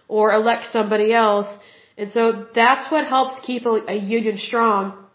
or 0.08 0.32
elect 0.34 0.66
somebody 0.72 1.12
else. 1.14 1.50
And 1.98 2.12
so 2.12 2.46
that's 2.54 2.92
what 2.92 3.08
helps 3.08 3.40
keep 3.40 3.66
a, 3.66 3.76
a 3.96 3.96
union 3.96 4.38
strong 4.38 5.06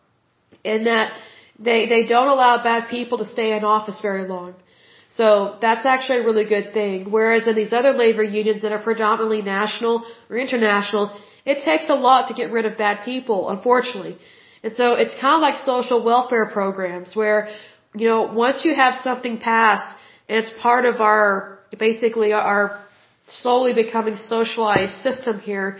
in 0.65 0.85
that 0.85 1.13
they, 1.59 1.87
they 1.87 2.07
don't 2.07 2.29
allow 2.29 2.63
bad 2.63 2.89
people 2.89 3.19
to 3.19 3.25
stay 3.25 3.53
in 3.57 3.65
office 3.65 4.01
very 4.01 4.27
long. 4.27 4.55
So 5.19 5.57
that's 5.61 5.87
actually 5.87 6.19
a 6.21 6.25
really 6.25 6.45
good 6.45 6.73
thing. 6.73 7.11
Whereas 7.11 7.49
in 7.49 7.55
these 7.57 7.73
other 7.73 7.93
labor 7.93 8.23
unions 8.23 8.63
that 8.63 8.73
are 8.73 8.83
predominantly 8.91 9.43
national 9.43 10.05
or 10.29 10.37
international, 10.37 11.05
it 11.45 11.59
takes 11.65 11.89
a 11.89 11.95
lot 11.95 12.29
to 12.29 12.35
get 12.35 12.51
rid 12.53 12.65
of 12.65 12.79
bad 12.79 13.05
people, 13.05 13.51
unfortunately. 13.51 14.17
And 14.63 14.73
so 14.75 14.95
it's 14.95 15.15
kind 15.21 15.35
of 15.35 15.41
like 15.41 15.57
social 15.57 16.03
welfare 16.05 16.47
programs 16.47 17.17
where, 17.17 17.49
you 17.95 18.07
know, 18.09 18.23
once 18.47 18.65
you 18.65 18.75
have 18.75 18.95
something 18.95 19.39
passed 19.39 19.91
it's 20.39 20.51
part 20.63 20.85
of 20.85 21.01
our, 21.01 21.59
basically 21.77 22.33
our 22.33 22.79
slowly 23.27 23.73
becoming 23.75 24.17
socialized 24.17 24.97
system 25.03 25.41
here, 25.41 25.79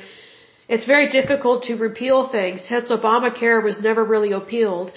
it's 0.69 0.87
very 0.87 1.09
difficult 1.09 1.65
to 1.69 1.77
repeal 1.77 2.29
things. 2.29 2.69
Hence 2.69 2.91
Obamacare 2.91 3.63
was 3.63 3.81
never 3.81 4.05
really 4.05 4.33
appealed. 4.33 4.91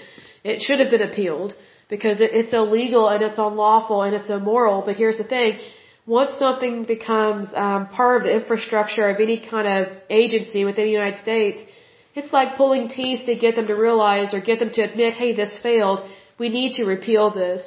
It 0.43 0.62
should 0.62 0.80
have 0.80 0.89
been 0.89 1.08
appealed 1.10 1.54
because 1.95 2.17
it's 2.39 2.53
illegal 2.62 3.03
and 3.13 3.21
it's 3.27 3.39
unlawful 3.47 4.01
and 4.06 4.13
it's 4.19 4.29
immoral. 4.38 4.77
But 4.88 4.95
here's 5.01 5.19
the 5.23 5.29
thing. 5.36 5.51
Once 6.19 6.32
something 6.45 6.75
becomes 6.95 7.45
um, 7.65 7.82
part 7.99 8.13
of 8.17 8.23
the 8.27 8.34
infrastructure 8.39 9.06
of 9.13 9.17
any 9.25 9.38
kind 9.51 9.67
of 9.73 9.82
agency 10.21 10.62
within 10.69 10.86
the 10.89 10.95
United 11.01 11.19
States, 11.27 11.60
it's 12.17 12.32
like 12.38 12.58
pulling 12.62 12.86
teeth 12.99 13.21
to 13.27 13.36
get 13.45 13.53
them 13.58 13.67
to 13.73 13.75
realize 13.88 14.29
or 14.36 14.39
get 14.51 14.58
them 14.63 14.71
to 14.77 14.82
admit, 14.89 15.13
hey, 15.21 15.32
this 15.41 15.53
failed. 15.67 15.99
We 16.43 16.49
need 16.58 16.71
to 16.79 16.84
repeal 16.95 17.25
this. 17.43 17.62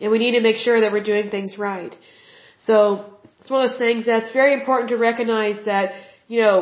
And 0.00 0.12
we 0.14 0.18
need 0.24 0.34
to 0.38 0.44
make 0.48 0.58
sure 0.66 0.78
that 0.82 0.92
we're 0.94 1.08
doing 1.12 1.30
things 1.36 1.56
right. 1.70 1.94
So 2.68 2.76
it's 3.40 3.50
one 3.50 3.64
of 3.64 3.70
those 3.70 3.78
things 3.86 4.04
that's 4.12 4.32
very 4.40 4.52
important 4.60 4.90
to 4.94 4.98
recognize 5.10 5.58
that, 5.72 5.86
you 6.28 6.40
know, 6.42 6.56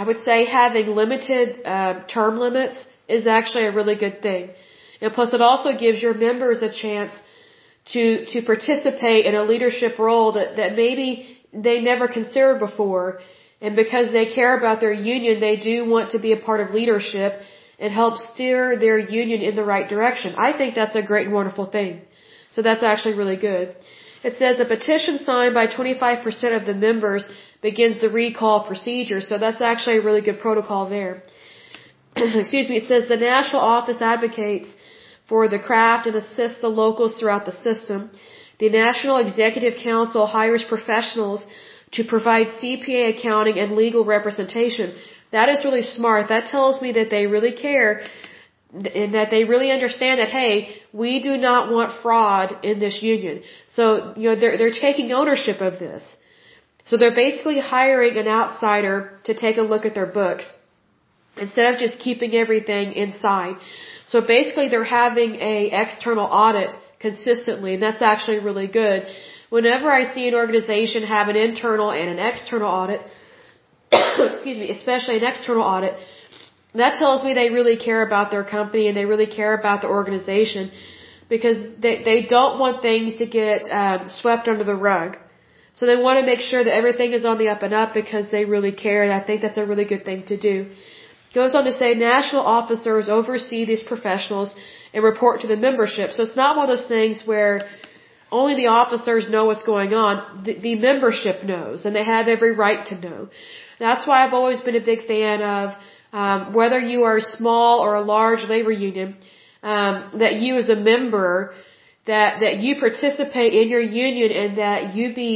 I 0.00 0.04
would 0.08 0.20
say 0.28 0.38
having 0.44 0.86
limited 1.02 1.48
uh, 1.74 1.94
term 2.16 2.38
limits 2.46 2.76
is 3.08 3.26
actually 3.38 3.66
a 3.66 3.74
really 3.78 3.96
good 4.06 4.18
thing. 4.28 4.44
And 5.00 5.12
plus 5.12 5.34
it 5.34 5.40
also 5.40 5.72
gives 5.84 6.02
your 6.02 6.14
members 6.14 6.62
a 6.62 6.72
chance 6.72 7.12
to, 7.92 8.26
to 8.32 8.42
participate 8.42 9.26
in 9.26 9.34
a 9.34 9.44
leadership 9.44 9.98
role 9.98 10.32
that, 10.32 10.56
that 10.56 10.74
maybe 10.74 11.38
they 11.52 11.80
never 11.80 12.08
considered 12.08 12.58
before 12.58 13.20
and 13.60 13.74
because 13.74 14.12
they 14.12 14.26
care 14.26 14.56
about 14.58 14.80
their 14.80 14.92
union, 14.92 15.40
they 15.40 15.56
do 15.56 15.88
want 15.88 16.10
to 16.10 16.18
be 16.18 16.32
a 16.32 16.36
part 16.48 16.60
of 16.60 16.74
leadership 16.74 17.40
and 17.78 17.92
help 17.92 18.16
steer 18.16 18.76
their 18.78 18.98
union 18.98 19.40
in 19.40 19.56
the 19.56 19.64
right 19.64 19.88
direction. 19.88 20.34
I 20.36 20.52
think 20.58 20.74
that's 20.74 20.94
a 20.94 21.02
great 21.02 21.26
and 21.26 21.34
wonderful 21.34 21.66
thing. 21.66 22.02
So 22.50 22.62
that's 22.62 22.82
actually 22.82 23.14
really 23.14 23.36
good. 23.36 23.74
It 24.22 24.38
says 24.38 24.60
a 24.60 24.64
petition 24.64 25.18
signed 25.18 25.54
by 25.54 25.66
25% 25.66 26.56
of 26.58 26.66
the 26.66 26.74
members 26.74 27.30
begins 27.62 28.00
the 28.00 28.10
recall 28.10 28.66
procedure. 28.66 29.20
So 29.20 29.38
that's 29.38 29.60
actually 29.60 29.98
a 29.98 30.02
really 30.02 30.20
good 30.20 30.40
protocol 30.40 30.88
there. 30.88 31.22
Excuse 32.16 32.68
me. 32.70 32.76
It 32.78 32.88
says 32.88 33.08
the 33.08 33.16
national 33.16 33.62
office 33.62 34.00
advocates 34.00 34.70
for 35.28 35.48
the 35.48 35.58
craft 35.58 36.06
and 36.06 36.16
assists 36.16 36.60
the 36.60 36.74
locals 36.82 37.18
throughout 37.18 37.44
the 37.46 37.56
system. 37.68 38.10
The 38.58 38.70
National 38.70 39.16
Executive 39.18 39.74
Council 39.82 40.26
hires 40.26 40.64
professionals 40.74 41.46
to 41.92 42.04
provide 42.04 42.46
CPA 42.58 43.18
accounting 43.18 43.58
and 43.58 43.76
legal 43.76 44.04
representation. 44.04 44.94
That 45.32 45.48
is 45.48 45.64
really 45.64 45.82
smart. 45.82 46.28
That 46.28 46.46
tells 46.46 46.80
me 46.80 46.92
that 46.92 47.10
they 47.10 47.26
really 47.26 47.52
care 47.52 47.90
and 48.72 49.14
that 49.14 49.30
they 49.30 49.44
really 49.44 49.70
understand 49.70 50.20
that 50.20 50.28
hey, 50.28 50.76
we 50.92 51.20
do 51.28 51.36
not 51.36 51.70
want 51.72 51.90
fraud 52.02 52.56
in 52.62 52.78
this 52.78 53.02
union. 53.02 53.42
So, 53.68 54.12
you 54.16 54.28
know, 54.28 54.36
they're 54.36 54.56
they're 54.58 54.78
taking 54.88 55.12
ownership 55.12 55.60
of 55.60 55.78
this. 55.78 56.04
So 56.86 56.96
they're 56.96 57.18
basically 57.26 57.58
hiring 57.58 58.16
an 58.16 58.28
outsider 58.28 59.20
to 59.24 59.34
take 59.34 59.56
a 59.56 59.62
look 59.62 59.84
at 59.84 59.94
their 59.94 60.06
books 60.06 60.52
instead 61.36 61.74
of 61.74 61.80
just 61.80 61.98
keeping 61.98 62.34
everything 62.34 62.92
inside. 62.92 63.56
So 64.06 64.20
basically 64.20 64.68
they're 64.68 64.92
having 65.04 65.34
a 65.36 65.70
external 65.72 66.26
audit 66.26 66.70
consistently 67.00 67.74
and 67.74 67.82
that's 67.82 68.02
actually 68.02 68.38
really 68.38 68.68
good 68.68 69.06
Whenever 69.48 69.90
I 69.90 70.02
see 70.14 70.26
an 70.26 70.34
organization 70.34 71.04
have 71.04 71.28
an 71.28 71.36
internal 71.36 71.92
and 71.92 72.08
an 72.10 72.18
external 72.18 72.68
audit, 72.68 73.00
excuse 73.92 74.58
me, 74.58 74.70
especially 74.70 75.16
an 75.18 75.24
external 75.24 75.62
audit, 75.62 75.94
that 76.74 76.98
tells 76.98 77.22
me 77.24 77.32
they 77.34 77.50
really 77.50 77.76
care 77.76 78.04
about 78.06 78.30
their 78.30 78.44
company 78.44 78.88
and 78.88 78.96
they 78.96 79.04
really 79.04 79.26
care 79.26 79.54
about 79.54 79.82
the 79.82 79.88
organization 79.88 80.72
because 81.28 81.58
they, 81.80 82.02
they 82.02 82.22
don't 82.22 82.58
want 82.58 82.82
things 82.82 83.16
to 83.16 83.26
get 83.26 83.70
um, 83.70 84.08
swept 84.08 84.48
under 84.48 84.64
the 84.64 84.74
rug. 84.74 85.16
So 85.72 85.86
they 85.86 85.96
want 85.96 86.18
to 86.18 86.26
make 86.26 86.40
sure 86.40 86.64
that 86.64 86.74
everything 86.74 87.12
is 87.12 87.24
on 87.24 87.38
the 87.38 87.48
up 87.48 87.62
and 87.62 87.72
up 87.72 87.94
because 87.94 88.30
they 88.30 88.44
really 88.46 88.72
care 88.72 89.02
and 89.04 89.12
I 89.12 89.20
think 89.20 89.42
that's 89.42 89.58
a 89.58 89.64
really 89.64 89.84
good 89.84 90.04
thing 90.04 90.24
to 90.26 90.36
do. 90.36 90.70
Goes 91.40 91.54
on 91.58 91.64
to 91.70 91.72
say 91.80 91.88
national 91.94 92.44
officers 92.58 93.08
oversee 93.16 93.62
these 93.70 93.84
professionals 93.92 94.50
and 94.94 95.04
report 95.12 95.42
to 95.42 95.48
the 95.52 95.58
membership. 95.68 96.08
So 96.12 96.22
it's 96.26 96.38
not 96.44 96.56
one 96.56 96.64
of 96.66 96.72
those 96.74 96.88
things 96.96 97.16
where 97.32 97.54
only 98.38 98.54
the 98.62 98.68
officers 98.80 99.28
know 99.34 99.44
what's 99.48 99.66
going 99.74 99.92
on. 100.04 100.14
The, 100.46 100.54
the 100.66 100.74
membership 100.88 101.44
knows, 101.52 101.84
and 101.84 101.94
they 101.94 102.04
have 102.04 102.26
every 102.36 102.52
right 102.64 102.82
to 102.90 102.94
know. 103.06 103.28
That's 103.78 104.06
why 104.06 104.16
I've 104.24 104.32
always 104.40 104.60
been 104.66 104.76
a 104.76 104.86
big 104.92 105.06
fan 105.12 105.42
of 105.42 105.66
um, 106.22 106.54
whether 106.58 106.80
you 106.92 107.02
are 107.08 107.18
a 107.18 107.28
small 107.38 107.80
or 107.84 107.94
a 107.94 108.04
large 108.16 108.42
labor 108.54 108.72
union, 108.72 109.16
um, 109.62 109.94
that 110.22 110.34
you 110.42 110.56
as 110.56 110.70
a 110.70 110.76
member, 110.92 111.54
that 112.06 112.40
that 112.44 112.54
you 112.64 112.76
participate 112.86 113.52
in 113.60 113.68
your 113.74 113.86
union 114.08 114.30
and 114.42 114.58
that 114.64 114.94
you 114.94 115.14
be 115.14 115.34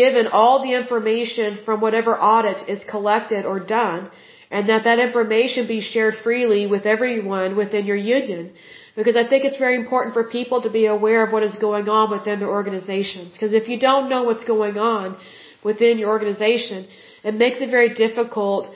given 0.00 0.26
all 0.26 0.56
the 0.64 0.72
information 0.82 1.58
from 1.64 1.80
whatever 1.80 2.12
audit 2.18 2.68
is 2.68 2.80
collected 2.94 3.44
or 3.46 3.60
done, 3.60 4.10
and 4.50 4.68
that 4.68 4.84
that 4.84 4.98
information 4.98 5.66
be 5.66 5.80
shared 5.80 6.14
freely 6.22 6.66
with 6.66 6.86
everyone 6.86 7.56
within 7.56 7.86
your 7.86 7.96
union 7.96 8.52
because 8.96 9.16
I 9.22 9.24
think 9.28 9.44
it's 9.44 9.58
very 9.58 9.76
important 9.76 10.14
for 10.14 10.24
people 10.24 10.62
to 10.62 10.70
be 10.70 10.86
aware 10.86 11.22
of 11.24 11.32
what 11.32 11.42
is 11.42 11.54
going 11.56 11.88
on 11.88 12.10
within 12.10 12.38
their 12.40 12.48
organizations. 12.48 13.32
Because 13.34 13.52
if 13.52 13.68
you 13.68 13.78
don't 13.78 14.08
know 14.08 14.22
what's 14.22 14.44
going 14.44 14.78
on 14.78 15.18
within 15.62 15.98
your 15.98 16.08
organization, 16.08 16.88
it 17.22 17.34
makes 17.34 17.60
it 17.60 17.70
very 17.70 17.92
difficult 17.92 18.70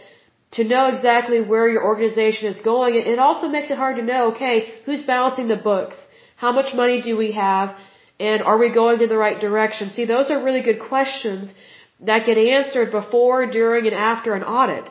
to 0.52 0.64
know 0.64 0.88
exactly 0.88 1.40
where 1.40 1.68
your 1.68 1.84
organization 1.84 2.48
is 2.48 2.60
going. 2.60 2.96
It 2.96 3.18
also 3.18 3.48
makes 3.48 3.70
it 3.70 3.78
hard 3.78 3.96
to 3.96 4.02
know, 4.02 4.32
okay, 4.32 4.54
who's 4.84 5.02
balancing 5.02 5.48
the 5.48 5.56
books? 5.56 5.96
How 6.36 6.52
much 6.52 6.74
money 6.74 7.00
do 7.00 7.16
we 7.16 7.32
have? 7.32 7.76
And 8.18 8.42
are 8.42 8.58
we 8.58 8.68
going 8.68 9.00
in 9.00 9.08
the 9.08 9.16
right 9.16 9.40
direction? 9.40 9.90
See, 9.90 10.04
those 10.04 10.30
are 10.30 10.44
really 10.44 10.62
good 10.62 10.80
questions 10.80 11.54
that 12.00 12.26
get 12.26 12.36
answered 12.36 12.90
before, 12.90 13.46
during, 13.46 13.86
and 13.86 13.94
after 13.94 14.34
an 14.34 14.42
audit. 14.42 14.90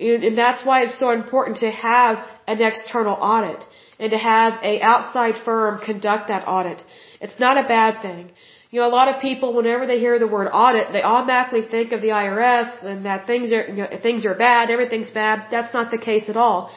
And 0.00 0.36
that's 0.36 0.64
why 0.64 0.82
it's 0.84 0.98
so 0.98 1.10
important 1.10 1.58
to 1.58 1.70
have 1.70 2.24
an 2.46 2.62
external 2.62 3.14
audit 3.14 3.62
and 3.98 4.10
to 4.10 4.18
have 4.18 4.52
a 4.62 4.80
outside 4.80 5.34
firm 5.44 5.80
conduct 5.84 6.28
that 6.28 6.48
audit. 6.48 6.82
It's 7.20 7.38
not 7.38 7.58
a 7.62 7.68
bad 7.68 8.00
thing. 8.00 8.32
You 8.70 8.80
know, 8.80 8.86
a 8.86 8.94
lot 9.00 9.08
of 9.12 9.20
people, 9.20 9.52
whenever 9.52 9.86
they 9.86 9.98
hear 9.98 10.18
the 10.18 10.28
word 10.28 10.48
audit, 10.52 10.92
they 10.92 11.02
automatically 11.02 11.62
think 11.74 11.92
of 11.92 12.00
the 12.00 12.12
IRS 12.22 12.84
and 12.84 13.04
that 13.04 13.26
things 13.26 13.52
are, 13.52 13.66
you 13.66 13.82
know, 13.82 13.88
things 14.00 14.24
are 14.24 14.34
bad, 14.34 14.70
everything's 14.70 15.10
bad. 15.10 15.48
That's 15.50 15.74
not 15.74 15.90
the 15.90 15.98
case 15.98 16.28
at 16.28 16.36
all. 16.36 16.70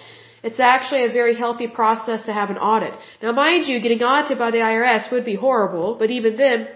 It's 0.43 0.59
actually 0.59 1.05
a 1.05 1.11
very 1.19 1.35
healthy 1.35 1.67
process 1.67 2.23
to 2.23 2.33
have 2.33 2.49
an 2.49 2.57
audit. 2.57 2.93
Now 3.21 3.31
mind 3.31 3.67
you, 3.67 3.79
getting 3.79 4.01
audited 4.03 4.37
by 4.37 4.51
the 4.51 4.57
IRS 4.57 5.11
would 5.13 5.23
be 5.23 5.35
horrible, 5.35 5.95
but 5.97 6.09
even 6.09 6.35
then, 6.35 6.67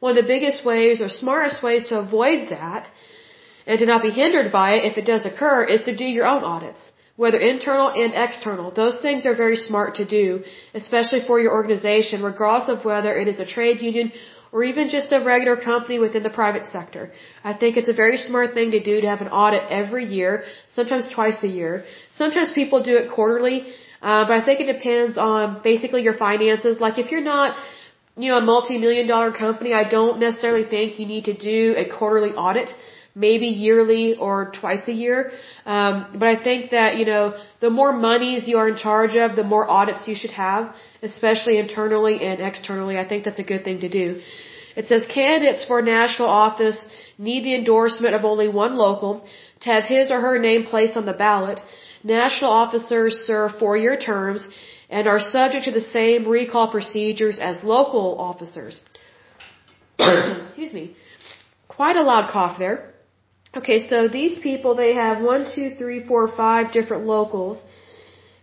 one 0.00 0.10
of 0.16 0.22
the 0.22 0.28
biggest 0.28 0.66
ways 0.66 1.00
or 1.00 1.08
smartest 1.08 1.62
ways 1.62 1.88
to 1.88 1.94
avoid 1.98 2.50
that 2.50 2.90
and 3.68 3.78
to 3.78 3.86
not 3.86 4.02
be 4.02 4.12
hindered 4.22 4.50
by 4.60 4.68
it 4.76 4.86
if 4.90 4.98
it 5.00 5.06
does 5.12 5.24
occur 5.30 5.58
is 5.74 5.82
to 5.88 5.94
do 6.04 6.08
your 6.18 6.26
own 6.34 6.42
audits 6.52 6.92
whether 7.22 7.38
internal 7.52 7.88
and 8.02 8.12
external. 8.24 8.66
Those 8.82 8.98
things 9.04 9.26
are 9.28 9.34
very 9.44 9.56
smart 9.68 9.96
to 10.00 10.04
do, 10.18 10.26
especially 10.80 11.22
for 11.28 11.40
your 11.44 11.52
organization, 11.60 12.22
regardless 12.22 12.68
of 12.74 12.84
whether 12.84 13.12
it 13.22 13.26
is 13.32 13.40
a 13.40 13.48
trade 13.54 13.80
union 13.82 14.12
or 14.52 14.62
even 14.62 14.88
just 14.88 15.12
a 15.16 15.18
regular 15.32 15.56
company 15.70 15.98
within 15.98 16.22
the 16.22 16.34
private 16.42 16.66
sector. 16.76 17.10
I 17.50 17.54
think 17.54 17.76
it's 17.76 17.92
a 17.94 17.98
very 18.04 18.18
smart 18.28 18.54
thing 18.54 18.70
to 18.70 18.82
do 18.90 19.00
to 19.00 19.08
have 19.12 19.20
an 19.20 19.30
audit 19.42 19.64
every 19.80 20.04
year, 20.18 20.44
sometimes 20.76 21.08
twice 21.16 21.42
a 21.42 21.48
year. 21.60 21.72
Sometimes 22.20 22.52
people 22.52 22.84
do 22.90 22.96
it 23.00 23.10
quarterly, 23.16 23.58
uh, 24.00 24.22
but 24.28 24.34
I 24.40 24.44
think 24.44 24.60
it 24.60 24.70
depends 24.72 25.18
on 25.18 25.60
basically 25.70 26.02
your 26.02 26.16
finances. 26.26 26.78
Like 26.86 26.98
if 26.98 27.10
you're 27.10 27.28
not, 27.34 27.56
you 28.16 28.28
know, 28.30 28.38
a 28.38 28.46
multi-million 28.52 29.08
dollar 29.08 29.32
company, 29.32 29.74
I 29.74 29.84
don't 29.96 30.20
necessarily 30.20 30.66
think 30.74 31.00
you 31.00 31.06
need 31.06 31.24
to 31.32 31.36
do 31.52 31.74
a 31.76 31.84
quarterly 31.98 32.32
audit 32.46 32.70
maybe 33.26 33.48
yearly 33.66 34.04
or 34.26 34.36
twice 34.60 34.86
a 34.94 34.96
year. 35.04 35.32
Um, 35.66 35.94
but 36.20 36.28
I 36.34 36.36
think 36.46 36.70
that, 36.70 36.96
you 36.98 37.06
know, 37.12 37.24
the 37.60 37.70
more 37.78 37.92
monies 37.92 38.46
you 38.50 38.58
are 38.58 38.68
in 38.72 38.76
charge 38.76 39.16
of, 39.16 39.36
the 39.36 39.48
more 39.54 39.64
audits 39.78 40.06
you 40.10 40.14
should 40.14 40.36
have, 40.46 40.74
especially 41.02 41.58
internally 41.64 42.16
and 42.28 42.40
externally. 42.40 42.96
I 42.96 43.06
think 43.08 43.24
that's 43.24 43.42
a 43.46 43.48
good 43.52 43.64
thing 43.64 43.80
to 43.86 43.88
do. 44.00 44.06
It 44.80 44.86
says 44.86 45.06
candidates 45.12 45.64
for 45.64 45.82
national 45.82 46.28
office 46.28 46.86
need 47.18 47.42
the 47.44 47.54
endorsement 47.60 48.14
of 48.14 48.24
only 48.24 48.48
one 48.48 48.76
local 48.76 49.12
to 49.62 49.68
have 49.74 49.84
his 49.84 50.12
or 50.12 50.20
her 50.20 50.38
name 50.38 50.64
placed 50.72 50.96
on 50.96 51.06
the 51.06 51.18
ballot. 51.26 51.60
National 52.04 52.52
officers 52.62 53.16
serve 53.30 53.58
four-year 53.62 53.96
terms 53.96 54.48
and 54.88 55.08
are 55.08 55.20
subject 55.20 55.64
to 55.64 55.72
the 55.72 55.86
same 55.96 56.28
recall 56.28 56.68
procedures 56.76 57.40
as 57.40 57.64
local 57.64 58.06
officers. 58.28 58.80
Excuse 59.98 60.72
me. 60.72 60.84
Quite 61.66 61.96
a 61.96 62.02
loud 62.02 62.30
cough 62.30 62.56
there. 62.58 62.78
Okay, 63.56 63.88
so 63.88 64.08
these 64.08 64.38
people, 64.38 64.74
they 64.74 64.94
have 64.94 65.22
one, 65.22 65.46
two, 65.54 65.74
three, 65.76 66.04
four, 66.04 66.28
five 66.28 66.72
different 66.72 67.06
locals. 67.06 67.62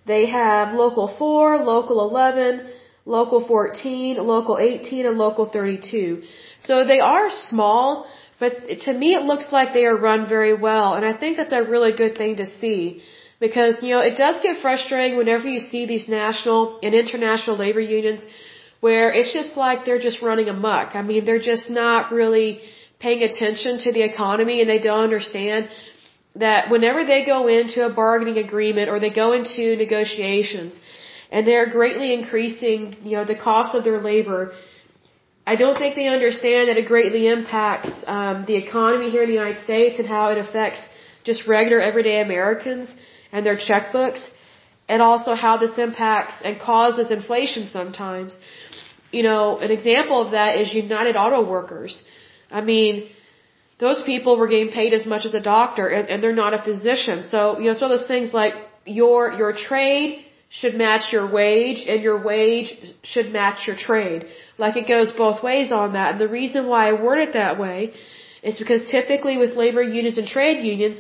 They 0.06 0.26
have 0.28 0.74
local 0.74 1.08
4, 1.08 1.58
local 1.58 2.02
11, 2.10 2.68
local 3.06 3.46
14, 3.48 4.18
local 4.18 4.58
18, 4.58 5.06
and 5.06 5.18
local 5.18 5.46
32. 5.46 6.24
So 6.60 6.86
they 6.86 7.00
are 7.00 7.30
small, 7.30 8.08
but 8.40 8.54
to 8.86 8.94
me 8.94 9.14
it 9.14 9.24
looks 9.24 9.48
like 9.52 9.74
they 9.74 9.86
are 9.86 9.96
run 9.96 10.28
very 10.28 10.54
well, 10.54 10.96
and 10.96 11.06
I 11.06 11.14
think 11.14 11.38
that's 11.38 11.54
a 11.54 11.64
really 11.64 11.94
good 11.94 12.18
thing 12.18 12.38
to 12.38 12.48
see. 12.60 13.02
Because, 13.40 13.84
you 13.84 13.90
know, 13.90 14.00
it 14.00 14.16
does 14.16 14.42
get 14.42 14.62
frustrating 14.62 15.18
whenever 15.18 15.48
you 15.48 15.60
see 15.60 15.86
these 15.86 16.08
national 16.08 16.80
and 16.82 16.96
international 16.96 17.58
labor 17.58 17.82
unions 17.82 18.24
where 18.80 19.12
it's 19.12 19.34
just 19.34 19.58
like 19.58 19.84
they're 19.86 20.06
just 20.10 20.22
running 20.22 20.48
amok. 20.48 20.96
I 20.96 21.02
mean, 21.02 21.26
they're 21.26 21.48
just 21.54 21.70
not 21.70 22.12
really 22.12 22.62
paying 23.00 23.24
attention 23.24 23.80
to 23.80 23.92
the 23.92 24.02
economy 24.02 24.62
and 24.62 24.70
they 24.70 24.80
don't 24.80 25.04
understand 25.04 25.70
that 26.36 26.70
whenever 26.70 27.04
they 27.06 27.24
go 27.26 27.48
into 27.48 27.86
a 27.86 27.92
bargaining 27.94 28.38
agreement 28.38 28.90
or 28.90 29.00
they 29.00 29.10
go 29.10 29.32
into 29.32 29.76
negotiations 29.76 30.74
and 31.32 31.48
they're 31.48 31.70
greatly 31.70 32.14
increasing, 32.14 32.96
you 33.04 33.14
know, 33.18 33.26
the 33.26 33.36
cost 33.36 33.76
of 33.76 33.84
their 33.84 34.02
labor, 34.02 34.54
I 35.48 35.56
don't 35.56 35.78
think 35.78 35.96
they 35.96 36.08
understand 36.08 36.70
that 36.70 36.78
it 36.78 36.88
greatly 36.88 37.28
impacts 37.28 37.92
um, 38.08 38.46
the 38.48 38.56
economy 38.56 39.10
here 39.12 39.24
in 39.24 39.30
the 39.30 39.40
United 39.44 39.64
States 39.64 40.00
and 40.00 40.08
how 40.08 40.30
it 40.32 40.38
affects 40.38 40.82
just 41.24 41.48
regular 41.48 41.80
everyday 41.82 42.22
Americans 42.22 42.90
and 43.32 43.46
their 43.46 43.58
checkbooks, 43.58 44.22
and 44.88 45.02
also 45.02 45.34
how 45.34 45.58
this 45.58 45.78
impacts 45.78 46.36
and 46.44 46.60
causes 46.60 47.12
inflation 47.12 47.68
sometimes. 47.68 48.38
You 49.12 49.24
know, 49.24 49.58
an 49.58 49.72
example 49.72 50.22
of 50.22 50.32
that 50.32 50.58
is 50.58 50.74
United 50.74 51.16
Auto 51.16 51.42
Workers. 51.56 52.04
I 52.52 52.62
mean, 52.62 53.10
those 53.80 54.02
people 54.04 54.38
were 54.38 54.48
getting 54.48 54.70
paid 54.70 54.94
as 54.94 55.06
much 55.06 55.26
as 55.26 55.34
a 55.34 55.40
doctor 55.40 55.88
and, 55.88 56.10
and 56.10 56.24
they're 56.24 56.36
not 56.36 56.54
a 56.54 56.62
physician. 56.62 57.24
So, 57.24 57.60
you 57.60 57.68
know, 57.70 57.74
so 57.74 57.90
those 57.90 58.08
things 58.08 58.34
like 58.34 58.54
your, 58.86 59.32
your 59.34 59.52
trade 59.54 60.26
should 60.50 60.76
match 60.76 61.12
your 61.12 61.30
wage 61.30 61.86
and 61.88 62.02
your 62.02 62.22
wage 62.24 62.70
should 63.04 63.32
match 63.34 63.68
your 63.68 63.76
trade. 63.76 64.26
Like 64.58 64.78
it 64.78 64.88
goes 64.88 65.12
both 65.12 65.44
ways 65.44 65.72
on 65.72 65.94
that. 65.94 66.12
And 66.14 66.22
the 66.22 66.30
reason 66.30 66.68
why 66.68 66.90
I 66.90 66.94
word 66.94 67.20
it 67.20 67.34
that 67.34 67.60
way 67.60 67.94
is 68.42 68.58
because 68.58 68.90
typically 68.90 69.38
with 69.38 69.58
labor 69.58 69.84
unions 69.84 70.18
and 70.18 70.28
trade 70.28 70.64
unions, 70.64 70.98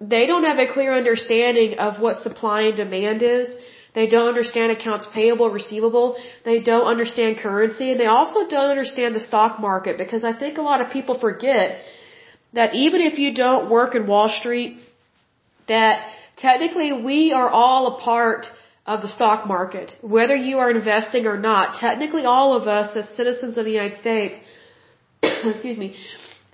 they 0.00 0.26
don't 0.26 0.44
have 0.44 0.58
a 0.58 0.72
clear 0.72 0.94
understanding 0.94 1.78
of 1.78 2.00
what 2.00 2.18
supply 2.18 2.62
and 2.62 2.76
demand 2.76 3.22
is. 3.22 3.50
They 3.94 4.06
don't 4.06 4.28
understand 4.28 4.72
accounts 4.72 5.06
payable, 5.14 5.50
receivable. 5.50 6.16
They 6.44 6.60
don't 6.60 6.86
understand 6.86 7.38
currency. 7.38 7.90
And 7.90 8.00
they 8.00 8.06
also 8.06 8.46
don't 8.48 8.70
understand 8.70 9.14
the 9.14 9.20
stock 9.20 9.60
market 9.60 9.98
because 9.98 10.24
I 10.24 10.32
think 10.32 10.58
a 10.58 10.62
lot 10.62 10.80
of 10.80 10.90
people 10.90 11.18
forget 11.18 11.80
that 12.54 12.74
even 12.74 13.00
if 13.00 13.18
you 13.18 13.34
don't 13.34 13.70
work 13.70 13.94
in 13.94 14.06
Wall 14.06 14.28
Street, 14.28 14.78
that 15.68 16.08
technically 16.36 16.92
we 16.92 17.32
are 17.32 17.50
all 17.50 17.94
a 17.94 18.00
part 18.00 18.46
of 18.86 19.02
the 19.02 19.08
stock 19.08 19.46
market. 19.46 19.96
Whether 20.00 20.36
you 20.36 20.58
are 20.58 20.70
investing 20.70 21.26
or 21.26 21.38
not, 21.38 21.78
technically 21.78 22.24
all 22.24 22.54
of 22.54 22.66
us 22.66 22.96
as 22.96 23.08
citizens 23.10 23.56
of 23.58 23.64
the 23.64 23.70
United 23.70 23.98
States, 23.98 24.34
excuse 25.22 25.78
me, 25.78 25.96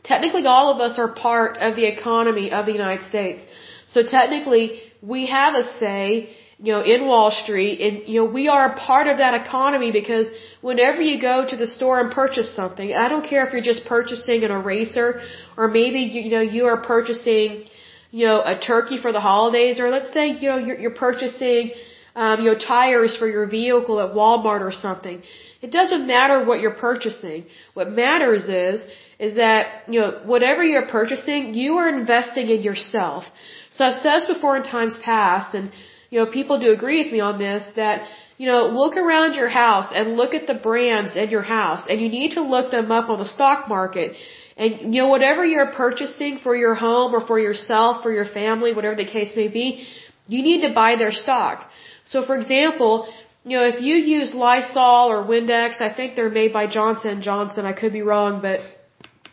technically 0.03 0.45
all 0.47 0.73
of 0.75 0.81
us 0.81 0.99
are 0.99 1.09
part 1.09 1.57
of 1.59 1.77
the 1.77 1.87
economy 1.87 2.51
of 2.51 2.67
the 2.67 2.73
United 2.73 3.05
States. 3.05 3.43
So 3.87 4.03
technically 4.03 4.83
we 5.01 5.27
have 5.27 5.55
a 5.55 5.65
say 5.79 6.37
you 6.61 6.73
know, 6.73 6.83
in 6.83 7.07
Wall 7.07 7.31
Street, 7.31 7.81
and 7.81 8.09
you 8.09 8.21
know, 8.21 8.29
we 8.39 8.49
are 8.49 8.73
a 8.73 8.77
part 8.77 9.07
of 9.07 9.19
that 9.19 9.35
economy 9.35 9.93
because 9.93 10.29
whenever 10.61 11.01
you 11.01 11.21
go 11.21 11.47
to 11.47 11.57
the 11.57 11.69
store 11.69 12.01
and 12.01 12.11
purchase 12.11 12.53
something, 12.53 12.93
I 12.93 13.09
don't 13.09 13.25
care 13.25 13.47
if 13.47 13.53
you're 13.53 13.69
just 13.73 13.87
purchasing 13.87 14.43
an 14.43 14.51
eraser 14.51 15.21
or 15.57 15.69
maybe 15.69 16.01
you, 16.01 16.31
know 16.31 16.41
you 16.41 16.65
are 16.67 16.79
purchasing, 16.83 17.65
you 18.11 18.27
know, 18.27 18.43
a 18.43 18.59
turkey 18.59 18.99
for 19.01 19.13
the 19.13 19.21
holidays, 19.21 19.79
or 19.79 19.89
let's 19.89 20.13
say 20.13 20.29
you 20.29 20.49
know 20.51 20.59
you're, 20.59 20.79
you're 20.79 20.99
purchasing, 21.07 21.71
um, 22.17 22.41
you 22.41 22.51
know, 22.51 22.59
tires 22.59 23.17
for 23.17 23.29
your 23.29 23.47
vehicle 23.47 24.01
at 24.01 24.13
Walmart 24.13 24.61
or 24.61 24.73
something. 24.73 25.23
It 25.63 25.71
doesn't 25.71 26.07
matter 26.09 26.45
what 26.45 26.61
you're 26.61 26.81
purchasing. 26.89 27.47
What 27.75 27.91
matters 27.91 28.49
is 28.49 28.83
is 29.21 29.37
that 29.37 29.85
you 29.89 30.01
know 30.01 30.11
whatever 30.25 30.65
you're 30.65 30.87
purchasing, 30.87 31.55
you 31.55 31.75
are 31.75 31.89
investing 31.89 32.49
in 32.51 32.63
yourself. 32.63 33.25
So 33.71 33.85
I've 33.85 33.95
said 33.95 34.21
this 34.21 34.27
before 34.27 34.57
in 34.57 34.65
times 34.65 34.97
past, 34.97 35.55
and 35.55 35.71
you 36.11 36.19
know, 36.19 36.27
people 36.27 36.59
do 36.59 36.73
agree 36.73 37.03
with 37.03 37.13
me 37.13 37.21
on 37.21 37.39
this 37.39 37.67
that, 37.77 38.09
you 38.39 38.47
know, 38.51 38.69
look 38.69 38.97
around 38.97 39.35
your 39.35 39.49
house 39.49 39.89
and 39.93 40.17
look 40.17 40.35
at 40.35 40.47
the 40.47 40.55
brands 40.55 41.17
in 41.17 41.29
your 41.29 41.43
house 41.43 41.87
and 41.89 42.01
you 42.01 42.09
need 42.09 42.33
to 42.33 42.43
look 42.43 42.71
them 42.71 42.91
up 42.91 43.11
on 43.11 43.19
the 43.19 43.31
stock 43.37 43.69
market. 43.69 44.17
And, 44.57 44.95
you 44.95 45.03
know, 45.03 45.09
whatever 45.09 45.45
you're 45.45 45.73
purchasing 45.73 46.39
for 46.39 46.57
your 46.57 46.75
home 46.75 47.15
or 47.15 47.21
for 47.27 47.39
yourself, 47.39 48.03
for 48.03 48.13
your 48.13 48.25
family, 48.25 48.75
whatever 48.75 48.97
the 48.97 49.05
case 49.05 49.35
may 49.37 49.49
be, 49.49 49.87
you 50.27 50.43
need 50.43 50.67
to 50.67 50.73
buy 50.75 50.97
their 50.97 51.13
stock. 51.13 51.69
So 52.05 52.25
for 52.25 52.37
example, 52.37 53.13
you 53.45 53.57
know, 53.57 53.65
if 53.65 53.81
you 53.81 53.97
use 53.97 54.35
Lysol 54.35 55.09
or 55.13 55.25
Windex, 55.25 55.81
I 55.81 55.93
think 55.95 56.17
they're 56.17 56.31
made 56.31 56.53
by 56.53 56.67
Johnson 56.67 57.23
Johnson, 57.23 57.65
I 57.67 57.73
could 57.73 57.93
be 57.93 58.03
wrong, 58.03 58.41
but 58.43 58.61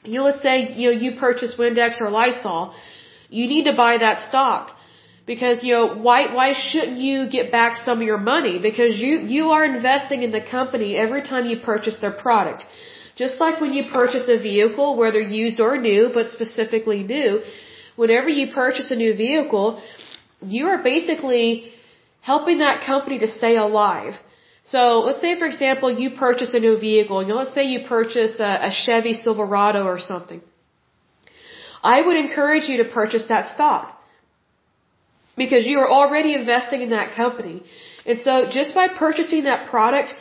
you 0.03 0.19
know, 0.19 0.26
let's 0.26 0.41
say, 0.41 0.73
you 0.76 0.91
know, 0.91 0.97
you 1.03 1.19
purchase 1.19 1.55
Windex 1.57 2.01
or 2.01 2.09
Lysol, 2.09 2.76
you 3.30 3.47
need 3.47 3.65
to 3.65 3.76
buy 3.76 3.97
that 3.97 4.19
stock. 4.19 4.74
Because, 5.26 5.63
you 5.63 5.73
know, 5.73 5.95
why, 5.95 6.34
why 6.34 6.53
shouldn't 6.53 6.99
you 6.99 7.28
get 7.28 7.51
back 7.51 7.78
some 7.78 8.01
of 8.01 8.05
your 8.05 8.19
money? 8.19 8.59
Because 8.59 8.99
you, 8.99 9.13
you 9.36 9.49
are 9.49 9.65
investing 9.65 10.21
in 10.21 10.32
the 10.32 10.41
company 10.41 10.95
every 10.95 11.23
time 11.23 11.47
you 11.47 11.57
purchase 11.59 11.97
their 11.99 12.11
product. 12.11 12.65
Just 13.15 13.39
like 13.39 13.59
when 13.59 13.73
you 13.73 13.86
purchase 13.91 14.30
a 14.30 14.38
vehicle, 14.38 14.95
whether 14.97 15.19
used 15.19 15.59
or 15.59 15.78
new, 15.78 16.11
but 16.13 16.30
specifically 16.30 17.01
new, 17.01 17.41
whenever 17.95 18.30
you 18.30 18.53
purchase 18.53 18.91
a 18.91 18.95
new 18.95 19.15
vehicle, 19.15 19.82
you 20.41 20.67
are 20.67 20.84
basically 20.84 21.71
helping 22.21 22.59
that 22.59 22.84
company 22.86 23.17
to 23.19 23.28
stay 23.28 23.55
alive. 23.55 24.13
So 24.63 24.99
let's 24.99 25.21
say, 25.21 25.39
for 25.39 25.45
example, 25.45 25.91
you 25.97 26.11
purchase 26.11 26.53
a 26.53 26.59
new 26.59 26.78
vehicle. 26.78 27.23
You 27.23 27.30
know, 27.30 27.36
let's 27.36 27.53
say 27.53 27.63
you 27.63 27.88
purchase 27.88 28.36
a, 28.39 28.67
a 28.69 28.71
Chevy 28.71 29.13
Silverado 29.13 29.86
or 29.86 29.99
something. 29.99 30.41
I 31.84 32.01
would 32.01 32.17
encourage 32.17 32.67
you 32.67 32.78
to 32.84 32.89
purchase 32.89 33.26
that 33.30 33.47
stock 33.47 33.95
because 35.36 35.66
you 35.68 35.80
are 35.80 35.90
already 35.90 36.34
investing 36.34 36.82
in 36.82 36.92
that 36.92 37.16
company. 37.16 37.64
And 38.06 38.20
so 38.20 38.34
just 38.50 38.74
by 38.76 38.88
purchasing 38.88 39.44
that 39.46 39.70
product, 39.70 40.14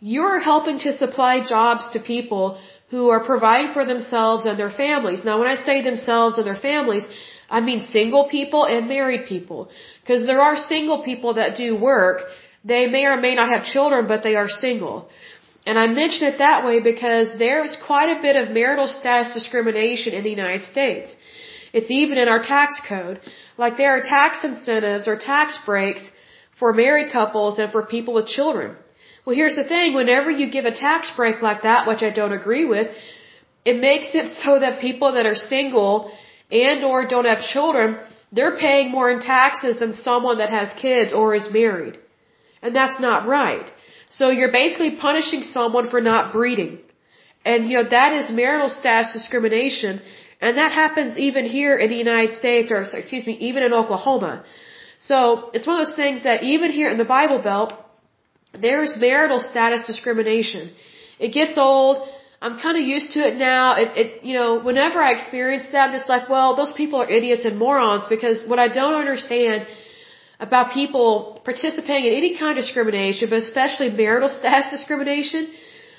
you're 0.00 0.40
helping 0.40 0.78
to 0.80 0.92
supply 0.92 1.34
jobs 1.54 1.88
to 1.92 2.00
people 2.00 2.60
who 2.90 3.08
are 3.08 3.24
providing 3.24 3.72
for 3.72 3.84
themselves 3.86 4.44
and 4.44 4.58
their 4.58 4.74
families. 4.84 5.24
Now 5.24 5.38
when 5.40 5.48
I 5.48 5.56
say 5.68 5.76
themselves 5.82 6.38
and 6.38 6.46
their 6.46 6.62
families, 6.70 7.04
I 7.48 7.60
mean 7.60 7.80
single 7.98 8.28
people 8.28 8.64
and 8.64 8.88
married 8.88 9.26
people. 9.26 9.70
Because 10.00 10.26
there 10.26 10.42
are 10.48 10.56
single 10.56 11.02
people 11.02 11.34
that 11.34 11.56
do 11.56 11.68
work. 11.76 12.18
They 12.64 12.86
may 12.86 13.04
or 13.04 13.16
may 13.16 13.34
not 13.34 13.48
have 13.54 13.64
children, 13.64 14.06
but 14.06 14.22
they 14.22 14.34
are 14.36 14.48
single. 14.48 15.08
And 15.66 15.78
I 15.78 15.86
mention 15.86 16.26
it 16.30 16.38
that 16.38 16.64
way 16.64 16.80
because 16.80 17.28
there 17.38 17.64
is 17.64 17.76
quite 17.86 18.10
a 18.16 18.20
bit 18.20 18.36
of 18.36 18.50
marital 18.50 18.88
status 18.88 19.32
discrimination 19.32 20.12
in 20.12 20.24
the 20.24 20.30
United 20.30 20.64
States. 20.64 21.14
It's 21.72 21.90
even 21.90 22.18
in 22.18 22.28
our 22.28 22.42
tax 22.42 22.80
code. 22.88 23.20
Like 23.58 23.76
there 23.76 23.96
are 23.96 24.02
tax 24.02 24.44
incentives 24.44 25.08
or 25.08 25.16
tax 25.16 25.58
breaks 25.66 26.02
for 26.58 26.72
married 26.72 27.12
couples 27.12 27.58
and 27.58 27.70
for 27.72 27.82
people 27.84 28.14
with 28.14 28.26
children. 28.26 28.76
Well, 29.24 29.36
here's 29.36 29.56
the 29.56 29.64
thing. 29.64 29.94
Whenever 29.94 30.30
you 30.30 30.50
give 30.50 30.64
a 30.64 30.74
tax 30.74 31.12
break 31.16 31.42
like 31.42 31.62
that, 31.62 31.86
which 31.86 32.02
I 32.02 32.10
don't 32.10 32.32
agree 32.32 32.64
with, 32.64 32.88
it 33.64 33.80
makes 33.80 34.14
it 34.14 34.30
so 34.44 34.58
that 34.58 34.80
people 34.80 35.12
that 35.12 35.26
are 35.26 35.36
single 35.36 36.12
and 36.50 36.84
or 36.84 37.06
don't 37.06 37.26
have 37.26 37.42
children 37.42 37.98
they're 38.32 38.56
paying 38.56 38.90
more 38.90 39.10
in 39.10 39.20
taxes 39.20 39.78
than 39.78 39.94
someone 39.94 40.38
that 40.38 40.48
has 40.58 40.68
kids 40.80 41.12
or 41.12 41.34
is 41.34 41.48
married. 41.52 41.98
And 42.62 42.74
that's 42.74 42.98
not 42.98 43.26
right. 43.26 43.70
So 44.08 44.30
you're 44.30 44.52
basically 44.52 44.96
punishing 44.96 45.42
someone 45.42 45.90
for 45.90 46.00
not 46.00 46.32
breeding. 46.32 46.78
And 47.44 47.68
you 47.68 47.76
know, 47.76 47.88
that 47.88 48.12
is 48.12 48.30
marital 48.30 48.70
status 48.70 49.12
discrimination. 49.12 50.00
And 50.46 50.58
that 50.58 50.72
happens 50.72 51.18
even 51.26 51.44
here 51.56 51.74
in 51.82 51.88
the 51.94 52.00
United 52.06 52.34
States, 52.42 52.72
or 52.72 52.80
excuse 53.00 53.26
me, 53.30 53.34
even 53.48 53.62
in 53.62 53.72
Oklahoma. 53.72 54.32
So 55.10 55.50
it's 55.54 55.66
one 55.68 55.76
of 55.80 55.86
those 55.86 55.98
things 56.02 56.24
that 56.24 56.42
even 56.54 56.72
here 56.78 56.90
in 56.94 56.98
the 57.04 57.10
Bible 57.18 57.40
Belt, 57.50 57.70
there's 58.66 58.96
marital 58.96 59.38
status 59.50 59.84
discrimination. 59.90 60.72
It 61.26 61.30
gets 61.38 61.56
old. 61.68 62.08
I'm 62.44 62.58
kind 62.58 62.76
of 62.80 62.84
used 62.96 63.12
to 63.12 63.20
it 63.28 63.36
now. 63.36 63.76
It, 63.82 63.88
it, 64.02 64.24
you 64.24 64.34
know, 64.38 64.50
whenever 64.68 65.00
I 65.00 65.12
experience 65.12 65.66
that, 65.70 65.82
I'm 65.86 65.94
just 65.98 66.08
like, 66.08 66.28
well, 66.28 66.56
those 66.56 66.72
people 66.72 67.00
are 67.02 67.08
idiots 67.18 67.44
and 67.44 67.56
morons 67.56 68.04
because 68.14 68.44
what 68.50 68.58
I 68.58 68.66
don't 68.80 68.96
understand 69.04 69.68
about 70.40 70.72
people 70.72 71.40
participating 71.44 72.06
in 72.10 72.14
any 72.22 72.36
kind 72.36 72.58
of 72.58 72.64
discrimination, 72.64 73.30
but 73.30 73.38
especially 73.38 73.90
marital 73.90 74.28
status 74.40 74.68
discrimination, 74.72 75.52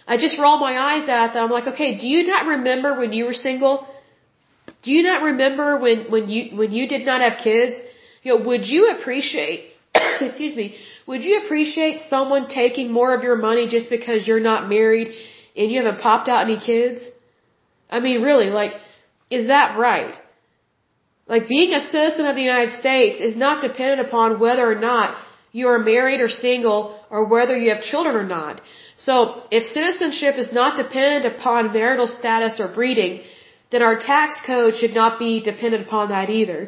I 0.05 0.17
just 0.17 0.37
roll 0.37 0.59
my 0.59 0.75
eyes 0.89 1.07
at 1.07 1.31
them. 1.33 1.45
I'm 1.45 1.51
like, 1.59 1.67
okay, 1.75 1.97
do 1.97 2.07
you 2.07 2.27
not 2.27 2.45
remember 2.55 2.99
when 2.99 3.13
you 3.13 3.23
were 3.23 3.39
single? 3.49 3.87
Do 4.84 4.91
you 4.91 5.01
not 5.03 5.23
remember 5.23 5.77
when, 5.77 6.11
when 6.11 6.29
you, 6.29 6.57
when 6.57 6.71
you 6.71 6.88
did 6.88 7.05
not 7.05 7.21
have 7.21 7.38
kids? 7.38 7.75
You 8.21 8.38
know, 8.38 8.45
would 8.45 8.65
you 8.67 8.91
appreciate, 8.95 9.71
excuse 10.21 10.55
me, 10.55 10.75
would 11.07 11.23
you 11.23 11.41
appreciate 11.43 12.01
someone 12.09 12.47
taking 12.47 12.91
more 12.91 13.13
of 13.15 13.23
your 13.23 13.36
money 13.36 13.67
just 13.67 13.89
because 13.89 14.27
you're 14.27 14.45
not 14.51 14.69
married 14.69 15.13
and 15.55 15.71
you 15.71 15.81
haven't 15.81 16.01
popped 16.01 16.27
out 16.29 16.43
any 16.43 16.59
kids? 16.59 17.03
I 17.89 17.99
mean, 17.99 18.21
really, 18.21 18.49
like, 18.49 18.73
is 19.29 19.47
that 19.47 19.77
right? 19.77 20.15
Like, 21.27 21.47
being 21.47 21.73
a 21.73 21.81
citizen 21.81 22.25
of 22.25 22.36
the 22.36 22.41
United 22.41 22.73
States 22.79 23.21
is 23.21 23.36
not 23.38 23.61
dependent 23.61 24.07
upon 24.07 24.39
whether 24.39 24.69
or 24.69 24.75
not 24.75 25.15
you 25.53 25.67
are 25.67 25.79
married 25.79 26.19
or 26.19 26.29
single 26.29 26.99
or 27.09 27.25
whether 27.34 27.55
you 27.57 27.69
have 27.73 27.84
children 27.84 28.15
or 28.15 28.25
not. 28.25 28.61
So, 28.97 29.43
if 29.51 29.63
citizenship 29.63 30.36
is 30.38 30.51
not 30.51 30.77
dependent 30.77 31.25
upon 31.34 31.71
marital 31.71 32.07
status 32.07 32.59
or 32.59 32.67
breeding, 32.73 33.21
then 33.74 33.82
our 33.89 33.97
tax 33.97 34.39
code 34.49 34.76
should 34.80 34.95
not 35.01 35.13
be 35.26 35.32
dependent 35.51 35.88
upon 35.88 36.09
that 36.15 36.30
either. 36.39 36.59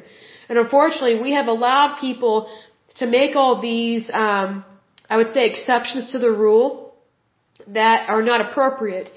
And 0.49 0.58
unfortunately, 0.64 1.18
we 1.26 1.34
have 1.39 1.47
allowed 1.56 1.91
people 2.06 2.36
to 3.01 3.06
make 3.18 3.36
all 3.41 3.62
these, 3.62 4.03
um, 4.24 4.66
I 5.14 5.18
would 5.20 5.32
say, 5.36 5.43
exceptions 5.51 6.12
to 6.14 6.20
the 6.26 6.32
rule 6.45 6.95
that 7.80 8.10
are 8.14 8.24
not 8.32 8.39
appropriate. 8.45 9.12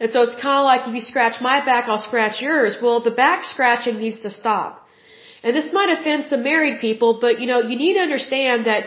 And 0.00 0.10
so 0.12 0.22
it's 0.26 0.38
kind 0.46 0.58
of 0.62 0.64
like 0.70 0.88
if 0.88 0.94
you 0.98 1.04
scratch 1.12 1.36
my 1.50 1.58
back, 1.70 1.84
I'll 1.88 2.06
scratch 2.10 2.40
yours. 2.46 2.78
Well, 2.82 2.98
the 3.10 3.16
back 3.24 3.44
scratching 3.52 3.98
needs 3.98 4.20
to 4.26 4.30
stop. 4.30 4.80
And 5.42 5.54
this 5.54 5.70
might 5.78 5.90
offend 5.96 6.24
some 6.32 6.42
married 6.42 6.80
people, 6.80 7.18
but 7.20 7.40
you 7.40 7.46
know, 7.46 7.60
you 7.70 7.76
need 7.84 7.94
to 8.00 8.04
understand 8.08 8.66
that, 8.70 8.84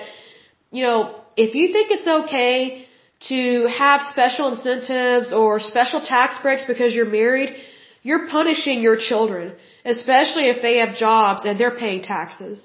you 0.71 0.83
know, 0.83 0.99
if 1.45 1.53
you 1.59 1.65
think 1.75 1.91
it's 1.91 2.09
okay 2.21 2.87
to 3.29 3.67
have 3.67 4.01
special 4.01 4.45
incentives 4.53 5.31
or 5.31 5.59
special 5.59 6.01
tax 6.01 6.39
breaks 6.43 6.65
because 6.65 6.95
you're 6.95 7.13
married, 7.21 7.55
you're 8.03 8.27
punishing 8.27 8.81
your 8.81 8.97
children, 8.97 9.53
especially 9.85 10.49
if 10.49 10.61
they 10.61 10.77
have 10.77 10.95
jobs 10.95 11.45
and 11.45 11.59
they're 11.59 11.79
paying 11.85 12.01
taxes. 12.01 12.63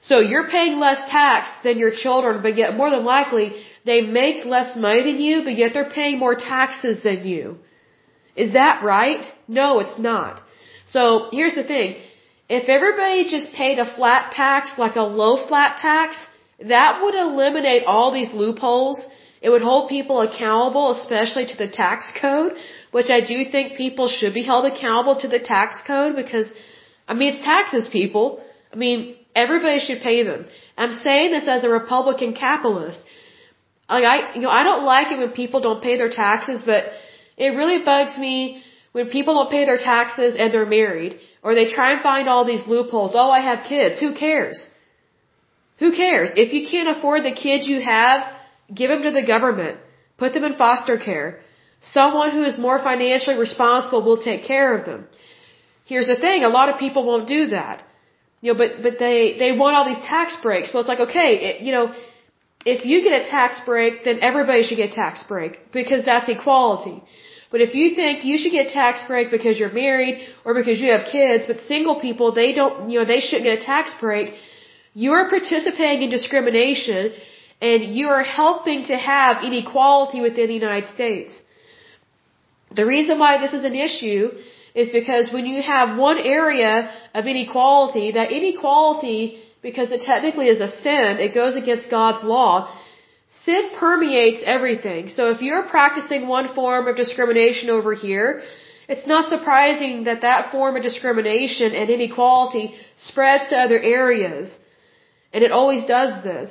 So 0.00 0.20
you're 0.20 0.48
paying 0.48 0.78
less 0.78 1.00
tax 1.10 1.50
than 1.64 1.78
your 1.78 1.90
children, 1.90 2.40
but 2.42 2.56
yet 2.56 2.76
more 2.76 2.90
than 2.90 3.04
likely 3.04 3.46
they 3.84 4.00
make 4.02 4.44
less 4.44 4.76
money 4.76 5.02
than 5.02 5.20
you, 5.20 5.42
but 5.44 5.56
yet 5.56 5.72
they're 5.74 5.90
paying 5.90 6.18
more 6.18 6.34
taxes 6.34 7.02
than 7.02 7.26
you. 7.26 7.58
Is 8.36 8.52
that 8.52 8.84
right? 8.84 9.24
No, 9.48 9.80
it's 9.80 9.98
not. 9.98 10.40
So 10.86 11.28
here's 11.32 11.56
the 11.56 11.64
thing. 11.64 11.96
If 12.48 12.68
everybody 12.68 13.28
just 13.28 13.52
paid 13.52 13.78
a 13.78 13.92
flat 13.96 14.32
tax, 14.32 14.78
like 14.78 14.96
a 14.96 15.02
low 15.02 15.46
flat 15.48 15.76
tax, 15.78 16.16
that 16.74 17.00
would 17.02 17.14
eliminate 17.14 17.84
all 17.84 18.12
these 18.12 18.32
loopholes. 18.32 19.04
It 19.40 19.50
would 19.50 19.62
hold 19.62 19.88
people 19.88 20.20
accountable, 20.20 20.90
especially 20.92 21.46
to 21.46 21.56
the 21.56 21.68
tax 21.68 22.12
code, 22.20 22.52
which 22.90 23.10
I 23.10 23.20
do 23.20 23.44
think 23.52 23.76
people 23.76 24.08
should 24.08 24.34
be 24.34 24.42
held 24.42 24.64
accountable 24.72 25.20
to 25.20 25.28
the 25.28 25.38
tax 25.38 25.82
code 25.86 26.16
because, 26.16 26.48
I 27.06 27.14
mean, 27.14 27.34
it's 27.34 27.44
taxes, 27.44 27.88
people. 27.88 28.40
I 28.72 28.76
mean, 28.76 29.16
Everybody 29.44 29.78
should 29.86 30.00
pay 30.08 30.18
them. 30.28 30.46
I'm 30.76 30.92
saying 30.92 31.30
this 31.32 31.46
as 31.56 31.64
a 31.64 31.70
Republican 31.80 32.30
capitalist. 32.34 33.00
Like 33.96 34.06
I, 34.12 34.16
you 34.34 34.42
know, 34.44 34.54
I 34.60 34.62
don't 34.68 34.84
like 34.94 35.12
it 35.12 35.18
when 35.22 35.32
people 35.42 35.60
don't 35.66 35.82
pay 35.88 35.96
their 36.00 36.10
taxes, 36.10 36.62
but 36.70 36.82
it 37.36 37.50
really 37.60 37.78
bugs 37.90 38.16
me 38.26 38.36
when 38.92 39.10
people 39.16 39.34
don't 39.38 39.52
pay 39.56 39.64
their 39.70 39.78
taxes 39.78 40.34
and 40.38 40.52
they're 40.52 40.72
married, 40.80 41.12
or 41.42 41.54
they 41.54 41.68
try 41.76 41.88
and 41.92 42.02
find 42.02 42.28
all 42.28 42.44
these 42.44 42.66
loopholes. 42.66 43.12
Oh, 43.22 43.30
I 43.38 43.40
have 43.50 43.66
kids. 43.74 44.00
Who 44.00 44.10
cares? 44.24 44.58
Who 45.82 45.90
cares? 46.02 46.32
If 46.44 46.52
you 46.52 46.62
can't 46.72 46.92
afford 46.96 47.22
the 47.22 47.36
kids 47.44 47.68
you 47.72 47.80
have, 47.80 48.18
give 48.80 48.90
them 48.90 49.02
to 49.08 49.12
the 49.18 49.26
government. 49.34 49.78
Put 50.16 50.32
them 50.34 50.44
in 50.48 50.56
foster 50.56 50.98
care. 51.08 51.28
Someone 51.80 52.30
who 52.32 52.42
is 52.42 52.58
more 52.58 52.78
financially 52.78 53.38
responsible 53.38 54.02
will 54.02 54.18
take 54.18 54.42
care 54.44 54.76
of 54.76 54.84
them. 54.84 55.06
Here's 55.84 56.06
the 56.06 56.16
thing, 56.16 56.44
a 56.44 56.48
lot 56.48 56.68
of 56.68 56.78
people 56.78 57.04
won't 57.04 57.28
do 57.28 57.46
that. 57.48 57.84
You 58.40 58.52
know, 58.52 58.58
but 58.58 58.82
but 58.82 58.98
they 58.98 59.36
they 59.38 59.52
want 59.52 59.74
all 59.76 59.86
these 59.92 60.04
tax 60.14 60.36
breaks. 60.42 60.72
Well, 60.72 60.80
it's 60.80 60.88
like 60.88 61.00
okay, 61.08 61.30
it, 61.48 61.62
you 61.62 61.72
know, 61.72 61.94
if 62.64 62.84
you 62.84 63.02
get 63.02 63.20
a 63.22 63.24
tax 63.28 63.60
break, 63.66 64.04
then 64.04 64.20
everybody 64.20 64.62
should 64.62 64.76
get 64.82 64.90
a 64.90 64.94
tax 64.94 65.24
break 65.24 65.72
because 65.72 66.04
that's 66.04 66.28
equality. 66.28 67.02
But 67.50 67.60
if 67.62 67.74
you 67.74 67.94
think 67.94 68.24
you 68.24 68.36
should 68.38 68.52
get 68.52 68.66
a 68.66 68.70
tax 68.70 69.04
break 69.10 69.30
because 69.30 69.58
you're 69.58 69.72
married 69.72 70.16
or 70.44 70.54
because 70.54 70.80
you 70.80 70.90
have 70.92 71.06
kids, 71.06 71.46
but 71.46 71.62
single 71.62 71.98
people 72.00 72.32
they 72.32 72.52
don't, 72.52 72.90
you 72.90 72.98
know, 72.98 73.06
they 73.06 73.20
shouldn't 73.20 73.46
get 73.48 73.58
a 73.58 73.64
tax 73.64 73.94
break, 74.00 74.34
you 74.92 75.12
are 75.12 75.28
participating 75.30 76.02
in 76.02 76.10
discrimination 76.10 77.12
and 77.60 77.82
you 77.98 78.08
are 78.08 78.22
helping 78.22 78.84
to 78.84 78.96
have 78.96 79.42
inequality 79.42 80.20
within 80.20 80.48
the 80.48 80.54
United 80.54 80.88
States. 80.88 81.40
The 82.74 82.86
reason 82.86 83.18
why 83.18 83.38
this 83.38 83.52
is 83.52 83.64
an 83.64 83.74
issue 83.74 84.30
is 84.74 84.90
because 84.90 85.32
when 85.32 85.46
you 85.46 85.62
have 85.62 85.98
one 85.98 86.18
area 86.18 86.90
of 87.14 87.26
inequality, 87.26 88.12
that 88.12 88.30
inequality, 88.30 89.42
because 89.62 89.90
it 89.90 90.02
technically 90.02 90.48
is 90.48 90.60
a 90.60 90.68
sin, 90.68 91.18
it 91.18 91.34
goes 91.34 91.56
against 91.56 91.90
God's 91.90 92.22
law, 92.22 92.72
sin 93.44 93.70
permeates 93.78 94.42
everything. 94.44 95.08
So 95.08 95.30
if 95.30 95.40
you're 95.40 95.64
practicing 95.64 96.28
one 96.28 96.54
form 96.54 96.86
of 96.88 96.96
discrimination 96.96 97.70
over 97.70 97.94
here, 97.94 98.42
it's 98.88 99.06
not 99.06 99.28
surprising 99.28 100.04
that 100.04 100.22
that 100.22 100.50
form 100.50 100.76
of 100.76 100.82
discrimination 100.82 101.74
and 101.74 101.90
inequality 101.90 102.74
spreads 102.96 103.50
to 103.50 103.56
other 103.56 103.78
areas. 103.78 104.56
And 105.32 105.44
it 105.44 105.52
always 105.52 105.84
does 105.84 106.24
this. 106.24 106.50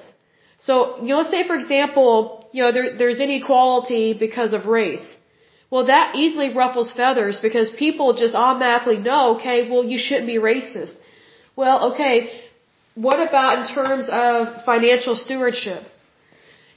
So, 0.59 0.97
you 1.01 1.09
know, 1.09 1.23
say 1.23 1.45
for 1.47 1.55
example, 1.55 2.47
you 2.51 2.63
know, 2.63 2.71
there, 2.71 2.97
there's 2.97 3.19
inequality 3.19 4.13
because 4.13 4.53
of 4.53 4.65
race. 4.65 5.07
Well, 5.69 5.85
that 5.87 6.15
easily 6.15 6.53
ruffles 6.55 6.93
feathers 6.93 7.39
because 7.41 7.69
people 7.71 8.13
just 8.13 8.35
automatically 8.35 8.97
know, 8.97 9.35
okay, 9.35 9.69
well, 9.69 9.83
you 9.83 9.99
shouldn't 9.99 10.27
be 10.27 10.39
racist. 10.51 10.93
Well, 11.55 11.91
okay, 11.91 12.41
what 12.95 13.19
about 13.27 13.59
in 13.59 13.75
terms 13.75 14.05
of 14.09 14.63
financial 14.65 15.15
stewardship? 15.15 15.83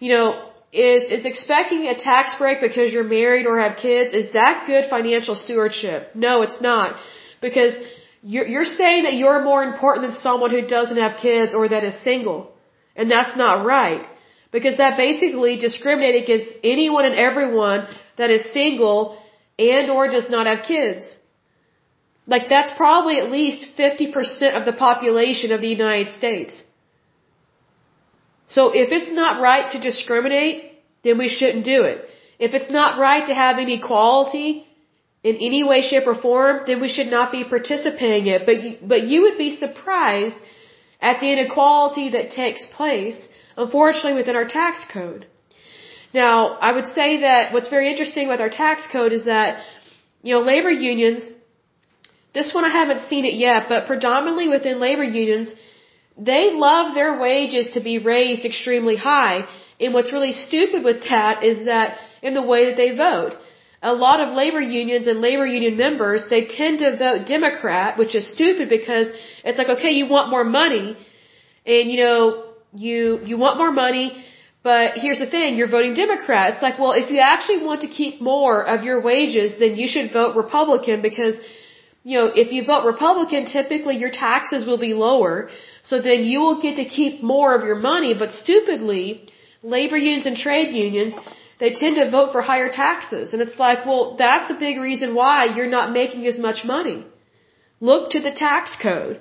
You 0.00 0.12
know, 0.14 0.50
is, 0.72 1.20
is 1.20 1.24
expecting 1.24 1.86
a 1.86 1.96
tax 1.98 2.34
break 2.38 2.60
because 2.60 2.92
you're 2.92 3.10
married 3.20 3.46
or 3.46 3.58
have 3.60 3.76
kids, 3.76 4.14
is 4.14 4.32
that 4.32 4.64
good 4.66 4.84
financial 4.88 5.34
stewardship? 5.34 6.10
No, 6.14 6.42
it's 6.42 6.60
not. 6.60 6.96
Because 7.40 7.74
you're, 8.22 8.46
you're 8.46 8.64
saying 8.64 9.04
that 9.04 9.14
you're 9.14 9.42
more 9.42 9.62
important 9.64 10.06
than 10.06 10.14
someone 10.14 10.50
who 10.50 10.66
doesn't 10.66 10.96
have 10.96 11.18
kids 11.20 11.54
or 11.54 11.68
that 11.68 11.84
is 11.84 11.98
single. 12.02 12.52
And 12.94 13.10
that's 13.10 13.36
not 13.36 13.64
right. 13.64 14.06
Because 14.52 14.76
that 14.78 14.96
basically 14.96 15.56
discriminates 15.56 16.24
against 16.24 16.50
anyone 16.64 17.04
and 17.04 17.14
everyone 17.14 17.86
that 18.20 18.30
is 18.36 18.44
single 18.58 18.98
and 19.58 19.90
or 19.96 20.02
does 20.16 20.28
not 20.34 20.46
have 20.50 20.62
kids. 20.72 21.04
Like 22.32 22.48
that's 22.54 22.72
probably 22.80 23.16
at 23.22 23.30
least 23.38 23.60
50% 23.78 24.58
of 24.58 24.64
the 24.68 24.76
population 24.86 25.52
of 25.56 25.60
the 25.64 25.72
United 25.78 26.10
States. 26.18 26.62
So 28.56 28.62
if 28.82 28.92
it's 28.96 29.12
not 29.22 29.40
right 29.48 29.66
to 29.72 29.80
discriminate, 29.88 30.56
then 31.04 31.18
we 31.22 31.28
shouldn't 31.36 31.64
do 31.74 31.82
it. 31.92 31.98
If 32.46 32.54
it's 32.58 32.70
not 32.78 32.98
right 32.98 33.26
to 33.30 33.34
have 33.42 33.58
inequality 33.58 34.66
in 35.30 35.34
any 35.48 35.62
way, 35.70 35.80
shape, 35.82 36.06
or 36.12 36.16
form, 36.28 36.62
then 36.68 36.80
we 36.84 36.90
should 36.94 37.10
not 37.16 37.32
be 37.32 37.42
participating 37.56 38.26
in 38.26 38.34
it. 38.36 38.46
But 38.50 38.62
you, 38.62 38.70
but 38.92 39.02
you 39.10 39.22
would 39.24 39.38
be 39.38 39.50
surprised 39.64 40.36
at 41.00 41.20
the 41.20 41.32
inequality 41.36 42.06
that 42.16 42.30
takes 42.30 42.64
place, 42.78 43.28
unfortunately, 43.56 44.14
within 44.20 44.36
our 44.40 44.48
tax 44.60 44.86
code. 44.92 45.26
Now, 46.12 46.58
I 46.68 46.72
would 46.72 46.88
say 46.88 47.20
that 47.20 47.52
what's 47.52 47.68
very 47.68 47.88
interesting 47.90 48.28
with 48.28 48.40
our 48.40 48.50
tax 48.50 48.86
code 48.92 49.12
is 49.12 49.24
that, 49.24 49.62
you 50.22 50.34
know, 50.34 50.40
labor 50.40 50.70
unions, 50.70 51.22
this 52.34 52.52
one 52.54 52.64
I 52.64 52.70
haven't 52.70 53.08
seen 53.08 53.24
it 53.24 53.34
yet, 53.34 53.68
but 53.68 53.86
predominantly 53.86 54.48
within 54.48 54.80
labor 54.80 55.04
unions, 55.04 55.52
they 56.16 56.50
love 56.52 56.94
their 56.94 57.18
wages 57.18 57.70
to 57.74 57.80
be 57.80 57.98
raised 57.98 58.44
extremely 58.44 58.96
high. 58.96 59.46
And 59.78 59.94
what's 59.94 60.12
really 60.12 60.32
stupid 60.32 60.82
with 60.84 61.08
that 61.08 61.44
is 61.44 61.64
that 61.66 61.98
in 62.22 62.34
the 62.34 62.42
way 62.42 62.66
that 62.66 62.76
they 62.76 62.90
vote. 62.96 63.34
a 63.82 63.94
lot 63.94 64.20
of 64.20 64.34
labor 64.34 64.60
unions 64.60 65.06
and 65.06 65.20
labor 65.20 65.46
union 65.46 65.76
members, 65.76 66.24
they 66.28 66.46
tend 66.46 66.80
to 66.80 66.96
vote 66.96 67.26
Democrat, 67.26 67.96
which 67.98 68.14
is 68.14 68.30
stupid 68.30 68.68
because 68.68 69.10
it's 69.42 69.58
like, 69.58 69.68
okay, 69.68 69.90
you 69.90 70.06
want 70.06 70.30
more 70.30 70.44
money 70.44 70.96
and 71.66 71.90
you 71.90 71.98
know, 72.00 72.44
you, 72.74 73.20
you 73.24 73.38
want 73.38 73.56
more 73.56 73.72
money, 73.72 74.24
but 74.62 74.98
here's 75.02 75.18
the 75.18 75.30
thing, 75.30 75.56
you're 75.56 75.68
voting 75.68 75.94
Democrat. 75.94 76.52
It's 76.52 76.62
like, 76.62 76.78
well, 76.78 76.92
if 76.92 77.10
you 77.10 77.20
actually 77.20 77.64
want 77.64 77.80
to 77.82 77.88
keep 77.88 78.20
more 78.20 78.62
of 78.62 78.84
your 78.84 79.00
wages, 79.00 79.58
then 79.58 79.76
you 79.76 79.88
should 79.88 80.12
vote 80.12 80.36
Republican 80.36 81.00
because, 81.00 81.34
you 82.04 82.18
know, 82.18 82.26
if 82.26 82.52
you 82.52 82.64
vote 82.64 82.84
Republican, 82.84 83.46
typically 83.46 83.96
your 83.96 84.10
taxes 84.10 84.66
will 84.66 84.78
be 84.78 84.92
lower. 84.92 85.48
So 85.82 86.02
then 86.02 86.24
you 86.24 86.40
will 86.40 86.60
get 86.60 86.76
to 86.76 86.84
keep 86.84 87.22
more 87.22 87.54
of 87.54 87.64
your 87.64 87.76
money, 87.76 88.12
but 88.12 88.32
stupidly, 88.32 89.26
labor 89.62 89.96
unions 89.96 90.26
and 90.26 90.36
trade 90.36 90.74
unions, 90.74 91.14
they 91.58 91.72
tend 91.72 91.96
to 91.96 92.10
vote 92.10 92.32
for 92.32 92.42
higher 92.42 92.70
taxes. 92.70 93.32
And 93.32 93.40
it's 93.40 93.58
like, 93.58 93.86
well, 93.86 94.16
that's 94.18 94.50
a 94.50 94.58
big 94.66 94.78
reason 94.78 95.14
why 95.14 95.46
you're 95.56 95.74
not 95.78 95.92
making 95.92 96.26
as 96.26 96.38
much 96.38 96.64
money. 96.64 97.06
Look 97.80 98.10
to 98.10 98.20
the 98.20 98.32
tax 98.32 98.76
code. 98.82 99.20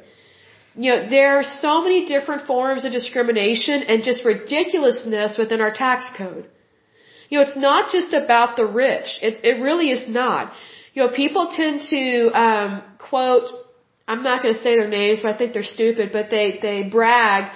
You 0.75 0.91
know, 0.91 1.09
there 1.09 1.39
are 1.39 1.43
so 1.43 1.81
many 1.81 2.05
different 2.05 2.45
forms 2.45 2.85
of 2.85 2.91
discrimination 2.91 3.83
and 3.83 4.03
just 4.03 4.23
ridiculousness 4.23 5.37
within 5.37 5.61
our 5.61 5.71
tax 5.71 6.09
code. 6.17 6.45
You 7.29 7.37
know, 7.37 7.43
it's 7.43 7.57
not 7.57 7.91
just 7.91 8.13
about 8.13 8.55
the 8.55 8.65
rich. 8.65 9.19
It, 9.21 9.43
it 9.43 9.61
really 9.61 9.91
is 9.91 10.05
not. 10.07 10.53
You 10.93 11.03
know, 11.03 11.09
people 11.09 11.49
tend 11.51 11.81
to, 11.89 12.29
um, 12.45 12.83
quote, 12.97 13.51
I'm 14.07 14.23
not 14.23 14.41
going 14.41 14.55
to 14.55 14.61
say 14.61 14.75
their 14.75 14.89
names, 14.89 15.19
but 15.21 15.35
I 15.35 15.37
think 15.37 15.53
they're 15.53 15.63
stupid, 15.77 16.11
but 16.11 16.29
they, 16.31 16.59
they 16.61 16.83
brag 16.83 17.51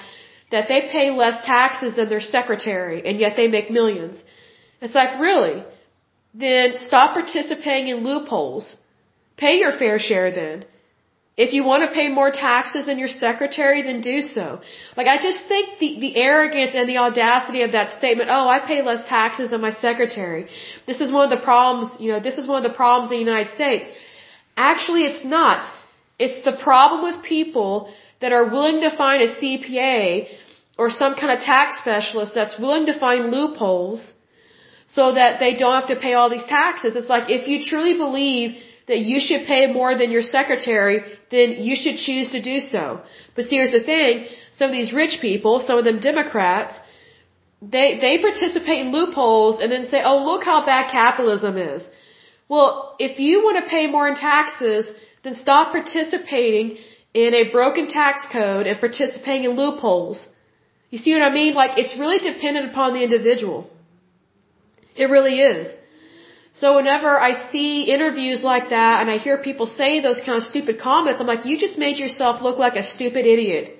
that 0.51 0.67
they 0.67 0.81
pay 0.91 1.09
less 1.09 1.43
taxes 1.45 1.95
than 1.95 2.09
their 2.09 2.21
secretary, 2.21 2.99
and 3.07 3.19
yet 3.19 3.33
they 3.35 3.47
make 3.47 3.71
millions. 3.71 4.21
It's 4.81 4.93
like, 4.93 5.19
really? 5.19 5.63
Then 6.33 6.77
stop 6.77 7.15
participating 7.15 7.87
in 7.87 8.03
loopholes. 8.03 8.77
Pay 9.37 9.55
your 9.63 9.71
fair 9.71 9.97
share 9.97 10.29
then. 10.31 10.65
If 11.35 11.53
you 11.53 11.63
want 11.63 11.81
to 11.83 11.95
pay 11.99 12.09
more 12.09 12.29
taxes 12.29 12.85
than 12.85 12.99
your 12.99 13.07
secretary, 13.07 13.81
then 13.81 14.01
do 14.01 14.21
so. 14.21 14.61
Like, 14.95 15.07
I 15.07 15.17
just 15.19 15.47
think 15.47 15.79
the, 15.79 15.99
the 15.99 16.15
arrogance 16.15 16.75
and 16.75 16.87
the 16.87 16.97
audacity 16.97 17.63
of 17.63 17.71
that 17.71 17.89
statement, 17.89 18.29
oh, 18.29 18.47
I 18.47 18.59
pay 18.59 18.83
less 18.83 19.03
taxes 19.09 19.49
than 19.49 19.61
my 19.61 19.71
secretary. 19.71 20.47
This 20.85 21.01
is 21.01 21.11
one 21.11 21.23
of 21.23 21.37
the 21.37 21.43
problems, 21.43 21.97
you 21.99 22.11
know, 22.11 22.19
this 22.19 22.37
is 22.37 22.47
one 22.47 22.63
of 22.63 22.69
the 22.69 22.77
problems 22.77 23.11
in 23.11 23.17
the 23.17 23.23
United 23.31 23.51
States. 23.55 23.87
Actually, 24.55 25.05
it's 25.05 25.25
not. 25.25 25.67
It's 26.19 26.45
the 26.45 26.55
problem 26.63 27.01
with 27.03 27.23
people 27.23 27.91
that 28.21 28.31
are 28.31 28.47
willing 28.49 28.81
to 28.81 28.95
find 28.95 29.23
a 29.23 29.33
CPA 29.35 30.27
or 30.77 30.91
some 30.91 31.15
kind 31.15 31.31
of 31.35 31.39
tax 31.39 31.79
specialist 31.79 32.35
that's 32.35 32.59
willing 32.59 32.85
to 32.85 32.99
find 33.05 33.31
loopholes 33.31 34.13
so 34.85 35.13
that 35.13 35.39
they 35.39 35.55
don't 35.55 35.73
have 35.79 35.87
to 35.87 35.95
pay 35.95 36.13
all 36.13 36.29
these 36.29 36.45
taxes. 36.45 36.95
It's 36.95 37.09
like 37.09 37.31
if 37.31 37.47
you 37.47 37.63
truly 37.63 37.95
believe 37.97 38.61
that 38.87 38.99
you 38.99 39.19
should 39.19 39.45
pay 39.45 39.61
more 39.71 39.97
than 39.97 40.11
your 40.11 40.21
secretary, 40.21 40.97
then 41.31 41.51
you 41.67 41.75
should 41.75 41.97
choose 41.97 42.29
to 42.31 42.41
do 42.41 42.59
so. 42.59 43.01
But 43.35 43.45
see, 43.45 43.55
here's 43.57 43.71
the 43.71 43.83
thing, 43.83 44.27
some 44.57 44.67
of 44.69 44.73
these 44.73 44.91
rich 44.93 45.19
people, 45.21 45.59
some 45.59 45.77
of 45.77 45.85
them 45.85 45.99
Democrats, 45.99 46.73
they, 47.61 47.97
they 48.01 48.17
participate 48.17 48.85
in 48.85 48.91
loopholes 48.91 49.61
and 49.61 49.71
then 49.71 49.87
say, 49.87 50.01
oh, 50.03 50.25
look 50.25 50.43
how 50.43 50.65
bad 50.65 50.91
capitalism 50.91 51.57
is. 51.57 51.87
Well, 52.49 52.95
if 52.99 53.19
you 53.19 53.41
want 53.43 53.63
to 53.63 53.69
pay 53.69 53.87
more 53.87 54.07
in 54.07 54.15
taxes, 54.15 54.91
then 55.23 55.35
stop 55.35 55.71
participating 55.71 56.77
in 57.13 57.33
a 57.33 57.51
broken 57.51 57.87
tax 57.87 58.25
code 58.31 58.67
and 58.67 58.79
participating 58.79 59.45
in 59.49 59.55
loopholes. 59.55 60.27
You 60.89 60.97
see 60.97 61.13
what 61.13 61.21
I 61.21 61.31
mean? 61.33 61.53
Like, 61.53 61.77
it's 61.77 61.97
really 61.97 62.19
dependent 62.19 62.71
upon 62.71 62.93
the 62.93 63.03
individual. 63.03 63.69
It 64.95 65.09
really 65.09 65.39
is. 65.39 65.73
So 66.61 66.75
whenever 66.75 67.11
I 67.19 67.31
see 67.51 67.91
interviews 67.95 68.43
like 68.43 68.69
that 68.69 69.01
and 69.01 69.09
I 69.09 69.17
hear 69.17 69.37
people 69.49 69.65
say 69.65 70.01
those 70.01 70.19
kind 70.25 70.37
of 70.37 70.43
stupid 70.43 70.79
comments, 70.79 71.19
I'm 71.19 71.27
like, 71.27 71.45
you 71.45 71.57
just 71.57 71.77
made 71.85 71.97
yourself 71.97 72.43
look 72.43 72.57
like 72.59 72.75
a 72.75 72.83
stupid 72.83 73.25
idiot 73.25 73.75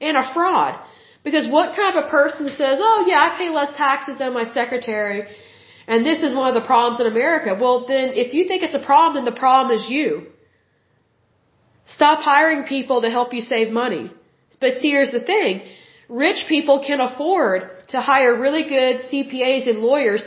and 0.00 0.16
a 0.16 0.26
fraud. 0.32 0.78
Because 1.24 1.48
what 1.48 1.74
kind 1.74 1.96
of 1.96 2.04
a 2.04 2.08
person 2.08 2.48
says, 2.50 2.78
oh 2.80 3.04
yeah, 3.08 3.20
I 3.26 3.36
pay 3.36 3.48
less 3.48 3.76
taxes 3.76 4.18
than 4.18 4.32
my 4.32 4.44
secretary 4.44 5.26
and 5.86 6.06
this 6.06 6.22
is 6.22 6.34
one 6.34 6.48
of 6.48 6.54
the 6.54 6.66
problems 6.66 7.00
in 7.00 7.06
America? 7.06 7.56
Well 7.60 7.84
then, 7.86 8.10
if 8.24 8.32
you 8.32 8.46
think 8.48 8.62
it's 8.62 8.74
a 8.82 8.86
problem, 8.92 9.16
then 9.16 9.34
the 9.34 9.40
problem 9.40 9.76
is 9.76 9.88
you. 9.88 10.26
Stop 11.86 12.20
hiring 12.20 12.62
people 12.64 13.02
to 13.02 13.10
help 13.10 13.34
you 13.34 13.42
save 13.42 13.72
money. 13.72 14.10
But 14.60 14.78
see, 14.78 14.90
here's 14.90 15.10
the 15.10 15.20
thing. 15.20 15.62
Rich 16.08 16.46
people 16.48 16.82
can 16.86 17.00
afford 17.00 17.70
to 17.88 18.00
hire 18.00 18.38
really 18.38 18.64
good 18.76 19.02
CPAs 19.10 19.68
and 19.68 19.80
lawyers 19.80 20.24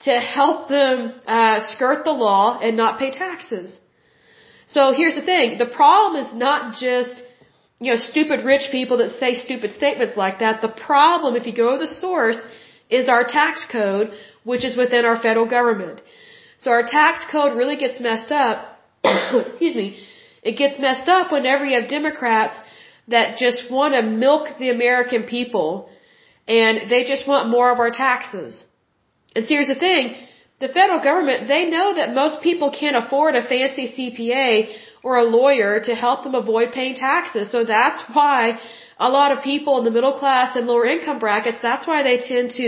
to 0.00 0.12
help 0.20 0.68
them 0.68 1.14
uh, 1.26 1.60
skirt 1.60 2.04
the 2.04 2.12
law 2.12 2.58
and 2.60 2.76
not 2.76 2.98
pay 2.98 3.10
taxes. 3.10 3.78
So 4.66 4.92
here's 4.92 5.14
the 5.14 5.22
thing: 5.22 5.58
the 5.58 5.66
problem 5.66 6.22
is 6.22 6.32
not 6.34 6.76
just 6.76 7.22
you 7.80 7.90
know 7.92 7.96
stupid 7.96 8.44
rich 8.44 8.70
people 8.70 8.98
that 8.98 9.10
say 9.12 9.34
stupid 9.34 9.72
statements 9.72 10.16
like 10.16 10.40
that. 10.40 10.60
The 10.60 10.74
problem, 10.88 11.36
if 11.36 11.46
you 11.46 11.54
go 11.54 11.72
to 11.72 11.78
the 11.78 11.92
source, 12.04 12.44
is 12.90 13.08
our 13.08 13.24
tax 13.24 13.66
code, 13.70 14.10
which 14.44 14.64
is 14.64 14.76
within 14.76 15.04
our 15.04 15.20
federal 15.20 15.46
government. 15.46 16.02
So 16.58 16.70
our 16.70 16.84
tax 16.86 17.26
code 17.30 17.56
really 17.56 17.76
gets 17.76 18.00
messed 18.00 18.32
up. 18.32 18.78
excuse 19.04 19.76
me. 19.76 19.98
It 20.42 20.56
gets 20.56 20.78
messed 20.78 21.08
up 21.08 21.32
whenever 21.32 21.64
you 21.64 21.80
have 21.80 21.88
Democrats 21.88 22.56
that 23.08 23.36
just 23.36 23.70
want 23.70 23.94
to 23.94 24.02
milk 24.02 24.58
the 24.58 24.70
American 24.70 25.24
people 25.24 25.90
and 26.46 26.90
they 26.90 27.04
just 27.04 27.26
want 27.26 27.48
more 27.48 27.72
of 27.72 27.78
our 27.80 27.90
taxes. 27.90 28.62
And 29.36 29.44
so 29.46 29.50
here's 29.54 29.72
the 29.74 29.82
thing. 29.88 30.04
The 30.64 30.68
federal 30.68 31.00
government, 31.08 31.48
they 31.54 31.64
know 31.76 31.88
that 31.98 32.14
most 32.14 32.36
people 32.48 32.68
can't 32.80 32.96
afford 33.02 33.34
a 33.36 33.46
fancy 33.52 33.86
CPA 33.94 34.50
or 35.06 35.18
a 35.18 35.24
lawyer 35.38 35.72
to 35.88 35.94
help 35.94 36.24
them 36.24 36.34
avoid 36.34 36.72
paying 36.72 36.94
taxes. 36.94 37.50
So 37.54 37.64
that's 37.64 38.00
why 38.14 38.58
a 38.98 39.10
lot 39.10 39.32
of 39.32 39.44
people 39.44 39.78
in 39.78 39.84
the 39.84 39.90
middle 39.90 40.18
class 40.18 40.56
and 40.56 40.66
lower 40.66 40.86
income 40.86 41.18
brackets, 41.18 41.58
that's 41.60 41.86
why 41.86 42.02
they 42.02 42.16
tend 42.32 42.50
to, 42.52 42.66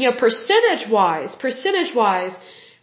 you 0.00 0.06
know, 0.06 0.16
percentage 0.26 0.84
wise, 0.88 1.34
percentage 1.34 1.92
wise, 2.02 2.34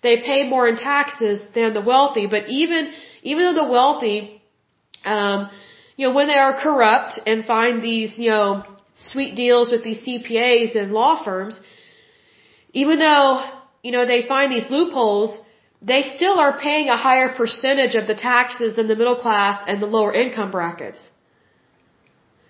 they 0.03 0.17
pay 0.29 0.39
more 0.53 0.67
in 0.67 0.75
taxes 0.75 1.41
than 1.55 1.73
the 1.73 1.81
wealthy. 1.93 2.27
But 2.27 2.49
even, 2.49 2.91
even 3.23 3.41
though 3.45 3.63
the 3.63 3.71
wealthy, 3.71 4.41
um, 5.05 5.49
you 5.95 6.07
know, 6.07 6.13
when 6.13 6.27
they 6.27 6.41
are 6.47 6.55
corrupt 6.61 7.19
and 7.25 7.45
find 7.45 7.81
these, 7.81 8.17
you 8.17 8.31
know, 8.31 8.63
sweet 8.95 9.35
deals 9.35 9.71
with 9.71 9.83
these 9.83 10.01
CPAs 10.05 10.75
and 10.75 10.91
law 10.91 11.23
firms, 11.23 11.61
even 12.73 12.99
though, 12.99 13.43
you 13.83 13.91
know, 13.91 14.05
they 14.05 14.21
find 14.27 14.51
these 14.51 14.69
loopholes, 14.69 15.37
they 15.81 16.01
still 16.03 16.39
are 16.39 16.59
paying 16.59 16.89
a 16.89 16.97
higher 16.97 17.29
percentage 17.29 17.95
of 17.95 18.07
the 18.07 18.15
taxes 18.15 18.75
than 18.75 18.87
the 18.87 18.95
middle 18.95 19.15
class 19.15 19.63
and 19.67 19.81
the 19.81 19.87
lower 19.87 20.13
income 20.13 20.51
brackets. 20.51 21.09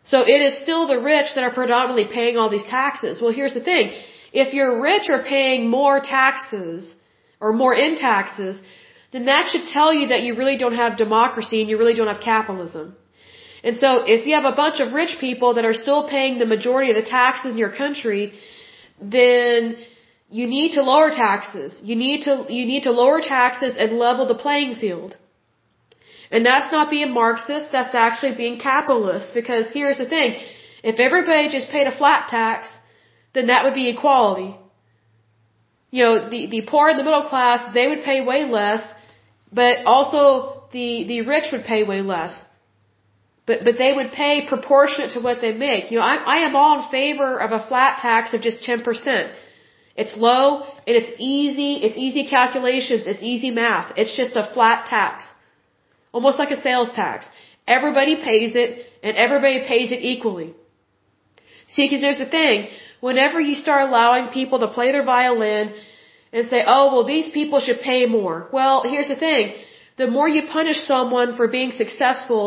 So 0.04 0.22
it 0.22 0.42
is 0.48 0.58
still 0.58 0.88
the 0.88 1.00
rich 1.00 1.36
that 1.36 1.44
are 1.44 1.52
predominantly 1.52 2.08
paying 2.12 2.38
all 2.38 2.50
these 2.50 2.64
taxes. 2.64 3.22
Well, 3.22 3.32
here's 3.32 3.54
the 3.54 3.62
thing. 3.62 3.94
If 4.34 4.54
you're 4.54 4.82
rich 4.82 5.10
or 5.10 5.24
paying 5.24 5.70
more 5.70 6.00
taxes 6.00 6.94
or 7.40 7.54
more 7.54 7.74
in 7.74 7.96
taxes, 7.96 8.62
then 9.12 9.26
that 9.26 9.48
should 9.50 9.68
tell 9.68 9.94
you 9.94 10.08
that 10.08 10.22
you 10.24 10.36
really 10.36 10.58
don't 10.58 10.76
have 10.76 10.98
democracy 10.98 11.62
and 11.62 11.70
you 11.70 11.78
really 11.78 11.94
don't 11.94 12.08
have 12.08 12.22
capitalism. 12.22 12.96
And 13.64 13.78
so 13.78 14.04
if 14.06 14.26
you 14.26 14.34
have 14.36 14.46
a 14.46 14.56
bunch 14.56 14.80
of 14.80 14.94
rich 14.94 15.18
people 15.20 15.54
that 15.56 15.66
are 15.66 15.74
still 15.74 16.10
paying 16.10 16.40
the 16.40 16.46
majority 16.46 16.90
of 16.90 16.96
the 16.96 17.08
taxes 17.08 17.52
in 17.52 17.58
your 17.58 17.72
country, 17.84 18.34
then 19.00 19.76
you 20.32 20.48
need 20.48 20.72
to 20.78 20.82
lower 20.82 21.10
taxes. 21.12 21.78
You 21.84 21.96
need 21.96 22.22
to, 22.28 22.34
you 22.58 22.66
need 22.66 22.84
to 22.84 22.92
lower 22.92 23.20
taxes 23.22 23.76
and 23.78 24.00
level 24.06 24.28
the 24.28 24.40
playing 24.46 24.76
field. 24.76 25.18
And 26.32 26.46
that's 26.46 26.72
not 26.72 26.90
being 26.90 27.14
Marxist, 27.14 27.68
that's 27.74 27.94
actually 27.94 28.36
being 28.36 28.58
capitalist 28.58 29.34
because 29.34 29.66
here's 29.74 29.98
the 29.98 30.08
thing. 30.08 30.40
If 30.92 31.00
everybody 31.00 31.50
just 31.50 31.70
paid 31.70 31.88
a 31.88 31.96
flat 32.02 32.30
tax, 32.30 32.70
then 33.34 33.48
that 33.48 33.66
would 33.66 33.74
be 33.74 33.90
equality. 33.90 34.58
You 35.92 36.04
know, 36.04 36.30
the, 36.30 36.42
the 36.48 36.62
poor 36.62 36.88
and 36.88 36.98
the 36.98 37.04
middle 37.04 37.28
class, 37.34 37.74
they 37.74 37.88
would 37.90 38.04
pay 38.04 38.22
way 38.22 38.46
less, 38.46 38.82
but 39.52 39.86
also 39.86 40.64
the, 40.72 41.04
the 41.12 41.22
rich 41.34 41.48
would 41.52 41.66
pay 41.66 41.84
way 41.84 42.02
less. 42.02 42.34
But, 43.46 43.66
but 43.66 43.78
they 43.78 43.92
would 43.92 44.12
pay 44.14 44.48
proportionate 44.48 45.12
to 45.12 45.20
what 45.20 45.42
they 45.42 45.54
make. 45.54 45.92
You 45.92 45.98
know, 45.98 46.06
I, 46.06 46.16
I 46.36 46.38
am 46.48 46.56
all 46.56 46.82
in 46.82 46.90
favor 46.90 47.38
of 47.38 47.52
a 47.52 47.66
flat 47.68 48.00
tax 48.02 48.34
of 48.34 48.40
just 48.42 48.64
10%. 48.64 49.34
It's 50.02 50.16
low 50.28 50.46
and 50.88 50.94
it's 51.00 51.12
easy, 51.20 51.72
it's 51.86 51.98
easy 52.06 52.24
calculations, 52.38 53.04
it's 53.12 53.24
easy 53.34 53.52
math. 53.62 53.88
It's 54.02 54.16
just 54.22 54.34
a 54.42 54.46
flat 54.54 54.80
tax. 54.94 55.24
Almost 56.18 56.38
like 56.42 56.52
a 56.58 56.62
sales 56.68 56.92
tax. 57.02 57.30
Everybody 57.78 58.16
pays 58.30 58.56
it 58.64 58.70
and 59.04 59.14
everybody 59.26 59.60
pays 59.74 59.92
it 59.96 60.02
equally. 60.14 60.50
See, 61.74 61.84
because 61.86 62.02
there's 62.06 62.22
the 62.26 62.32
thing. 62.40 62.68
Whenever 63.08 63.40
you 63.50 63.56
start 63.66 63.82
allowing 63.90 64.26
people 64.40 64.60
to 64.64 64.70
play 64.78 64.90
their 64.96 65.06
violin 65.16 65.66
and 66.34 66.48
say, 66.54 66.60
oh, 66.76 66.84
well, 66.92 67.06
these 67.14 67.30
people 67.40 67.60
should 67.66 67.82
pay 67.92 68.02
more. 68.20 68.38
Well, 68.58 68.84
here's 68.92 69.12
the 69.14 69.20
thing. 69.28 69.46
The 70.02 70.08
more 70.18 70.28
you 70.36 70.44
punish 70.60 70.80
someone 70.94 71.36
for 71.38 71.48
being 71.58 71.72
successful, 71.84 72.44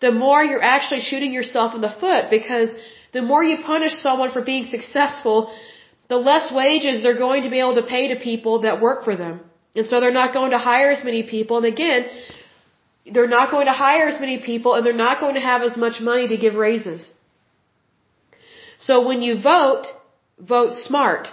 the 0.00 0.12
more 0.24 0.40
you're 0.48 0.68
actually 0.76 1.02
shooting 1.10 1.32
yourself 1.38 1.74
in 1.74 1.80
the 1.88 1.94
foot 2.02 2.24
because 2.38 2.70
the 3.16 3.22
more 3.30 3.42
you 3.50 3.56
punish 3.74 3.94
someone 4.06 4.30
for 4.36 4.42
being 4.52 4.66
successful, 4.76 5.38
the 6.08 6.16
less 6.16 6.52
wages 6.52 7.02
they're 7.02 7.18
going 7.18 7.42
to 7.44 7.50
be 7.50 7.60
able 7.60 7.76
to 7.76 7.82
pay 7.82 8.08
to 8.08 8.16
people 8.16 8.62
that 8.62 8.80
work 8.80 9.04
for 9.04 9.16
them. 9.16 9.40
And 9.74 9.86
so 9.86 10.00
they're 10.00 10.18
not 10.22 10.32
going 10.32 10.50
to 10.50 10.58
hire 10.58 10.90
as 10.90 11.02
many 11.04 11.22
people. 11.22 11.56
And 11.58 11.66
again, 11.66 12.06
they're 13.12 13.34
not 13.38 13.50
going 13.50 13.66
to 13.66 13.72
hire 13.72 14.06
as 14.08 14.20
many 14.20 14.38
people 14.38 14.74
and 14.74 14.86
they're 14.86 15.02
not 15.06 15.20
going 15.20 15.34
to 15.34 15.40
have 15.40 15.62
as 15.62 15.76
much 15.76 16.00
money 16.00 16.28
to 16.28 16.36
give 16.36 16.54
raises. 16.54 17.08
So 18.78 19.06
when 19.06 19.22
you 19.22 19.40
vote, 19.40 19.86
vote 20.38 20.74
smart. 20.74 21.28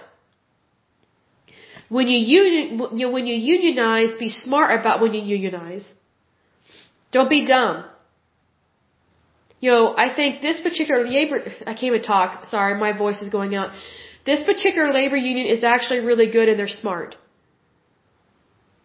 When 1.89 2.07
you 2.07 2.19
union, 2.19 3.11
when 3.11 3.27
you 3.27 3.35
unionize, 3.35 4.11
be 4.17 4.29
smart 4.29 4.79
about 4.79 5.01
when 5.01 5.13
you 5.13 5.21
unionize. 5.21 5.91
Don't 7.11 7.29
be 7.29 7.45
dumb. 7.45 7.85
You 9.59 9.71
know, 9.71 9.95
I 9.97 10.13
think 10.13 10.41
this 10.41 10.61
particular 10.61 11.05
labor, 11.05 11.43
I 11.61 11.73
can't 11.73 11.83
even 11.83 12.01
talk, 12.01 12.45
sorry, 12.45 12.79
my 12.79 12.97
voice 12.97 13.21
is 13.21 13.29
going 13.29 13.53
out. 13.55 13.71
This 14.25 14.43
particular 14.43 14.93
labor 14.93 15.17
union 15.17 15.47
is 15.47 15.63
actually 15.63 15.99
really 15.99 16.29
good 16.31 16.47
and 16.49 16.57
they're 16.59 16.67
smart. 16.67 17.15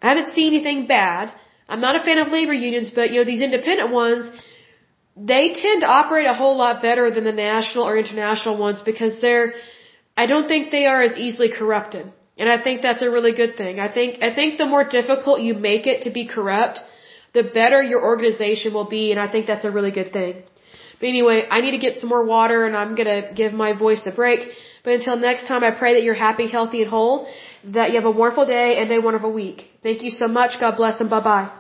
I 0.01 0.09
haven't 0.11 0.33
seen 0.33 0.55
anything 0.55 0.87
bad. 0.87 1.33
I'm 1.69 1.81
not 1.81 1.97
a 2.01 2.05
fan 2.05 2.19
of 2.19 2.29
labor 2.29 2.53
unions, 2.53 2.91
but 2.95 3.11
you 3.11 3.19
know, 3.19 3.25
these 3.25 3.43
independent 3.43 3.91
ones, 3.93 4.31
they 5.17 5.53
tend 5.53 5.81
to 5.81 5.87
operate 5.87 6.27
a 6.27 6.35
whole 6.35 6.57
lot 6.57 6.83
better 6.83 7.11
than 7.11 7.25
the 7.25 7.33
national 7.33 7.85
or 7.85 7.97
international 7.99 8.57
ones 8.59 8.83
because 8.83 9.21
they're, 9.21 9.55
I 10.17 10.27
don't 10.27 10.49
think 10.49 10.71
they 10.71 10.87
are 10.87 11.03
as 11.03 11.17
easily 11.17 11.51
corrupted. 11.59 12.13
And 12.39 12.49
I 12.51 12.63
think 12.63 12.83
that's 12.83 13.03
a 13.03 13.11
really 13.11 13.33
good 13.33 13.57
thing. 13.57 13.81
I 13.81 13.91
think, 13.93 14.23
I 14.23 14.35
think 14.35 14.59
the 14.59 14.67
more 14.67 14.85
difficult 14.85 15.41
you 15.41 15.55
make 15.55 15.87
it 15.87 16.03
to 16.03 16.11
be 16.11 16.27
corrupt, 16.27 16.81
the 17.33 17.43
better 17.43 17.83
your 17.83 18.03
organization 18.03 18.75
will 18.75 18.89
be, 18.99 19.11
and 19.11 19.19
I 19.21 19.29
think 19.31 19.47
that's 19.47 19.65
a 19.65 19.71
really 19.71 19.91
good 19.91 20.13
thing. 20.13 20.43
But 21.01 21.09
anyway, 21.09 21.47
I 21.51 21.61
need 21.61 21.73
to 21.73 21.79
get 21.87 21.97
some 21.97 22.09
more 22.09 22.25
water 22.25 22.65
and 22.67 22.77
I'm 22.77 22.95
gonna 22.95 23.33
give 23.35 23.53
my 23.53 23.73
voice 23.73 24.03
a 24.07 24.13
break. 24.13 24.41
But 24.87 24.95
until 24.95 25.17
next 25.17 25.49
time, 25.49 25.65
I 25.65 25.73
pray 25.73 25.95
that 25.95 26.05
you're 26.05 26.15
happy, 26.15 26.47
healthy, 26.47 26.81
and 26.83 26.89
whole, 26.89 27.27
that 27.65 27.91
you 27.91 27.97
have 27.97 28.05
a 28.05 28.11
wonderful 28.13 28.47
day 28.47 28.77
and 28.79 28.89
a 28.93 29.01
wonderful 29.01 29.33
week. 29.33 29.65
Thank 29.83 30.05
you 30.05 30.11
so 30.11 30.29
much. 30.29 30.61
God 30.61 30.77
bless 30.77 31.01
and 31.01 31.11
bye 31.11 31.25
bye. 31.25 31.51